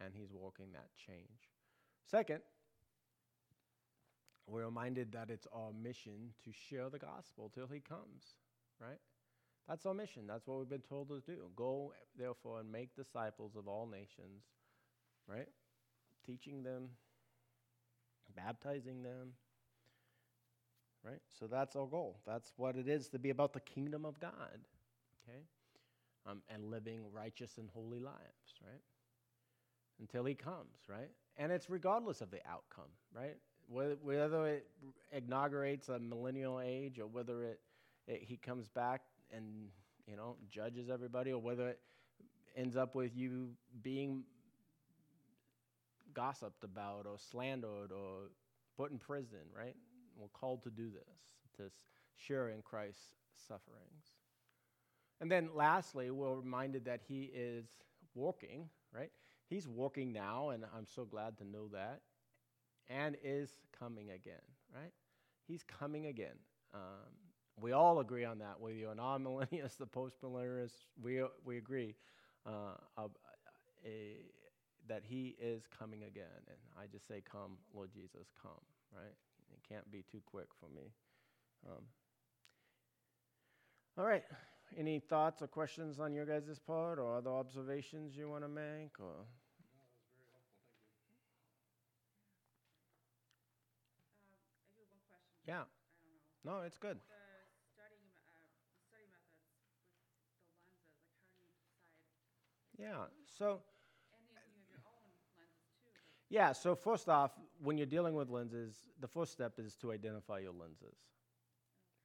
And 0.00 0.14
he's 0.14 0.32
walking 0.32 0.72
that 0.72 0.88
change. 0.96 1.50
Second, 2.10 2.40
we're 4.46 4.64
reminded 4.64 5.12
that 5.12 5.30
it's 5.30 5.46
our 5.52 5.72
mission 5.72 6.34
to 6.44 6.50
share 6.52 6.88
the 6.90 6.98
gospel 6.98 7.50
till 7.54 7.68
he 7.68 7.80
comes, 7.80 8.34
right? 8.80 8.98
That's 9.70 9.86
our 9.86 9.94
mission. 9.94 10.24
That's 10.26 10.46
what 10.46 10.58
we've 10.58 10.68
been 10.68 10.80
told 10.80 11.08
to 11.08 11.20
do. 11.20 11.38
Go, 11.56 11.94
therefore, 12.18 12.60
and 12.60 12.70
make 12.70 12.94
disciples 12.96 13.52
of 13.56 13.68
all 13.68 13.86
nations, 13.86 14.42
right? 15.28 15.48
Teaching 16.26 16.64
them, 16.64 16.88
baptizing 18.36 19.02
them, 19.02 19.32
right? 21.04 21.20
So 21.38 21.46
that's 21.46 21.76
our 21.76 21.86
goal. 21.86 22.18
That's 22.26 22.52
what 22.56 22.76
it 22.76 22.88
is 22.88 23.08
to 23.10 23.18
be 23.18 23.30
about 23.30 23.52
the 23.52 23.60
kingdom 23.60 24.04
of 24.04 24.20
God 24.20 24.58
okay? 25.30 25.40
Um, 26.26 26.42
and 26.52 26.70
living 26.70 27.00
righteous 27.12 27.58
and 27.58 27.68
holy 27.72 28.00
lives, 28.00 28.54
right? 28.62 28.80
Until 30.00 30.24
he 30.24 30.34
comes, 30.34 30.78
right? 30.88 31.10
And 31.36 31.50
it's 31.52 31.70
regardless 31.70 32.20
of 32.20 32.30
the 32.30 32.40
outcome, 32.48 32.90
right? 33.14 33.36
Whether, 33.68 33.96
whether 34.02 34.46
it 34.46 34.66
inaugurates 35.12 35.88
a 35.88 35.98
millennial 35.98 36.60
age 36.60 36.98
or 36.98 37.06
whether 37.06 37.44
it, 37.44 37.60
it 38.06 38.22
he 38.22 38.36
comes 38.36 38.68
back 38.68 39.02
and 39.34 39.68
you 40.06 40.16
know 40.16 40.36
judges 40.50 40.88
everybody, 40.90 41.32
or 41.32 41.40
whether 41.40 41.68
it 41.68 41.80
ends 42.56 42.76
up 42.76 42.94
with 42.94 43.16
you 43.16 43.50
being 43.82 44.24
gossiped 46.14 46.64
about 46.64 47.06
or 47.06 47.16
slandered 47.18 47.92
or 47.92 48.30
put 48.76 48.90
in 48.90 48.98
prison, 48.98 49.38
right? 49.56 49.76
We're 50.16 50.28
called 50.28 50.62
to 50.64 50.70
do 50.70 50.90
this, 50.90 51.56
to 51.56 51.70
share 52.16 52.48
in 52.48 52.62
Christ's 52.62 53.12
sufferings. 53.48 54.16
And 55.20 55.30
then 55.30 55.50
lastly, 55.54 56.10
we're 56.10 56.34
reminded 56.34 56.84
that 56.86 57.00
he 57.06 57.30
is 57.34 57.66
walking, 58.14 58.68
right? 58.94 59.10
He's 59.48 59.68
walking 59.68 60.12
now, 60.12 60.50
and 60.50 60.64
I'm 60.76 60.86
so 60.86 61.04
glad 61.04 61.36
to 61.38 61.44
know 61.44 61.68
that, 61.72 62.00
and 62.88 63.16
is 63.22 63.50
coming 63.78 64.10
again, 64.10 64.42
right? 64.74 64.92
He's 65.46 65.62
coming 65.62 66.06
again. 66.06 66.36
Um, 66.74 67.29
we 67.60 67.72
all 67.72 68.00
agree 68.00 68.24
on 68.24 68.38
that, 68.38 68.60
whether 68.60 68.74
you're 68.76 68.92
an 68.92 68.98
amillennialist, 68.98 69.78
the 69.78 69.86
postmillennialist, 69.86 70.72
we, 71.02 71.22
we 71.44 71.58
agree 71.58 71.94
uh, 72.46 72.74
uh, 72.96 73.08
a, 73.84 74.16
that 74.88 75.02
he 75.04 75.36
is 75.40 75.64
coming 75.78 76.02
again. 76.04 76.24
And 76.48 76.56
I 76.78 76.86
just 76.90 77.06
say, 77.06 77.22
Come, 77.30 77.58
Lord 77.74 77.90
Jesus, 77.92 78.28
come, 78.42 78.52
right? 78.94 79.14
It 79.52 79.68
can't 79.68 79.90
be 79.90 80.02
too 80.10 80.20
quick 80.26 80.48
for 80.58 80.68
me. 80.74 80.92
Um, 81.68 81.82
all 83.98 84.04
right. 84.06 84.24
Any 84.78 85.00
thoughts 85.00 85.42
or 85.42 85.48
questions 85.48 85.98
on 85.98 86.14
your 86.14 86.24
guys' 86.24 86.58
part 86.64 86.98
or 86.98 87.16
other 87.16 87.30
observations 87.30 88.16
you 88.16 88.28
want 88.30 88.44
to 88.44 88.48
make? 88.48 88.98
Or? 89.00 89.26
Um, 89.26 89.26
I 89.26 90.06
do 90.14 90.22
have 90.30 90.46
one 94.86 95.02
question. 95.10 95.42
Yeah. 95.46 95.66
I 95.66 95.66
don't 96.46 96.54
know. 96.54 96.62
No, 96.62 96.62
it's 96.64 96.78
good. 96.78 96.96
The 96.96 97.02
study, 97.74 97.98
me- 97.98 98.14
uh, 98.14 98.38
the 98.38 98.78
study 98.86 99.06
methods 99.10 99.42
with 99.42 99.58
the 99.58 99.74
lenses, 99.74 100.22
like 100.22 100.30
how 100.30 100.30
do 100.30 100.30
you 100.30 101.10
decide? 101.10 101.10
Yeah. 101.34 101.34
So, 101.34 101.34
And 101.34 101.42
you, 101.42 101.50
you 101.50 101.58
have 101.58 101.74
your 101.74 101.90
own 101.90 102.14
lenses 102.30 102.69
too. 102.80 103.10
So. 103.38 103.60
yeah, 106.28 106.52
so 106.52 106.74
first 106.74 107.08
off, 107.08 107.32
when 107.62 107.76
you're 107.76 107.86
dealing 107.86 108.14
with 108.14 108.28
lenses, 108.28 108.74
the 109.00 109.08
first 109.08 109.32
step 109.32 109.54
is 109.58 109.74
to 109.76 109.92
identify 109.92 110.38
your 110.38 110.52
lenses. 110.52 110.96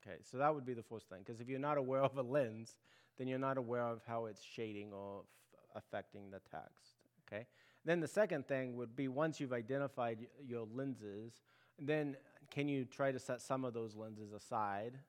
Okay, 0.05 0.17
so 0.23 0.37
that 0.37 0.53
would 0.53 0.65
be 0.65 0.73
the 0.73 0.83
first 0.83 1.09
thing. 1.09 1.19
Because 1.25 1.41
if 1.41 1.49
you're 1.49 1.59
not 1.59 1.77
aware 1.77 2.01
of 2.01 2.17
a 2.17 2.21
lens, 2.21 2.75
then 3.17 3.27
you're 3.27 3.39
not 3.39 3.57
aware 3.57 3.81
of 3.81 4.01
how 4.07 4.25
it's 4.25 4.41
shading 4.43 4.91
or 4.93 5.21
f- 5.53 5.83
affecting 5.83 6.29
the 6.29 6.39
text. 6.51 6.95
Okay? 7.27 7.47
Then 7.85 7.99
the 7.99 8.07
second 8.07 8.47
thing 8.47 8.75
would 8.75 8.95
be 8.95 9.07
once 9.07 9.39
you've 9.39 9.53
identified 9.53 10.19
y- 10.19 10.27
your 10.45 10.67
lenses, 10.73 11.41
then 11.79 12.17
can 12.51 12.67
you 12.67 12.85
try 12.85 13.11
to 13.11 13.19
set 13.19 13.41
some 13.41 13.65
of 13.65 13.73
those 13.73 13.95
lenses 13.95 14.31
aside? 14.31 14.99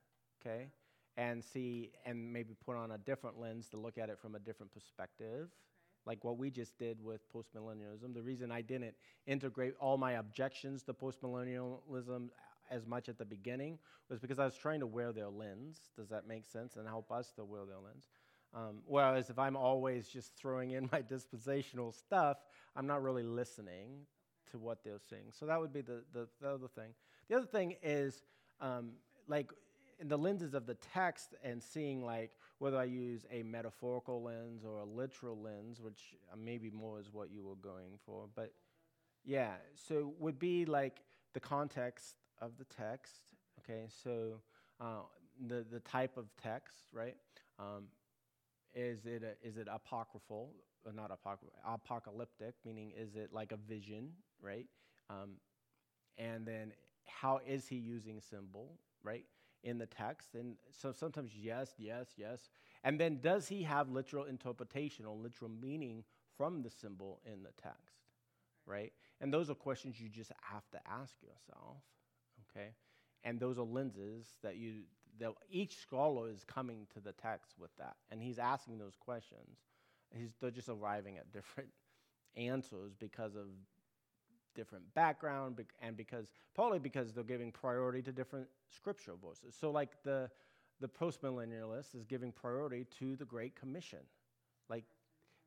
Okay? 0.41 0.69
And 1.17 1.43
see, 1.43 1.93
and 2.05 2.33
maybe 2.33 2.55
put 2.65 2.77
on 2.77 2.91
a 2.91 2.99
different 2.99 3.41
lens 3.41 3.69
to 3.71 3.79
look 3.79 3.97
at 3.97 4.11
it 4.11 4.19
from 4.19 4.35
a 4.35 4.39
different 4.39 4.73
perspective. 4.73 5.49
Like 6.05 6.23
what 6.25 6.39
we 6.39 6.51
just 6.51 6.79
did 6.79 7.03
with 7.03 7.21
postmillennialism. 7.33 8.15
The 8.15 8.23
reason 8.23 8.53
I 8.53 8.61
didn't 8.61 8.95
integrate 9.27 9.75
all 9.81 9.97
my 9.97 10.13
objections 10.13 10.83
to 10.85 10.95
postmillennialism 10.95 12.29
as 12.71 12.87
much 12.87 13.09
at 13.09 13.19
the 13.19 13.25
beginning 13.25 13.79
was 14.09 14.21
because 14.21 14.39
I 14.39 14.45
was 14.45 14.57
trying 14.57 14.81
to 14.81 14.87
wear 14.87 15.13
their 15.13 15.29
lens. 15.29 15.79
Does 15.97 16.09
that 16.11 16.27
make 16.29 16.45
sense? 16.47 16.77
And 16.77 16.87
help 16.87 17.11
us 17.11 17.33
to 17.37 17.45
wear 17.45 17.65
their 17.65 17.79
lens. 17.79 18.09
Um, 18.55 18.79
whereas 18.87 19.31
if 19.31 19.39
I'm 19.39 19.57
always 19.57 20.09
just 20.09 20.35
throwing 20.37 20.73
in 20.73 20.89
my 20.93 21.03
dispensational 21.03 21.93
stuff, 21.93 22.39
I'm 22.77 22.87
not 22.87 23.03
really 23.03 23.23
listening 23.23 24.07
to 24.51 24.59
what 24.59 24.85
they're 24.85 25.01
saying. 25.11 25.33
So 25.33 25.47
that 25.47 25.61
would 25.61 25.73
be 25.73 25.81
the, 25.81 26.05
the, 26.13 26.29
the 26.41 26.49
other 26.49 26.69
thing. 26.69 26.91
The 27.29 27.37
other 27.37 27.47
thing 27.47 27.75
is 27.83 28.23
um, 28.61 28.93
like 29.29 29.51
in 30.01 30.09
the 30.09 30.19
lenses 30.19 30.55
of 30.55 30.67
the 30.67 30.75
text 30.75 31.35
and 31.43 31.63
seeing 31.63 32.05
like 32.05 32.33
whether 32.59 32.77
I 32.79 32.85
use 32.85 33.25
a 33.31 33.43
metaphorical 33.43 34.23
lens 34.23 34.65
or 34.65 34.79
a 34.79 34.85
literal 34.85 35.41
lens, 35.41 35.81
which 35.81 36.15
uh, 36.33 36.37
maybe 36.37 36.71
more 36.71 36.99
is 36.99 37.13
what 37.13 37.31
you 37.31 37.45
were 37.45 37.57
going 37.57 37.99
for. 38.05 38.27
But 38.35 38.53
yeah, 39.25 39.53
so 39.75 40.15
would 40.19 40.39
be 40.39 40.65
like 40.65 41.03
the 41.35 41.41
context 41.41 42.17
of 42.41 42.53
the 42.59 42.65
text. 42.65 43.15
Okay, 43.61 43.87
so 44.03 44.41
uh, 44.81 45.01
the 45.49 45.65
the 45.71 45.81
type 45.81 46.17
of 46.17 46.27
text, 46.43 46.89
right? 46.93 47.17
Um, 47.59 47.85
is 48.75 49.07
it 49.07 49.23
a, 49.23 49.47
is 49.47 49.57
it 49.57 49.69
apocryphal 49.71 50.51
or 50.85 50.93
not 50.93 51.11
apocryphal? 51.11 51.59
Apocalyptic, 51.67 52.55
meaning 52.65 52.93
is 52.97 53.17
it 53.17 53.33
like 53.33 53.53
a 53.53 53.57
vision, 53.57 54.11
right? 54.41 54.67
Um, 55.09 55.33
and 56.19 56.47
then 56.47 56.73
how 57.07 57.41
is 57.47 57.67
he 57.69 57.77
using 57.77 58.21
symbol, 58.21 58.79
right, 59.03 59.25
in 59.63 59.79
the 59.79 59.87
text? 59.87 60.35
And 60.35 60.57
so 60.71 60.93
sometimes 60.93 61.33
yes, 61.35 61.75
yes, 61.79 62.09
yes. 62.17 62.49
And 62.85 63.01
then 63.01 63.21
does 63.21 63.49
he 63.49 63.63
have 63.65 63.91
literal 63.91 64.25
interpretation 64.25 65.05
or 65.05 65.17
literal 65.17 65.51
meaning 65.51 66.05
from 66.37 66.63
the 66.63 66.71
symbol 66.71 67.21
in 67.25 67.43
the 67.43 67.53
text, 67.61 67.97
right? 68.67 68.93
And 69.21 69.33
those 69.33 69.51
are 69.51 69.55
questions 69.55 70.01
you 70.01 70.09
just 70.09 70.33
have 70.43 70.69
to 70.71 70.79
ask 70.89 71.15
yourself, 71.23 71.79
okay? 72.51 72.71
And 73.25 73.41
those 73.41 73.59
are 73.59 73.65
lenses 73.65 74.27
that 74.43 74.57
you 74.57 74.83
that 75.19 75.33
each 75.51 75.79
scholar 75.79 76.29
is 76.29 76.45
coming 76.45 76.87
to 76.93 77.01
the 77.01 77.13
text 77.13 77.55
with 77.59 77.75
that, 77.79 77.97
and 78.11 78.23
he's 78.23 78.39
asking 78.39 78.79
those 78.79 78.97
questions. 79.01 79.59
He's, 80.15 80.31
they're 80.41 80.51
just 80.51 80.69
arriving 80.69 81.17
at 81.17 81.33
different 81.33 81.71
answers 82.37 82.93
because 82.99 83.35
of 83.35 83.47
different 84.57 84.93
background 84.95 85.63
and 85.81 85.97
because 85.97 86.33
partly 86.55 86.79
because 86.79 87.13
they're 87.13 87.23
giving 87.23 87.53
priority 87.53 88.03
to 88.03 88.13
different 88.13 88.49
scriptural 88.75 89.17
voices. 89.17 89.55
So 89.59 89.71
like 89.71 90.03
the 90.03 90.29
the 90.81 90.89
postmillennialist 90.89 91.95
is 91.95 92.05
giving 92.05 92.33
priority 92.33 92.87
to 92.99 93.17
the 93.17 93.25
Great 93.25 93.55
Commission. 93.57 94.01
Like 94.69 94.85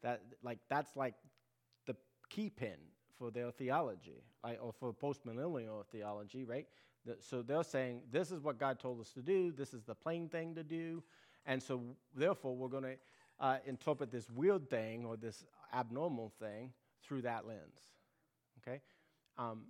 that, 0.02 0.22
like 0.44 0.60
that's 0.70 0.96
like 0.96 1.14
the 1.86 1.96
key 2.30 2.50
pin 2.50 2.78
for 3.18 3.32
their 3.32 3.52
theology, 3.52 4.24
like, 4.44 4.60
or 4.62 4.72
for 4.72 4.94
postmillennial 4.94 5.86
theology, 5.92 6.46
right? 6.46 6.66
The, 7.06 7.18
so 7.20 7.42
they're 7.42 7.64
saying 7.64 8.02
this 8.12 8.32
is 8.32 8.42
what 8.42 8.58
God 8.58 8.80
told 8.80 9.00
us 9.02 9.12
to 9.12 9.22
do. 9.22 9.52
This 9.52 9.74
is 9.74 9.84
the 9.84 9.96
plain 9.96 10.30
thing 10.30 10.56
to 10.56 10.64
do, 10.64 11.04
and 11.46 11.62
so 11.62 11.82
therefore 12.16 12.56
we're 12.56 12.70
going 12.70 12.84
to 12.84 12.96
uh, 13.40 13.58
interpret 13.66 14.12
this 14.12 14.30
weird 14.30 14.70
thing 14.70 15.06
or 15.06 15.18
this 15.18 15.44
abnormal 15.74 16.32
thing 16.40 16.72
through 17.04 17.22
that 17.24 17.46
lens. 17.46 17.80
Okay, 18.62 18.82
um, 19.40 19.62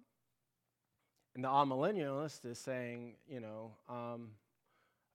and 1.36 1.43
the 1.45 1.47
amillennialist 1.47 2.45
is 2.45 2.57
saying, 2.59 3.15
you 3.28 3.39
know. 3.39 3.72
Um, 3.88 4.32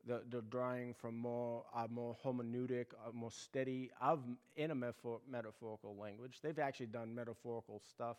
the, 0.06 0.22
the 0.30 0.42
drawing 0.42 0.94
from 0.94 1.16
more 1.16 1.64
uh, 1.74 1.86
more 1.90 2.16
hermeneutic, 2.24 2.86
uh, 3.06 3.10
more 3.12 3.30
steady 3.30 3.90
of 4.00 4.20
in 4.56 4.70
a 4.70 4.74
metaphor, 4.74 5.20
metaphorical 5.28 5.96
language. 5.96 6.40
They've 6.42 6.58
actually 6.58 6.86
done 6.86 7.14
metaphorical 7.14 7.80
stuff 7.88 8.18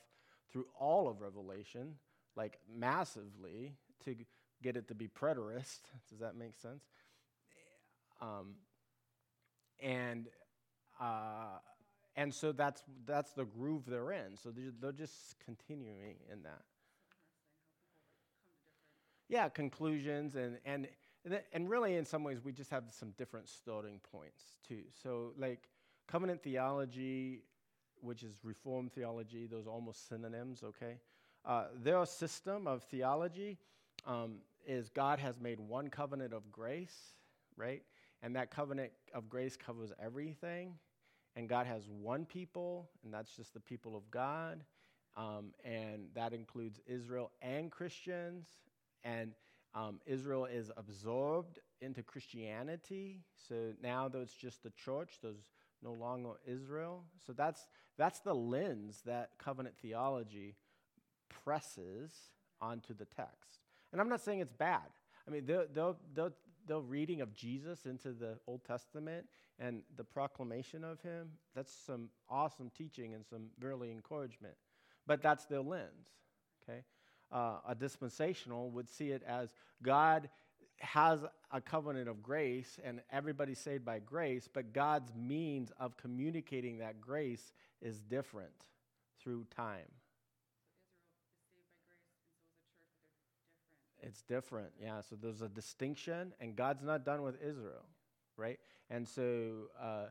through 0.51 0.65
all 0.79 1.07
of 1.07 1.21
Revelation, 1.21 1.95
like 2.35 2.59
massively, 2.73 3.73
to 4.03 4.15
get 4.63 4.77
it 4.77 4.87
to 4.87 4.95
be 4.95 5.07
preterist. 5.07 5.81
Does 6.09 6.19
that 6.19 6.35
make 6.35 6.55
sense? 6.55 6.83
Um, 8.21 8.55
and 9.79 10.27
uh, 10.99 11.59
and 12.15 12.33
so 12.33 12.51
that's 12.51 12.83
that's 13.05 13.31
the 13.33 13.45
groove 13.45 13.83
they're 13.85 14.11
in. 14.11 14.37
So 14.41 14.49
they're, 14.49 14.71
they're 14.79 14.91
just 14.91 15.35
continuing 15.43 16.15
in 16.31 16.43
that. 16.43 16.61
Yeah, 19.27 19.49
conclusions 19.49 20.35
and 20.35 20.57
and 20.65 20.87
and 21.53 21.69
really, 21.69 21.95
in 21.95 22.05
some 22.05 22.23
ways, 22.23 22.39
we 22.43 22.51
just 22.51 22.69
have 22.69 22.83
some 22.91 23.11
different 23.17 23.49
starting 23.49 23.99
points 24.11 24.43
too. 24.67 24.83
So, 25.01 25.33
like 25.37 25.69
covenant 26.07 26.43
theology, 26.43 27.41
which 28.01 28.21
is 28.21 28.35
Reformed 28.43 28.93
theology, 28.93 29.47
those 29.47 29.65
are 29.65 29.71
almost 29.71 30.07
synonyms. 30.07 30.61
Okay, 30.63 30.99
uh, 31.43 31.65
their 31.75 32.05
system 32.05 32.67
of 32.67 32.83
theology 32.83 33.57
um, 34.05 34.35
is 34.67 34.89
God 34.89 35.19
has 35.19 35.39
made 35.39 35.59
one 35.59 35.89
covenant 35.89 36.31
of 36.31 36.51
grace, 36.51 37.13
right? 37.57 37.81
And 38.21 38.35
that 38.35 38.51
covenant 38.51 38.91
of 39.13 39.27
grace 39.27 39.57
covers 39.57 39.91
everything. 40.03 40.75
And 41.35 41.49
God 41.49 41.67
has 41.67 41.83
one 41.89 42.25
people, 42.25 42.89
and 43.03 43.13
that's 43.13 43.35
just 43.35 43.53
the 43.53 43.59
people 43.59 43.95
of 43.95 44.09
God. 44.09 44.63
Um, 45.17 45.53
and 45.63 46.07
that 46.13 46.33
includes 46.33 46.79
Israel 46.87 47.31
and 47.41 47.71
Christians. 47.71 48.47
And 49.03 49.33
um, 49.73 49.99
Israel 50.05 50.45
is 50.45 50.71
absorbed 50.77 51.59
into 51.81 52.03
Christianity. 52.03 53.21
So 53.47 53.73
now 53.83 54.07
there's 54.07 54.31
just 54.31 54.63
the 54.63 54.71
church, 54.71 55.19
there's 55.21 55.51
no 55.83 55.91
longer 55.91 56.31
Israel. 56.45 57.03
So 57.25 57.33
that's, 57.33 57.67
that's 57.97 58.19
the 58.19 58.33
lens 58.33 59.01
that 59.05 59.31
covenant 59.37 59.75
theology 59.81 60.55
presses 61.43 62.11
onto 62.61 62.93
the 62.93 63.05
text. 63.05 63.59
And 63.91 64.01
I'm 64.01 64.09
not 64.09 64.21
saying 64.21 64.39
it's 64.39 64.53
bad. 64.53 64.89
I 65.27 65.31
mean, 65.31 65.45
the, 65.45 65.67
the, 65.73 65.95
the, 66.13 66.33
the 66.67 66.81
reading 66.81 67.21
of 67.21 67.33
Jesus 67.33 67.85
into 67.85 68.11
the 68.11 68.37
Old 68.47 68.63
Testament 68.63 69.27
and 69.59 69.81
the 69.95 70.03
proclamation 70.03 70.83
of 70.83 71.01
him, 71.01 71.29
that's 71.55 71.73
some 71.73 72.09
awesome 72.29 72.71
teaching 72.77 73.13
and 73.13 73.25
some 73.25 73.47
really 73.61 73.91
encouragement. 73.91 74.55
But 75.07 75.21
that's 75.21 75.45
their 75.45 75.61
lens, 75.61 76.09
okay? 76.63 76.83
uh, 77.31 77.57
a 77.67 77.75
dispensational 77.75 78.69
would 78.71 78.89
see 78.89 79.11
it 79.11 79.23
as 79.27 79.53
God 79.81 80.29
has 80.79 81.19
a 81.51 81.61
covenant 81.61 82.09
of 82.09 82.21
grace 82.21 82.79
and 82.83 83.01
everybody's 83.11 83.59
saved 83.59 83.85
by 83.85 83.99
grace, 83.99 84.47
but 84.51 84.73
God's 84.73 85.11
means 85.15 85.71
of 85.79 85.97
communicating 85.97 86.77
that 86.79 86.99
grace 87.01 87.53
is 87.81 87.99
different 88.01 88.65
through 89.19 89.45
time. 89.55 89.89
It's 94.01 94.21
different, 94.21 94.69
yeah. 94.79 95.01
So 95.01 95.15
there's 95.19 95.41
a 95.41 95.49
distinction, 95.49 96.33
and 96.39 96.55
God's 96.55 96.83
not 96.83 97.03
done 97.03 97.23
with 97.23 97.41
Israel, 97.41 97.85
right? 98.37 98.59
And 98.89 99.07
so 99.07 99.69
uh, 99.81 100.05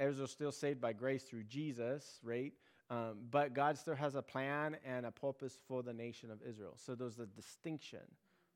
Israel's 0.00 0.30
still 0.30 0.52
saved 0.52 0.80
by 0.80 0.92
grace 0.92 1.24
through 1.24 1.44
Jesus, 1.44 2.20
right? 2.22 2.52
Um, 2.90 3.18
but 3.30 3.54
God 3.54 3.78
still 3.78 3.94
has 3.94 4.14
a 4.14 4.22
plan 4.22 4.76
and 4.84 5.06
a 5.06 5.10
purpose 5.10 5.56
for 5.66 5.82
the 5.82 5.92
nation 5.92 6.30
of 6.30 6.38
Israel. 6.46 6.74
So 6.76 6.94
there's 6.94 7.18
a 7.18 7.26
distinction, 7.26 8.00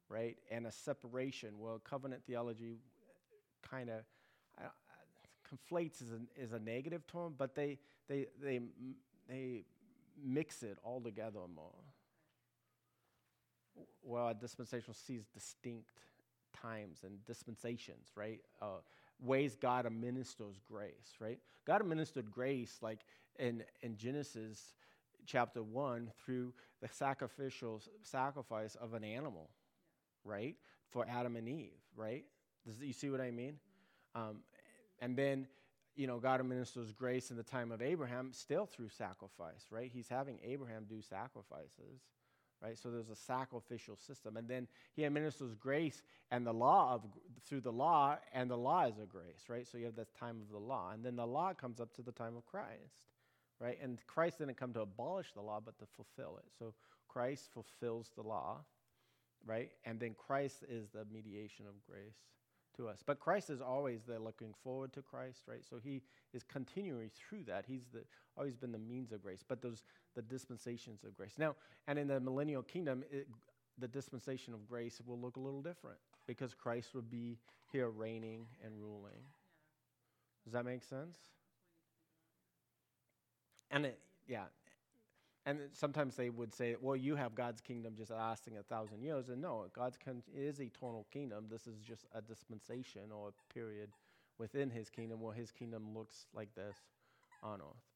right, 0.08 0.36
and 0.50 0.66
a 0.66 0.72
separation. 0.72 1.58
Well, 1.58 1.80
covenant 1.82 2.22
theology 2.26 2.76
kind 3.62 3.88
of 3.88 4.00
uh, 4.58 4.68
conflates 5.48 6.02
is 6.02 6.12
a, 6.12 6.42
is 6.42 6.52
a 6.52 6.58
negative 6.58 7.06
term, 7.06 7.34
but 7.36 7.54
they, 7.54 7.78
they, 8.08 8.26
they, 8.42 8.60
they 9.28 9.64
mix 10.22 10.62
it 10.62 10.78
all 10.82 11.00
together 11.00 11.40
more. 11.54 11.72
Well, 14.02 14.28
a 14.28 14.34
dispensational 14.34 14.94
sees 14.94 15.24
distinct 15.32 15.90
times 16.52 17.00
and 17.04 17.24
dispensations, 17.24 18.08
right? 18.14 18.40
Uh, 18.60 18.80
ways 19.20 19.56
God 19.56 19.86
administers 19.86 20.60
grace, 20.68 21.16
right? 21.20 21.38
God 21.66 21.80
administered 21.80 22.30
grace 22.30 22.78
like 22.82 23.00
in, 23.38 23.62
in 23.82 23.96
Genesis 23.96 24.74
chapter 25.26 25.62
1 25.62 26.10
through 26.24 26.52
the 26.80 26.88
sacrificial 26.88 27.80
sacrifice 28.02 28.74
of 28.76 28.94
an 28.94 29.04
animal, 29.04 29.50
right? 30.24 30.56
For 30.88 31.06
Adam 31.08 31.36
and 31.36 31.48
Eve, 31.48 31.80
right? 31.96 32.24
Does, 32.64 32.80
you 32.80 32.92
see 32.92 33.10
what 33.10 33.20
I 33.20 33.30
mean? 33.30 33.58
Um, 34.14 34.38
and 35.00 35.16
then, 35.16 35.46
you 35.94 36.06
know, 36.06 36.18
God 36.18 36.40
administers 36.40 36.92
grace 36.92 37.30
in 37.30 37.36
the 37.36 37.42
time 37.42 37.72
of 37.72 37.82
Abraham 37.82 38.32
still 38.32 38.66
through 38.66 38.90
sacrifice, 38.90 39.66
right? 39.70 39.90
He's 39.92 40.08
having 40.08 40.38
Abraham 40.44 40.84
do 40.88 41.00
sacrifices 41.00 42.00
right? 42.62 42.78
So 42.78 42.90
there's 42.90 43.10
a 43.10 43.16
sacrificial 43.16 43.96
system. 43.96 44.36
And 44.36 44.48
then 44.48 44.66
he 44.94 45.04
administers 45.04 45.54
grace 45.54 46.02
and 46.30 46.46
the 46.46 46.52
law 46.52 46.94
of 46.94 47.02
through 47.46 47.60
the 47.60 47.72
law, 47.72 48.16
and 48.32 48.50
the 48.50 48.56
law 48.56 48.86
is 48.86 48.98
a 49.02 49.06
grace, 49.06 49.44
right? 49.48 49.66
So 49.66 49.78
you 49.78 49.84
have 49.84 49.96
this 49.96 50.12
time 50.18 50.40
of 50.40 50.50
the 50.50 50.58
law. 50.58 50.90
And 50.92 51.04
then 51.04 51.16
the 51.16 51.26
law 51.26 51.52
comes 51.52 51.80
up 51.80 51.94
to 51.94 52.02
the 52.02 52.12
time 52.12 52.36
of 52.36 52.44
Christ, 52.46 53.10
right? 53.60 53.78
And 53.82 53.98
Christ 54.06 54.38
didn't 54.38 54.56
come 54.56 54.72
to 54.72 54.80
abolish 54.80 55.32
the 55.34 55.42
law, 55.42 55.60
but 55.64 55.78
to 55.78 55.86
fulfill 55.86 56.38
it. 56.38 56.44
So 56.58 56.74
Christ 57.08 57.48
fulfills 57.52 58.10
the 58.16 58.22
law, 58.22 58.58
right? 59.44 59.70
And 59.84 60.00
then 60.00 60.14
Christ 60.18 60.64
is 60.68 60.88
the 60.90 61.06
mediation 61.12 61.66
of 61.66 61.74
grace 61.88 62.16
to 62.76 62.88
us. 62.88 63.00
But 63.04 63.20
Christ 63.20 63.50
is 63.50 63.60
always 63.60 64.00
there 64.06 64.18
looking 64.18 64.54
forward 64.62 64.92
to 64.94 65.02
Christ, 65.02 65.42
right? 65.46 65.64
So 65.68 65.76
he 65.82 66.02
is 66.32 66.42
continuing 66.42 67.10
through 67.14 67.44
that. 67.44 67.64
He's 67.66 67.86
the, 67.92 68.00
always 68.36 68.56
been 68.56 68.72
the 68.72 68.78
means 68.78 69.12
of 69.12 69.22
grace, 69.22 69.44
but 69.46 69.62
those 69.62 69.84
the 70.14 70.22
dispensations 70.22 71.04
of 71.04 71.16
grace. 71.16 71.34
Now, 71.38 71.54
and 71.86 71.98
in 71.98 72.08
the 72.08 72.18
millennial 72.20 72.62
kingdom, 72.62 73.04
it, 73.10 73.28
the 73.78 73.88
dispensation 73.88 74.54
of 74.54 74.66
grace 74.66 75.00
will 75.06 75.18
look 75.18 75.36
a 75.36 75.40
little 75.40 75.62
different 75.62 75.98
because 76.26 76.54
Christ 76.54 76.94
would 76.94 77.10
be 77.10 77.38
here 77.70 77.90
reigning 77.90 78.46
and 78.64 78.72
ruling. 78.80 79.22
Does 80.44 80.54
that 80.54 80.64
make 80.64 80.82
sense? 80.82 81.18
And 83.70 83.86
it, 83.86 83.98
yeah, 84.26 84.44
and 85.46 85.60
sometimes 85.72 86.16
they 86.16 86.28
would 86.28 86.52
say, 86.52 86.74
well, 86.80 86.96
you 86.96 87.14
have 87.14 87.36
God's 87.36 87.60
kingdom 87.60 87.94
just 87.96 88.10
lasting 88.10 88.58
a 88.58 88.64
thousand 88.64 89.00
years. 89.00 89.28
And 89.28 89.40
no, 89.40 89.66
God's 89.72 89.96
con- 89.96 90.24
is 90.34 90.60
eternal 90.60 91.06
kingdom. 91.12 91.46
This 91.48 91.68
is 91.68 91.78
just 91.78 92.04
a 92.12 92.20
dispensation 92.20 93.12
or 93.12 93.28
a 93.28 93.54
period 93.54 93.90
within 94.38 94.68
his 94.70 94.90
kingdom 94.90 95.20
where 95.20 95.32
his 95.32 95.52
kingdom 95.52 95.94
looks 95.94 96.26
like 96.34 96.52
this 96.56 96.76
on 97.44 97.60
earth. 97.60 97.86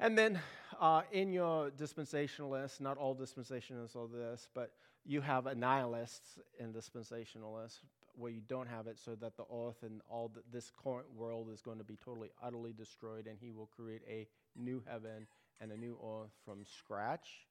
And 0.00 0.16
then 0.16 0.40
uh, 0.80 1.02
in 1.12 1.30
your 1.30 1.70
dispensationalists, 1.70 2.80
not 2.80 2.96
all 2.96 3.14
dispensationalists 3.14 3.94
are 3.94 4.08
this, 4.08 4.48
but 4.54 4.72
you 5.04 5.20
have 5.20 5.46
annihilists 5.46 6.38
in 6.58 6.72
dispensationalists 6.72 7.80
where 8.14 8.32
you 8.32 8.40
don't 8.48 8.68
have 8.68 8.86
it 8.86 8.98
so 8.98 9.14
that 9.16 9.36
the 9.36 9.44
earth 9.54 9.82
and 9.82 10.00
all 10.08 10.30
the, 10.34 10.40
this 10.50 10.72
current 10.82 11.06
world 11.14 11.48
is 11.52 11.60
going 11.60 11.76
to 11.76 11.84
be 11.84 11.98
totally, 12.02 12.30
utterly 12.42 12.72
destroyed 12.72 13.26
and 13.26 13.36
he 13.38 13.50
will 13.50 13.68
create 13.76 14.00
a 14.08 14.26
new 14.56 14.82
heaven 14.88 15.26
and 15.60 15.72
a 15.72 15.76
new 15.76 15.98
oil 16.02 16.30
from 16.44 16.64
scratch. 16.64 17.46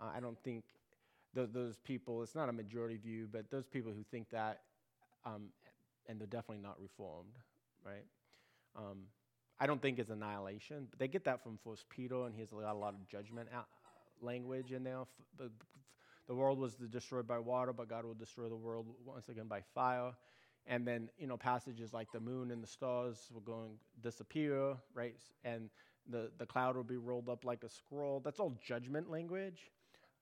Uh, 0.00 0.10
I 0.14 0.20
don't 0.20 0.38
think 0.42 0.64
th- 1.34 1.48
those 1.52 1.78
people, 1.78 2.22
it's 2.22 2.34
not 2.34 2.48
a 2.48 2.52
majority 2.52 2.96
view, 2.96 3.28
but 3.30 3.50
those 3.50 3.66
people 3.66 3.92
who 3.92 4.04
think 4.10 4.30
that, 4.30 4.60
um, 5.24 5.48
and 6.08 6.20
they're 6.20 6.26
definitely 6.26 6.62
not 6.62 6.80
reformed, 6.80 7.34
right? 7.84 8.04
Um, 8.76 9.04
I 9.58 9.66
don't 9.66 9.80
think 9.80 9.98
it's 9.98 10.10
annihilation, 10.10 10.86
but 10.90 10.98
they 10.98 11.08
get 11.08 11.24
that 11.24 11.42
from 11.42 11.58
First 11.64 11.88
Peter, 11.88 12.26
and 12.26 12.34
he 12.34 12.40
has 12.40 12.50
got 12.50 12.74
a 12.74 12.78
lot 12.78 12.94
of 12.94 13.08
judgment 13.08 13.48
out, 13.54 13.66
language 14.20 14.72
in 14.72 14.84
there. 14.84 15.00
F- 15.02 15.08
the, 15.38 15.50
the 16.28 16.34
world 16.34 16.58
was 16.58 16.74
destroyed 16.74 17.26
by 17.26 17.38
water, 17.38 17.72
but 17.72 17.88
God 17.88 18.04
will 18.04 18.14
destroy 18.14 18.48
the 18.48 18.56
world 18.56 18.86
once 19.04 19.28
again 19.28 19.46
by 19.46 19.62
fire. 19.74 20.12
And 20.66 20.86
then, 20.86 21.08
you 21.18 21.26
know, 21.26 21.36
passages 21.36 21.92
like 21.92 22.10
the 22.12 22.20
moon 22.20 22.50
and 22.50 22.62
the 22.62 22.66
stars 22.66 23.28
will 23.32 23.40
go 23.40 23.62
and 23.66 23.76
disappear, 24.02 24.76
right? 24.94 25.14
And 25.44 25.70
the, 26.10 26.30
the 26.38 26.46
cloud 26.46 26.76
will 26.76 26.84
be 26.84 26.96
rolled 26.96 27.28
up 27.28 27.44
like 27.44 27.64
a 27.64 27.68
scroll. 27.68 28.20
That's 28.24 28.40
all 28.40 28.58
judgment 28.64 29.10
language. 29.10 29.70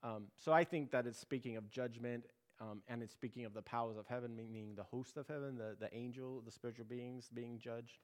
Um, 0.02 0.24
so 0.36 0.52
I 0.52 0.64
think 0.64 0.90
that 0.92 1.06
it's 1.06 1.18
speaking 1.18 1.56
of 1.56 1.70
judgment 1.70 2.24
um, 2.60 2.82
and 2.88 3.02
it's 3.02 3.12
speaking 3.12 3.44
of 3.44 3.54
the 3.54 3.62
powers 3.62 3.96
of 3.96 4.06
heaven, 4.06 4.36
meaning 4.36 4.74
the 4.76 4.84
host 4.84 5.16
of 5.16 5.26
heaven, 5.26 5.56
the, 5.56 5.76
the 5.78 5.94
angel, 5.94 6.42
the 6.44 6.52
spiritual 6.52 6.84
beings 6.84 7.28
being 7.32 7.58
judged, 7.58 7.98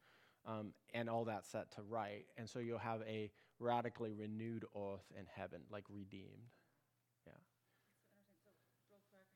um, 0.47 0.73
and 0.95 1.09
all 1.09 1.25
that 1.25 1.47
set 1.47 1.71
to 1.73 1.83
right. 1.83 2.25
And 2.37 2.49
so 2.49 2.59
you'll 2.59 2.79
have 2.79 3.03
a 3.07 3.31
radically 3.61 4.13
renewed 4.13 4.65
earth 4.75 5.07
in 5.19 5.27
heaven, 5.35 5.61
like 5.71 5.85
redeemed. 5.89 6.51
Yeah. 7.27 7.33
So, 8.43 8.51
real 8.89 9.01
quick, 9.13 9.29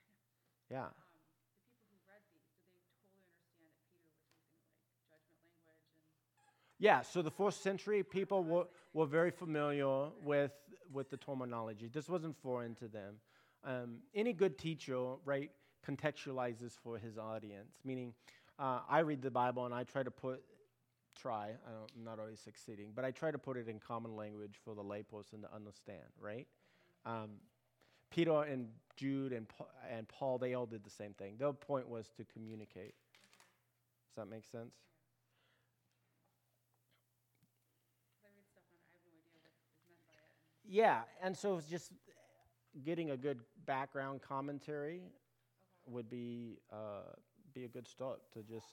Yeah. 0.71 0.87
um, 0.87 0.93
the 1.47 1.61
people 1.63 1.87
who 1.93 2.01
read 2.09 2.25
these, 2.33 2.49
did 2.59 2.67
they 2.67 2.81
totally 2.83 3.13
understand 3.15 3.39
that 3.39 3.53
Peter 3.55 3.77
was 3.79 3.93
using 3.95 4.83
like 5.07 5.23
judgment 5.31 5.53
language 5.69 6.11
and? 6.43 6.57
Yeah, 6.85 7.01
so 7.01 7.22
the 7.22 7.30
fourth 7.30 7.55
century 7.55 8.03
people 8.03 8.45
were, 8.45 8.66
were 8.93 9.07
very 9.07 9.30
familiar 9.30 10.09
with, 10.22 10.53
with 10.93 11.09
the 11.09 11.16
terminology. 11.16 11.89
This 11.91 12.11
wasn't 12.11 12.37
foreign 12.43 12.74
to 12.74 12.89
them. 12.89 13.14
Um, 13.64 14.01
any 14.14 14.35
good 14.35 14.59
teacher, 14.59 14.99
right, 15.24 15.51
contextualizes 15.89 16.72
for 16.72 16.99
his 16.99 17.16
audience, 17.16 17.72
meaning 17.87 18.12
uh, 18.59 18.80
I 18.87 18.99
read 18.99 19.22
the 19.22 19.30
Bible 19.30 19.64
and 19.64 19.72
I 19.72 19.85
try 19.85 20.03
to 20.03 20.11
put, 20.11 20.43
try, 21.18 21.53
I 21.66 21.70
I'm 21.97 22.05
not 22.05 22.18
always 22.18 22.39
succeeding, 22.39 22.89
but 22.95 23.03
I 23.03 23.12
try 23.12 23.30
to 23.30 23.39
put 23.39 23.57
it 23.57 23.66
in 23.66 23.78
common 23.78 24.14
language 24.14 24.57
for 24.62 24.74
the 24.74 24.85
layperson 24.85 25.41
to 25.41 25.55
understand, 25.55 26.05
right? 26.20 26.47
Um, 27.07 27.30
Peter 28.11 28.43
and 28.43 28.68
Jude 28.95 29.32
and, 29.32 29.47
and 29.91 30.07
Paul, 30.07 30.37
they 30.37 30.53
all 30.53 30.66
did 30.66 30.85
the 30.85 30.91
same 30.91 31.14
thing. 31.14 31.37
Their 31.39 31.55
point 31.55 31.89
was 31.89 32.11
to 32.18 32.26
communicate. 32.30 32.93
Does 34.11 34.16
that 34.16 34.28
make 34.28 34.45
sense? 34.45 34.74
Because 38.14 38.22
I 38.22 38.30
read 38.37 38.47
stuff 38.47 38.62
and 38.70 38.78
I 38.78 38.82
have 38.87 39.03
no 39.03 39.11
idea 39.11 39.35
what 39.35 39.51
is 39.66 39.82
meant 39.91 40.07
by 40.07 40.14
it. 40.22 40.39
And 40.47 40.54
Yeah, 40.67 41.03
and 41.23 41.37
so 41.37 41.57
it's 41.59 41.69
just 41.69 41.93
getting 42.85 43.11
a 43.11 43.17
good 43.17 43.41
background 43.67 44.23
commentary 44.23 45.03
would 45.87 46.11
be 46.11 46.59
uh, 46.73 47.12
be 47.55 47.65
a 47.65 47.69
good 47.69 47.89
start 47.89 48.21
to 48.33 48.43
just 48.43 48.67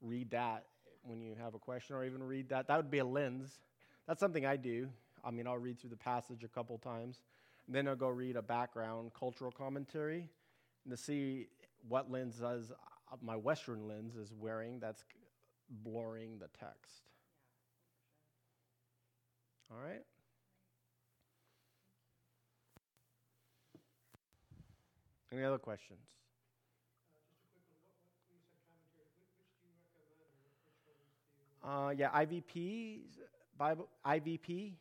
read 0.00 0.30
that 0.30 0.66
when 1.02 1.20
you 1.20 1.34
have 1.40 1.54
a 1.54 1.58
question, 1.58 1.96
or 1.96 2.04
even 2.04 2.22
read 2.22 2.48
that. 2.50 2.68
That 2.68 2.76
would 2.76 2.90
be 2.90 2.98
a 2.98 3.04
lens. 3.04 3.60
That's 4.06 4.20
something 4.20 4.46
I 4.46 4.56
do. 4.56 4.88
I 5.24 5.30
mean, 5.30 5.46
I'll 5.46 5.58
read 5.58 5.80
through 5.80 5.90
the 5.90 5.96
passage 5.96 6.44
a 6.44 6.48
couple 6.48 6.78
times, 6.78 7.20
and 7.66 7.74
then 7.74 7.88
I'll 7.88 7.96
go 7.96 8.08
read 8.08 8.36
a 8.36 8.42
background 8.42 9.12
cultural 9.18 9.50
commentary, 9.52 10.28
and 10.84 10.90
to 10.90 10.96
see 10.96 11.48
what 11.88 12.10
lens 12.10 12.36
does 12.36 12.72
uh, 12.72 13.16
my 13.22 13.36
Western 13.36 13.88
lens 13.88 14.16
is 14.16 14.32
wearing 14.32 14.80
that's 14.80 15.04
blurring 15.70 16.38
the 16.38 16.48
text. 16.58 17.02
All 19.70 19.78
right. 19.78 20.04
Any 25.34 25.42
other 25.42 25.58
questions? 25.58 25.98
Uh, 31.66 31.92
yeah, 31.96 32.10
IVP, 32.10 33.00
Bible, 33.58 33.88
IVP. 34.06 34.74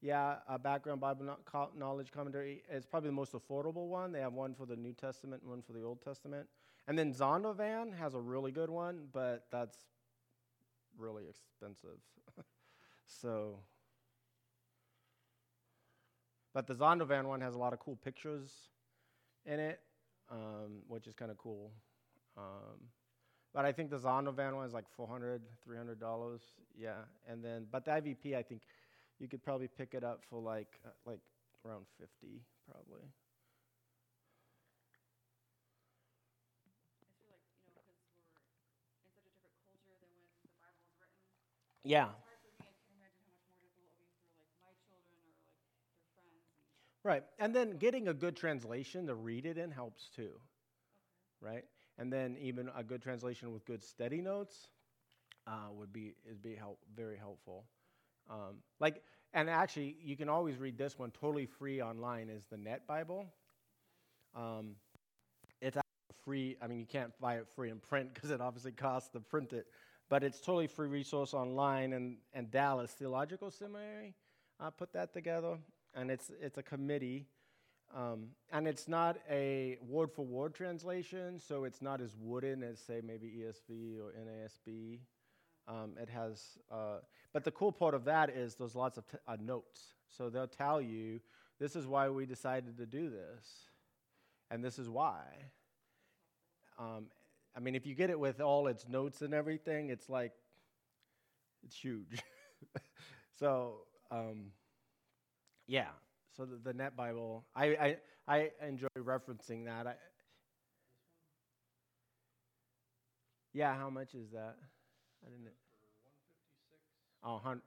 Yeah, 0.00 0.36
a 0.48 0.58
background 0.58 1.00
Bible 1.00 1.36
knowledge 1.76 2.10
commentary. 2.12 2.62
It's 2.70 2.86
probably 2.86 3.10
the 3.10 3.14
most 3.14 3.32
affordable 3.32 3.88
one. 3.88 4.10
They 4.12 4.20
have 4.20 4.32
one 4.32 4.54
for 4.54 4.64
the 4.64 4.76
New 4.76 4.94
Testament 4.94 5.42
and 5.42 5.50
one 5.50 5.60
for 5.60 5.72
the 5.72 5.82
Old 5.82 6.00
Testament. 6.00 6.46
And 6.86 6.98
then 6.98 7.12
Zondervan 7.12 7.94
has 7.98 8.14
a 8.14 8.20
really 8.20 8.52
good 8.52 8.70
one, 8.70 9.08
but 9.12 9.48
that's 9.50 9.76
really 10.96 11.24
expensive. 11.28 11.98
so, 13.06 13.58
but 16.54 16.66
the 16.66 16.74
Zondervan 16.74 17.24
one 17.24 17.42
has 17.42 17.54
a 17.54 17.58
lot 17.58 17.74
of 17.74 17.80
cool 17.80 17.96
pictures 17.96 18.68
in 19.48 19.60
it, 19.60 19.80
um, 20.30 20.82
which 20.88 21.08
is 21.08 21.14
kind 21.14 21.32
of 21.32 21.38
cool. 21.38 21.72
Um, 22.36 22.78
but 23.54 23.64
I 23.64 23.72
think 23.72 23.90
the 23.90 23.98
Zondervan 23.98 24.54
one 24.54 24.66
is 24.66 24.72
like 24.74 24.88
400 24.96 25.42
300 25.64 26.00
dollars. 26.00 26.42
Yeah, 26.76 27.02
and 27.28 27.44
then 27.44 27.66
but 27.70 27.84
the 27.84 27.92
IVP, 27.92 28.36
I 28.36 28.42
think 28.42 28.62
you 29.20 29.28
could 29.28 29.44
probably 29.44 29.68
pick 29.68 29.94
it 29.94 30.04
up 30.04 30.22
for 30.30 30.40
like 30.40 30.80
uh, 30.86 30.90
like 31.06 31.20
around 31.66 31.86
50 31.98 32.42
probably. 32.70 33.02
Like, 33.02 33.12
you 36.64 36.70
know, 36.70 36.92
because 37.00 37.18
we're 37.24 37.36
in 37.36 37.48
such 37.48 37.72
a 39.24 39.30
different 39.40 39.64
culture 39.64 39.96
than 40.00 40.10
when 40.14 40.28
the 40.42 40.48
Bible 40.60 40.86
was 40.86 40.96
written. 41.02 41.24
Yeah, 41.84 42.10
It's 42.10 42.16
hard 42.26 42.28
for 42.42 42.52
me, 42.52 42.60
I 42.64 42.70
can't 42.76 42.92
imagine 42.96 43.24
how 43.32 43.40
much 43.40 43.56
more 43.58 43.58
difficult 43.58 43.96
it 43.96 44.04
would 44.06 44.20
be 44.20 44.36
for 44.46 44.60
like 44.60 44.76
my 44.90 44.96
children 45.10 45.32
or 45.40 45.48
like 45.56 45.72
their 45.80 45.96
friends 46.12 46.60
and. 46.72 46.87
Right. 47.04 47.22
And 47.38 47.54
then 47.54 47.78
getting 47.78 48.08
a 48.08 48.14
good 48.14 48.36
translation 48.36 49.06
to 49.06 49.14
read 49.14 49.46
it 49.46 49.58
in 49.58 49.70
helps 49.70 50.08
too. 50.14 50.32
Right? 51.40 51.64
And 51.98 52.12
then 52.12 52.36
even 52.40 52.70
a 52.76 52.82
good 52.82 53.02
translation 53.02 53.52
with 53.52 53.64
good 53.64 53.82
steady 53.82 54.20
notes 54.20 54.68
uh, 55.46 55.72
would 55.72 55.92
be 55.92 56.14
is 56.30 56.38
be 56.38 56.54
help 56.54 56.78
very 56.94 57.16
helpful. 57.16 57.64
Um, 58.30 58.56
like, 58.80 59.02
and 59.34 59.48
actually, 59.48 59.96
you 60.02 60.16
can 60.16 60.28
always 60.28 60.58
read 60.58 60.76
this 60.76 60.98
one 60.98 61.10
totally 61.10 61.46
free 61.46 61.80
online. 61.82 62.28
Is 62.28 62.44
the 62.50 62.56
Net 62.56 62.86
Bible? 62.86 63.26
Um, 64.34 64.76
it's 65.60 65.78
free. 66.24 66.56
I 66.62 66.66
mean, 66.66 66.78
you 66.78 66.86
can't 66.86 67.12
buy 67.20 67.36
it 67.36 67.46
free 67.54 67.70
in 67.70 67.78
print 67.78 68.14
because 68.14 68.30
it 68.30 68.40
obviously 68.40 68.72
costs 68.72 69.08
to 69.10 69.20
print 69.20 69.52
it, 69.52 69.66
but 70.08 70.22
it's 70.22 70.40
totally 70.40 70.66
free 70.66 70.88
resource 70.88 71.34
online. 71.34 71.92
And 71.94 72.18
and 72.34 72.50
Dallas 72.50 72.92
Theological 72.92 73.50
Seminary 73.50 74.14
uh, 74.60 74.70
put 74.70 74.92
that 74.92 75.12
together, 75.12 75.58
and 75.94 76.10
it's 76.10 76.30
it's 76.40 76.58
a 76.58 76.62
committee. 76.62 77.26
Um, 77.96 78.28
and 78.52 78.68
it's 78.68 78.86
not 78.86 79.16
a 79.30 79.78
word 79.88 80.12
for 80.12 80.24
word 80.24 80.54
translation, 80.54 81.40
so 81.40 81.64
it's 81.64 81.80
not 81.80 82.02
as 82.02 82.14
wooden 82.20 82.62
as, 82.62 82.78
say, 82.78 83.00
maybe 83.02 83.42
ESV 83.42 83.98
or 83.98 84.12
NASB. 84.12 84.98
Um, 85.66 85.92
it 86.00 86.10
has, 86.10 86.58
uh, 86.70 86.98
but 87.32 87.44
the 87.44 87.50
cool 87.50 87.72
part 87.72 87.94
of 87.94 88.04
that 88.04 88.30
is 88.30 88.56
there's 88.56 88.74
lots 88.74 88.98
of 88.98 89.06
t- 89.06 89.16
uh, 89.26 89.36
notes. 89.40 89.94
So 90.08 90.28
they'll 90.28 90.46
tell 90.46 90.80
you 90.80 91.20
this 91.58 91.76
is 91.76 91.86
why 91.86 92.08
we 92.08 92.26
decided 92.26 92.76
to 92.78 92.86
do 92.86 93.10
this, 93.10 93.46
and 94.50 94.62
this 94.62 94.78
is 94.78 94.88
why. 94.88 95.24
Um, 96.78 97.06
I 97.56 97.60
mean, 97.60 97.74
if 97.74 97.86
you 97.86 97.94
get 97.94 98.10
it 98.10 98.18
with 98.18 98.40
all 98.40 98.66
its 98.66 98.86
notes 98.88 99.20
and 99.22 99.34
everything, 99.34 99.90
it's 99.90 100.08
like 100.08 100.32
it's 101.64 101.76
huge. 101.76 102.22
so 103.38 103.80
um, 104.10 104.52
yeah, 105.68 105.88
so 106.36 106.46
the, 106.46 106.56
the 106.56 106.74
Net 106.74 106.96
Bible, 106.96 107.46
I, 107.56 107.66
I 107.66 107.96
I 108.26 108.50
enjoy 108.66 108.88
referencing 108.98 109.66
that. 109.66 109.86
I, 109.86 109.94
yeah, 113.52 113.74
how 113.76 113.90
much 113.90 114.14
is 114.14 114.30
that? 114.32 114.56
I 115.26 115.30
didn't. 115.30 115.54
Oh, 117.22 117.38
hun- 117.38 117.62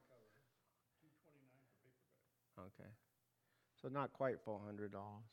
Okay, 2.57 2.89
so 3.81 3.89
not 3.89 4.13
quite 4.13 4.41
four 4.41 4.59
hundred 4.65 4.91
dollars. 4.93 5.25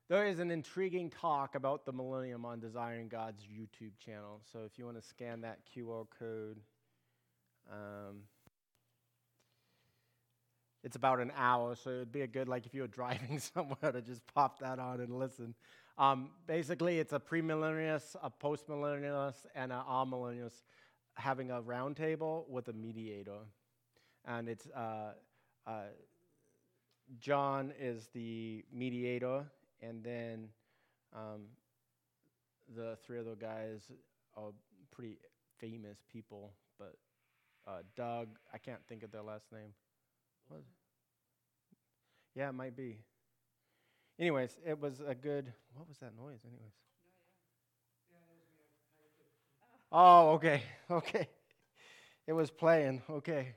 There 0.09 0.25
is 0.25 0.39
an 0.39 0.49
intriguing 0.49 1.11
talk 1.11 1.53
about 1.53 1.85
the 1.85 1.93
millennium 1.93 2.43
on 2.43 2.59
Desiring 2.59 3.09
God's 3.09 3.43
YouTube 3.43 3.91
channel. 4.03 4.41
So 4.51 4.61
if 4.65 4.79
you 4.79 4.85
want 4.85 4.99
to 4.99 5.07
scan 5.07 5.41
that 5.41 5.59
QR 5.71 6.07
code, 6.17 6.57
um, 7.71 8.21
it's 10.83 10.95
about 10.95 11.19
an 11.19 11.31
hour. 11.37 11.75
So 11.75 11.91
it'd 11.91 12.11
be 12.11 12.21
a 12.21 12.27
good, 12.27 12.47
like, 12.47 12.65
if 12.65 12.73
you 12.73 12.81
were 12.81 12.87
driving 13.01 13.37
somewhere 13.37 13.91
to 13.91 14.01
just 14.01 14.21
pop 14.33 14.57
that 14.61 14.79
on 14.79 14.99
and 14.99 15.15
listen. 15.15 15.53
Um, 15.99 16.31
basically, 16.47 16.97
it's 16.97 17.13
a 17.13 17.19
premillennialist, 17.19 18.15
a 18.23 18.31
postmillennialist, 18.31 19.45
and 19.53 19.71
an 19.71 19.81
amillennialist 19.87 20.63
having 21.13 21.51
a 21.51 21.61
roundtable 21.61 22.49
with 22.49 22.67
a 22.69 22.73
mediator. 22.73 23.41
And 24.25 24.49
it's 24.49 24.65
uh, 24.75 25.11
uh, 25.67 25.81
John 27.19 27.73
is 27.79 28.09
the 28.13 28.65
mediator, 28.73 29.45
and 29.81 30.03
then 30.03 30.49
um, 31.15 31.41
the 32.75 32.97
three 33.05 33.19
other 33.19 33.35
guys 33.35 33.91
are 34.37 34.51
pretty 34.91 35.17
famous 35.59 35.97
people, 36.11 36.51
but 36.77 36.95
uh, 37.67 37.79
Doug, 37.95 38.29
I 38.53 38.57
can't 38.57 38.81
think 38.87 39.03
of 39.03 39.11
their 39.11 39.23
last 39.23 39.51
name. 39.51 39.73
What? 40.49 40.61
Yeah, 42.35 42.49
it 42.49 42.53
might 42.53 42.75
be. 42.75 42.99
Anyways, 44.19 44.57
it 44.65 44.79
was 44.79 44.99
a 44.99 45.15
good. 45.15 45.51
What 45.73 45.87
was 45.87 45.97
that 45.99 46.15
noise, 46.15 46.39
anyways? 46.45 46.73
Oh, 49.91 50.31
okay, 50.31 50.63
okay. 50.91 51.27
It 52.27 52.33
was 52.33 52.51
playing. 52.51 53.01
Okay. 53.09 53.55